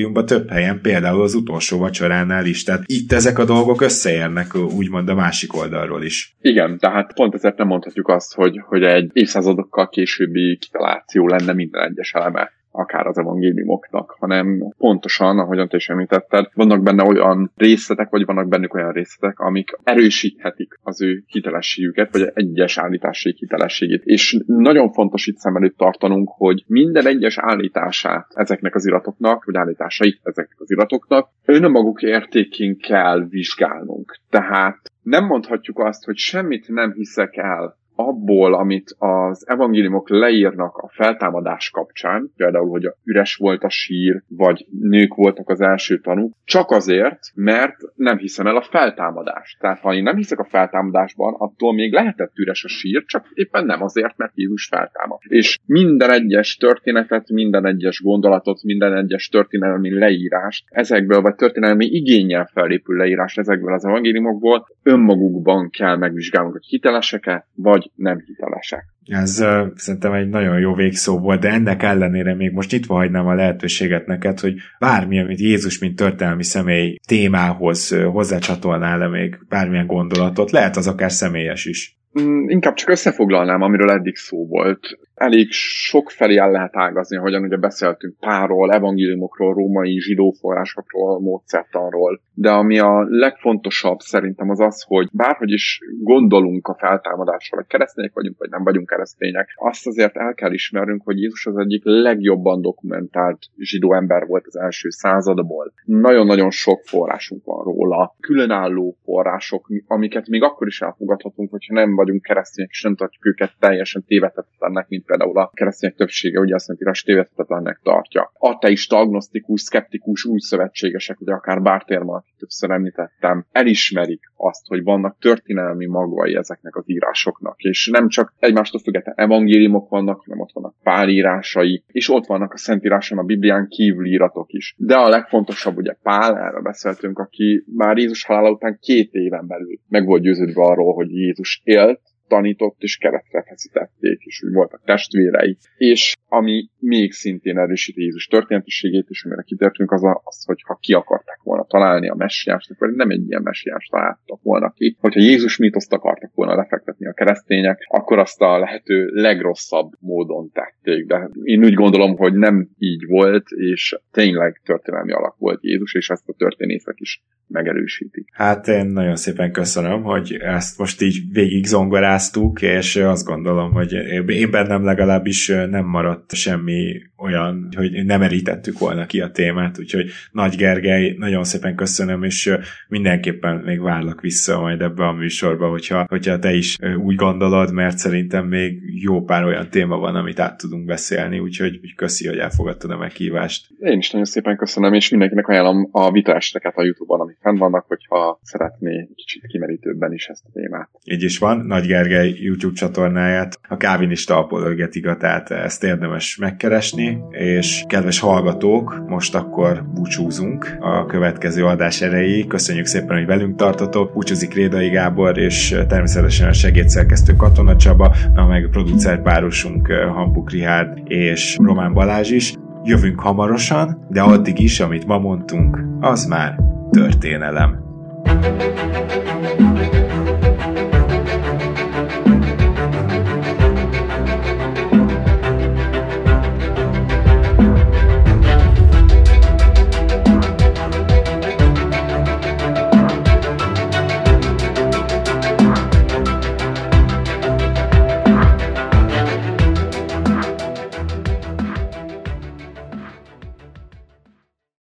evangéliumban 0.03 0.25
több 0.25 0.49
helyen, 0.49 0.81
például 0.81 1.21
az 1.21 1.33
utolsó 1.33 1.77
vacsoránál 1.77 2.45
is, 2.45 2.63
tehát 2.63 2.83
itt 2.85 3.11
ezek 3.11 3.39
a 3.39 3.45
dolgok 3.45 3.81
összeérnek 3.81 4.55
úgymond 4.55 5.09
a 5.09 5.15
másik 5.15 5.55
oldalról 5.55 6.03
is. 6.03 6.35
Igen, 6.41 6.77
tehát 6.77 7.13
pont 7.13 7.33
ezért 7.33 7.57
nem 7.57 7.67
mondhatjuk 7.67 8.07
azt, 8.07 8.33
hogy, 8.33 8.61
hogy 8.65 8.83
egy 8.83 9.09
évszázadokkal 9.13 9.89
későbbi 9.89 10.57
kitaláció 10.57 11.27
lenne 11.27 11.53
minden 11.53 11.89
egyes 11.89 12.13
eleme 12.13 12.51
akár 12.75 13.07
az 13.07 13.17
evangéliumoknak, 13.17 14.15
hanem 14.19 14.73
pontosan, 14.77 15.39
ahogyan 15.39 15.67
te 15.67 15.77
is 15.77 15.89
említetted, 15.89 16.49
vannak 16.53 16.83
benne 16.83 17.03
olyan 17.03 17.51
részletek, 17.55 18.09
vagy 18.09 18.25
vannak 18.25 18.47
bennük 18.47 18.73
olyan 18.73 18.91
részletek, 18.91 19.39
amik 19.39 19.77
erősíthetik 19.83 20.79
az 20.81 21.01
ő 21.01 21.23
hitelességüket, 21.27 22.11
vagy 22.11 22.31
egyes 22.33 22.77
állításai 22.77 23.35
hitelességét. 23.37 24.01
És 24.03 24.37
nagyon 24.45 24.91
fontos 24.91 25.27
itt 25.27 25.37
szem 25.37 25.55
előtt 25.55 25.77
tartanunk, 25.77 26.29
hogy 26.29 26.63
minden 26.67 27.07
egyes 27.07 27.37
állítását 27.37 28.27
ezeknek 28.33 28.75
az 28.75 28.85
iratoknak, 28.85 29.45
vagy 29.45 29.55
állításait 29.55 30.19
ezeknek 30.23 30.59
az 30.59 30.71
iratoknak 30.71 31.29
önmaguk 31.45 32.01
értékén 32.01 32.77
kell 32.77 33.27
vizsgálnunk. 33.29 34.17
Tehát 34.29 34.91
nem 35.01 35.25
mondhatjuk 35.25 35.79
azt, 35.79 36.05
hogy 36.05 36.17
semmit 36.17 36.67
nem 36.67 36.91
hiszek 36.91 37.37
el 37.37 37.77
abból, 37.95 38.53
amit 38.53 38.95
az 38.97 39.47
evangéliumok 39.47 40.09
leírnak 40.09 40.77
a 40.77 40.89
feltámadás 40.89 41.69
kapcsán, 41.69 42.31
például, 42.35 42.69
hogy 42.69 42.91
üres 43.03 43.35
volt 43.35 43.63
a 43.63 43.69
sír, 43.69 44.23
vagy 44.27 44.65
nők 44.79 45.13
voltak 45.13 45.49
az 45.49 45.61
első 45.61 45.99
tanúk, 45.99 46.33
csak 46.43 46.71
azért, 46.71 47.19
mert 47.35 47.75
nem 47.95 48.17
hiszem 48.17 48.47
el 48.47 48.55
a 48.55 48.61
feltámadást. 48.61 49.59
Tehát 49.59 49.79
ha 49.79 49.93
én 49.93 50.03
nem 50.03 50.15
hiszek 50.15 50.39
a 50.39 50.47
feltámadásban, 50.49 51.35
attól 51.37 51.73
még 51.73 51.93
lehetett 51.93 52.37
üres 52.37 52.63
a 52.63 52.67
sír, 52.67 53.03
csak 53.05 53.25
éppen 53.33 53.65
nem 53.65 53.83
azért, 53.83 54.17
mert 54.17 54.31
Jézus 54.35 54.67
feltámad. 54.67 55.19
És 55.27 55.59
minden 55.65 56.11
egyes 56.11 56.55
történetet, 56.55 57.29
minden 57.29 57.65
egyes 57.65 58.01
gondolatot, 58.01 58.63
minden 58.63 58.97
egyes 58.97 59.27
történelmi 59.27 59.93
leírást 59.93 60.65
ezekből, 60.69 61.21
vagy 61.21 61.35
történelmi 61.35 61.85
igényel 61.85 62.49
felépül 62.53 62.97
leírás 62.97 63.37
ezekből 63.37 63.73
az 63.73 63.85
evangéliumokból 63.85 64.67
önmagukban 64.83 65.69
kell 65.69 65.97
megvizsgálnunk, 65.97 66.53
hogy 66.53 66.65
hitelesek-e, 66.65 67.47
vagy 67.55 67.82
vagy 67.83 68.05
nem 68.05 68.23
hitelesek. 68.25 68.85
Ez 69.05 69.39
uh, 69.39 69.67
szerintem 69.75 70.13
egy 70.13 70.29
nagyon 70.29 70.59
jó 70.59 70.73
végszó 70.73 71.19
volt, 71.19 71.39
de 71.39 71.49
ennek 71.49 71.83
ellenére 71.83 72.35
még 72.35 72.51
most 72.51 72.73
itt 72.73 72.85
hagynám 72.85 73.27
a 73.27 73.33
lehetőséget 73.33 74.05
neked, 74.05 74.39
hogy 74.39 74.55
bármi, 74.79 75.19
amit 75.19 75.39
Jézus, 75.39 75.79
mint 75.79 75.95
történelmi 75.95 76.43
személy 76.43 76.97
témához 77.07 77.91
uh, 77.91 78.03
hozzácsatolnál-e 78.03 79.07
még 79.07 79.39
bármilyen 79.49 79.87
gondolatot, 79.87 80.51
lehet 80.51 80.75
az 80.75 80.87
akár 80.87 81.11
személyes 81.11 81.65
is. 81.65 81.97
Mm, 82.21 82.49
inkább 82.49 82.73
csak 82.73 82.89
összefoglalnám, 82.89 83.61
amiről 83.61 83.89
eddig 83.89 84.15
szó 84.15 84.47
volt. 84.47 84.97
Elég 85.13 85.51
sok 85.51 86.09
felé 86.09 86.37
el 86.37 86.51
lehet 86.51 86.75
ágazni, 86.75 87.17
ahogyan 87.17 87.43
ugye 87.43 87.57
beszéltünk 87.57 88.15
párról, 88.19 88.71
evangéliumokról, 88.71 89.53
római 89.53 89.99
zsidó 89.99 90.31
forrásokról, 90.39 91.19
módszertanról, 91.19 92.21
de 92.33 92.49
ami 92.49 92.79
a 92.79 93.05
legfontosabb 93.09 93.99
szerintem 93.99 94.49
az 94.49 94.59
az, 94.59 94.83
hogy 94.87 95.07
bárhogy 95.11 95.51
is 95.51 95.79
gondolunk 96.01 96.67
a 96.67 96.75
feltámadásra, 96.79 97.57
vagy 97.57 97.67
keresztények 97.67 98.13
vagyunk, 98.13 98.37
vagy 98.37 98.49
nem 98.49 98.63
vagyunk 98.63 98.89
keresztények, 98.89 99.53
azt 99.55 99.87
azért 99.87 100.17
el 100.17 100.33
kell 100.33 100.53
ismernünk, 100.53 101.01
hogy 101.03 101.19
Jézus 101.19 101.45
az 101.45 101.57
egyik 101.57 101.81
legjobban 101.83 102.61
dokumentált 102.61 103.39
zsidó 103.57 103.93
ember 103.93 104.25
volt 104.25 104.47
az 104.47 104.55
első 104.55 104.89
századból. 104.89 105.73
Nagyon-nagyon 105.85 106.49
sok 106.49 106.81
forrásunk 106.83 107.45
van 107.45 107.63
róla, 107.63 108.15
különálló 108.19 108.97
források, 109.03 109.67
amiket 109.87 110.27
még 110.27 110.43
akkor 110.43 110.67
is 110.67 110.81
elfogadhatunk, 110.81 111.51
hogyha 111.51 111.73
nem 111.73 111.95
vagyunk 112.03 112.21
keresztények, 112.21 112.71
és 112.71 112.81
nem 112.81 112.95
tartjuk 112.95 113.25
őket 113.25 113.53
teljesen 113.59 114.03
tévedhetetlennek, 114.07 114.87
mint 114.87 115.05
például 115.05 115.37
a 115.37 115.51
keresztények 115.53 115.95
többsége 115.95 116.39
ugye 116.39 116.55
azt 116.55 116.67
mondja, 116.67 116.91
tévedhetetlennek 117.05 117.79
tartja. 117.83 118.31
Ateista, 118.37 118.97
agnosztikus, 118.97 119.61
szkeptikus, 119.61 120.25
új 120.25 120.39
szövetségesek, 120.39 121.21
ugye 121.21 121.33
akár 121.33 121.61
Bártérma, 121.61 122.13
akit 122.15 122.33
többször 122.37 122.71
említettem, 122.71 123.45
elismerik 123.51 124.31
azt, 124.35 124.67
hogy 124.67 124.83
vannak 124.83 125.17
történelmi 125.19 125.85
magvai 125.85 126.35
ezeknek 126.35 126.75
az 126.75 126.83
írásoknak, 126.85 127.61
és 127.61 127.89
nem 127.91 128.07
csak 128.07 128.33
egymástól 128.39 128.81
független 128.81 129.15
evangéliumok 129.17 129.89
vannak, 129.89 130.21
hanem 130.25 130.39
ott 130.39 130.51
vannak 130.53 130.75
pálírásai, 130.83 131.83
és 131.87 132.09
ott 132.09 132.25
vannak 132.25 132.53
a 132.53 132.57
Szentíráson 132.57 133.17
a 133.17 133.23
Biblián 133.23 133.67
kívüli 133.67 134.11
iratok 134.11 134.51
is. 134.51 134.75
De 134.77 134.95
a 134.95 135.09
legfontosabb 135.09 135.77
ugye 135.77 135.93
Pál, 136.03 136.37
erről 136.37 136.61
beszéltünk, 136.61 137.19
aki 137.19 137.63
már 137.75 137.97
Jézus 137.97 138.25
halála 138.25 138.51
után 138.51 138.77
két 138.81 139.13
éven 139.13 139.47
belül 139.47 139.79
meg 139.87 140.05
volt 140.05 140.21
győződve 140.21 140.61
arról, 140.61 140.93
hogy 140.93 141.11
Jézus 141.11 141.61
élt, 141.63 141.92
tanított 142.27 142.75
és 142.79 142.97
keresztre 142.97 143.43
feszítették, 143.47 144.21
és 144.23 144.43
úgy 144.43 144.53
voltak 144.53 144.81
testvérei. 144.85 145.57
És 145.77 146.15
ami 146.27 146.69
még 146.79 147.11
szintén 147.11 147.57
erősíti 147.57 148.01
Jézus 148.01 148.27
történetiségét, 148.27 149.05
és 149.09 149.25
amire 149.25 149.41
kitértünk, 149.41 149.91
az, 149.91 150.03
a, 150.03 150.21
az, 150.23 150.45
hogy 150.45 150.61
ha 150.65 150.77
ki 150.81 150.93
akarták 150.93 151.39
volna 151.43 151.65
találni 151.65 152.09
a 152.09 152.15
messiást, 152.15 152.71
akkor 152.71 152.91
nem 152.91 153.09
egy 153.09 153.27
ilyen 153.27 153.41
messiást 153.41 153.91
találtak 153.91 154.41
volna 154.41 154.71
ki. 154.71 154.97
Hogyha 154.99 155.19
Jézus 155.19 155.57
mítoszt 155.57 155.93
akartak 155.93 156.31
volna 156.33 156.55
lefektetni 156.55 157.07
a 157.07 157.13
keresztények, 157.13 157.85
akkor 157.87 158.19
azt 158.19 158.41
a 158.41 158.59
lehető 158.59 159.05
legrosszabb 159.05 159.91
módon 159.99 160.51
tették. 160.51 161.05
De 161.05 161.29
én 161.43 161.63
úgy 161.63 161.73
gondolom, 161.73 162.15
hogy 162.15 162.33
nem 162.33 162.69
így 162.77 163.05
volt, 163.07 163.49
és 163.49 163.95
tényleg 164.11 164.61
történelmi 164.65 165.11
alak 165.11 165.35
volt 165.37 165.63
Jézus, 165.63 165.93
és 165.93 166.09
ezt 166.09 166.29
a 166.29 166.33
történészek 166.37 166.99
is 166.99 167.23
megerősítik. 167.47 168.27
Hát 168.31 168.67
én 168.67 168.85
nagyon 168.85 169.15
szépen 169.15 169.51
köszönöm, 169.51 170.01
hogy 170.01 170.33
ezt 170.33 170.77
most 170.77 171.01
így 171.01 171.21
végig 171.31 171.65
zongoráztuk, 171.65 172.61
és 172.61 172.95
azt 172.95 173.25
gondolom, 173.25 173.71
hogy 173.71 173.93
én 174.27 174.51
bennem 174.51 174.83
legalábbis 174.83 175.47
nem 175.47 175.85
maradt 175.85 176.33
semmi 176.33 177.01
olyan, 177.17 177.69
hogy 177.75 178.05
nem 178.05 178.21
erítettük 178.21 178.79
volna 178.79 179.05
ki 179.05 179.21
a 179.21 179.31
témát, 179.31 179.79
úgyhogy 179.79 180.09
Nagy 180.31 180.55
Gergely, 180.55 181.15
nagyon 181.17 181.43
szépen 181.43 181.75
köszönöm, 181.75 182.23
és 182.23 182.57
mindenképpen 182.87 183.55
még 183.55 183.81
várlak 183.81 184.21
vissza 184.21 184.59
majd 184.59 184.81
ebbe 184.81 185.07
a 185.07 185.13
műsorba, 185.13 185.69
hogyha, 185.69 186.05
hogyha 186.09 186.39
te 186.39 186.53
is 186.53 186.77
úgy 187.03 187.15
gondolod, 187.15 187.73
mert 187.73 187.97
szerintem 187.97 188.47
még 188.47 188.79
jó 189.03 189.23
pár 189.23 189.43
olyan 189.43 189.69
téma 189.69 189.97
van, 189.97 190.15
amit 190.15 190.39
át 190.39 190.57
tudunk 190.57 190.85
beszélni, 190.85 191.39
úgyhogy 191.39 191.79
úgy 191.81 191.95
köszi, 191.95 192.27
hogy 192.27 192.37
elfogadtad 192.37 192.91
a 192.91 192.97
meghívást. 192.97 193.67
Én 193.79 193.97
is 193.97 194.11
nagyon 194.11 194.27
szépen 194.27 194.57
köszönöm, 194.57 194.93
és 194.93 195.09
mindenkinek 195.09 195.47
ajánlom 195.47 195.89
a 195.91 196.11
vitáseket 196.11 196.75
a 196.75 196.83
Youtube-on, 196.83 197.19
amik 197.19 197.37
fenn 197.43 197.57
vannak, 197.57 197.85
hogyha 197.87 198.39
szeretné 198.41 199.09
kicsit 199.15 199.45
kimerítőbben 199.47 200.13
is 200.13 200.27
ezt 200.27 200.43
a 200.45 200.49
témát. 200.53 200.89
Így 201.03 201.23
is 201.23 201.37
van, 201.37 201.57
Nagy 201.57 201.85
Gergely 201.85 202.33
YouTube 202.39 202.75
csatornáját, 202.75 203.59
a 203.69 203.77
Kávinista 203.77 204.37
apologetika, 204.37 205.17
tehát 205.17 205.51
ezt 205.51 205.83
érdemes 205.83 206.37
megkeresni, 206.37 207.17
és 207.29 207.83
kedves 207.87 208.19
hallgatók, 208.19 209.03
most 209.07 209.35
akkor 209.35 209.83
búcsúzunk 209.93 210.77
a 210.79 211.05
következő 211.05 211.65
adás 211.65 212.01
erejéig. 212.01 212.47
Köszönjük 212.47 212.85
szépen, 212.85 213.17
hogy 213.17 213.25
velünk 213.25 213.55
tartotok. 213.55 214.13
Búcsúzik 214.13 214.53
Rédai 214.53 214.89
Gábor, 214.89 215.37
és 215.37 215.75
természetesen 215.87 216.47
a 216.47 216.53
segédszerkesztő 216.53 217.35
Katona 217.35 217.75
Csaba, 217.75 218.15
na 218.33 218.47
meg 218.47 218.67
producer 218.71 219.21
párosunk 219.21 219.87
Hampuk 219.91 220.51
Rihárd 220.51 221.01
és 221.11 221.57
Román 221.61 221.93
Balázs 221.93 222.31
is. 222.31 222.53
Jövünk 222.83 223.19
hamarosan, 223.19 224.05
de 224.09 224.21
addig 224.21 224.59
is, 224.59 224.79
amit 224.79 225.05
ma 225.05 225.17
mondtunk, 225.17 225.79
az 225.99 226.25
már 226.25 226.55
történelem. 226.93 227.83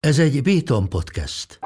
Ez 0.06 0.20
egy 0.20 0.42
Béton 0.42 0.90
podcast. 0.90 1.65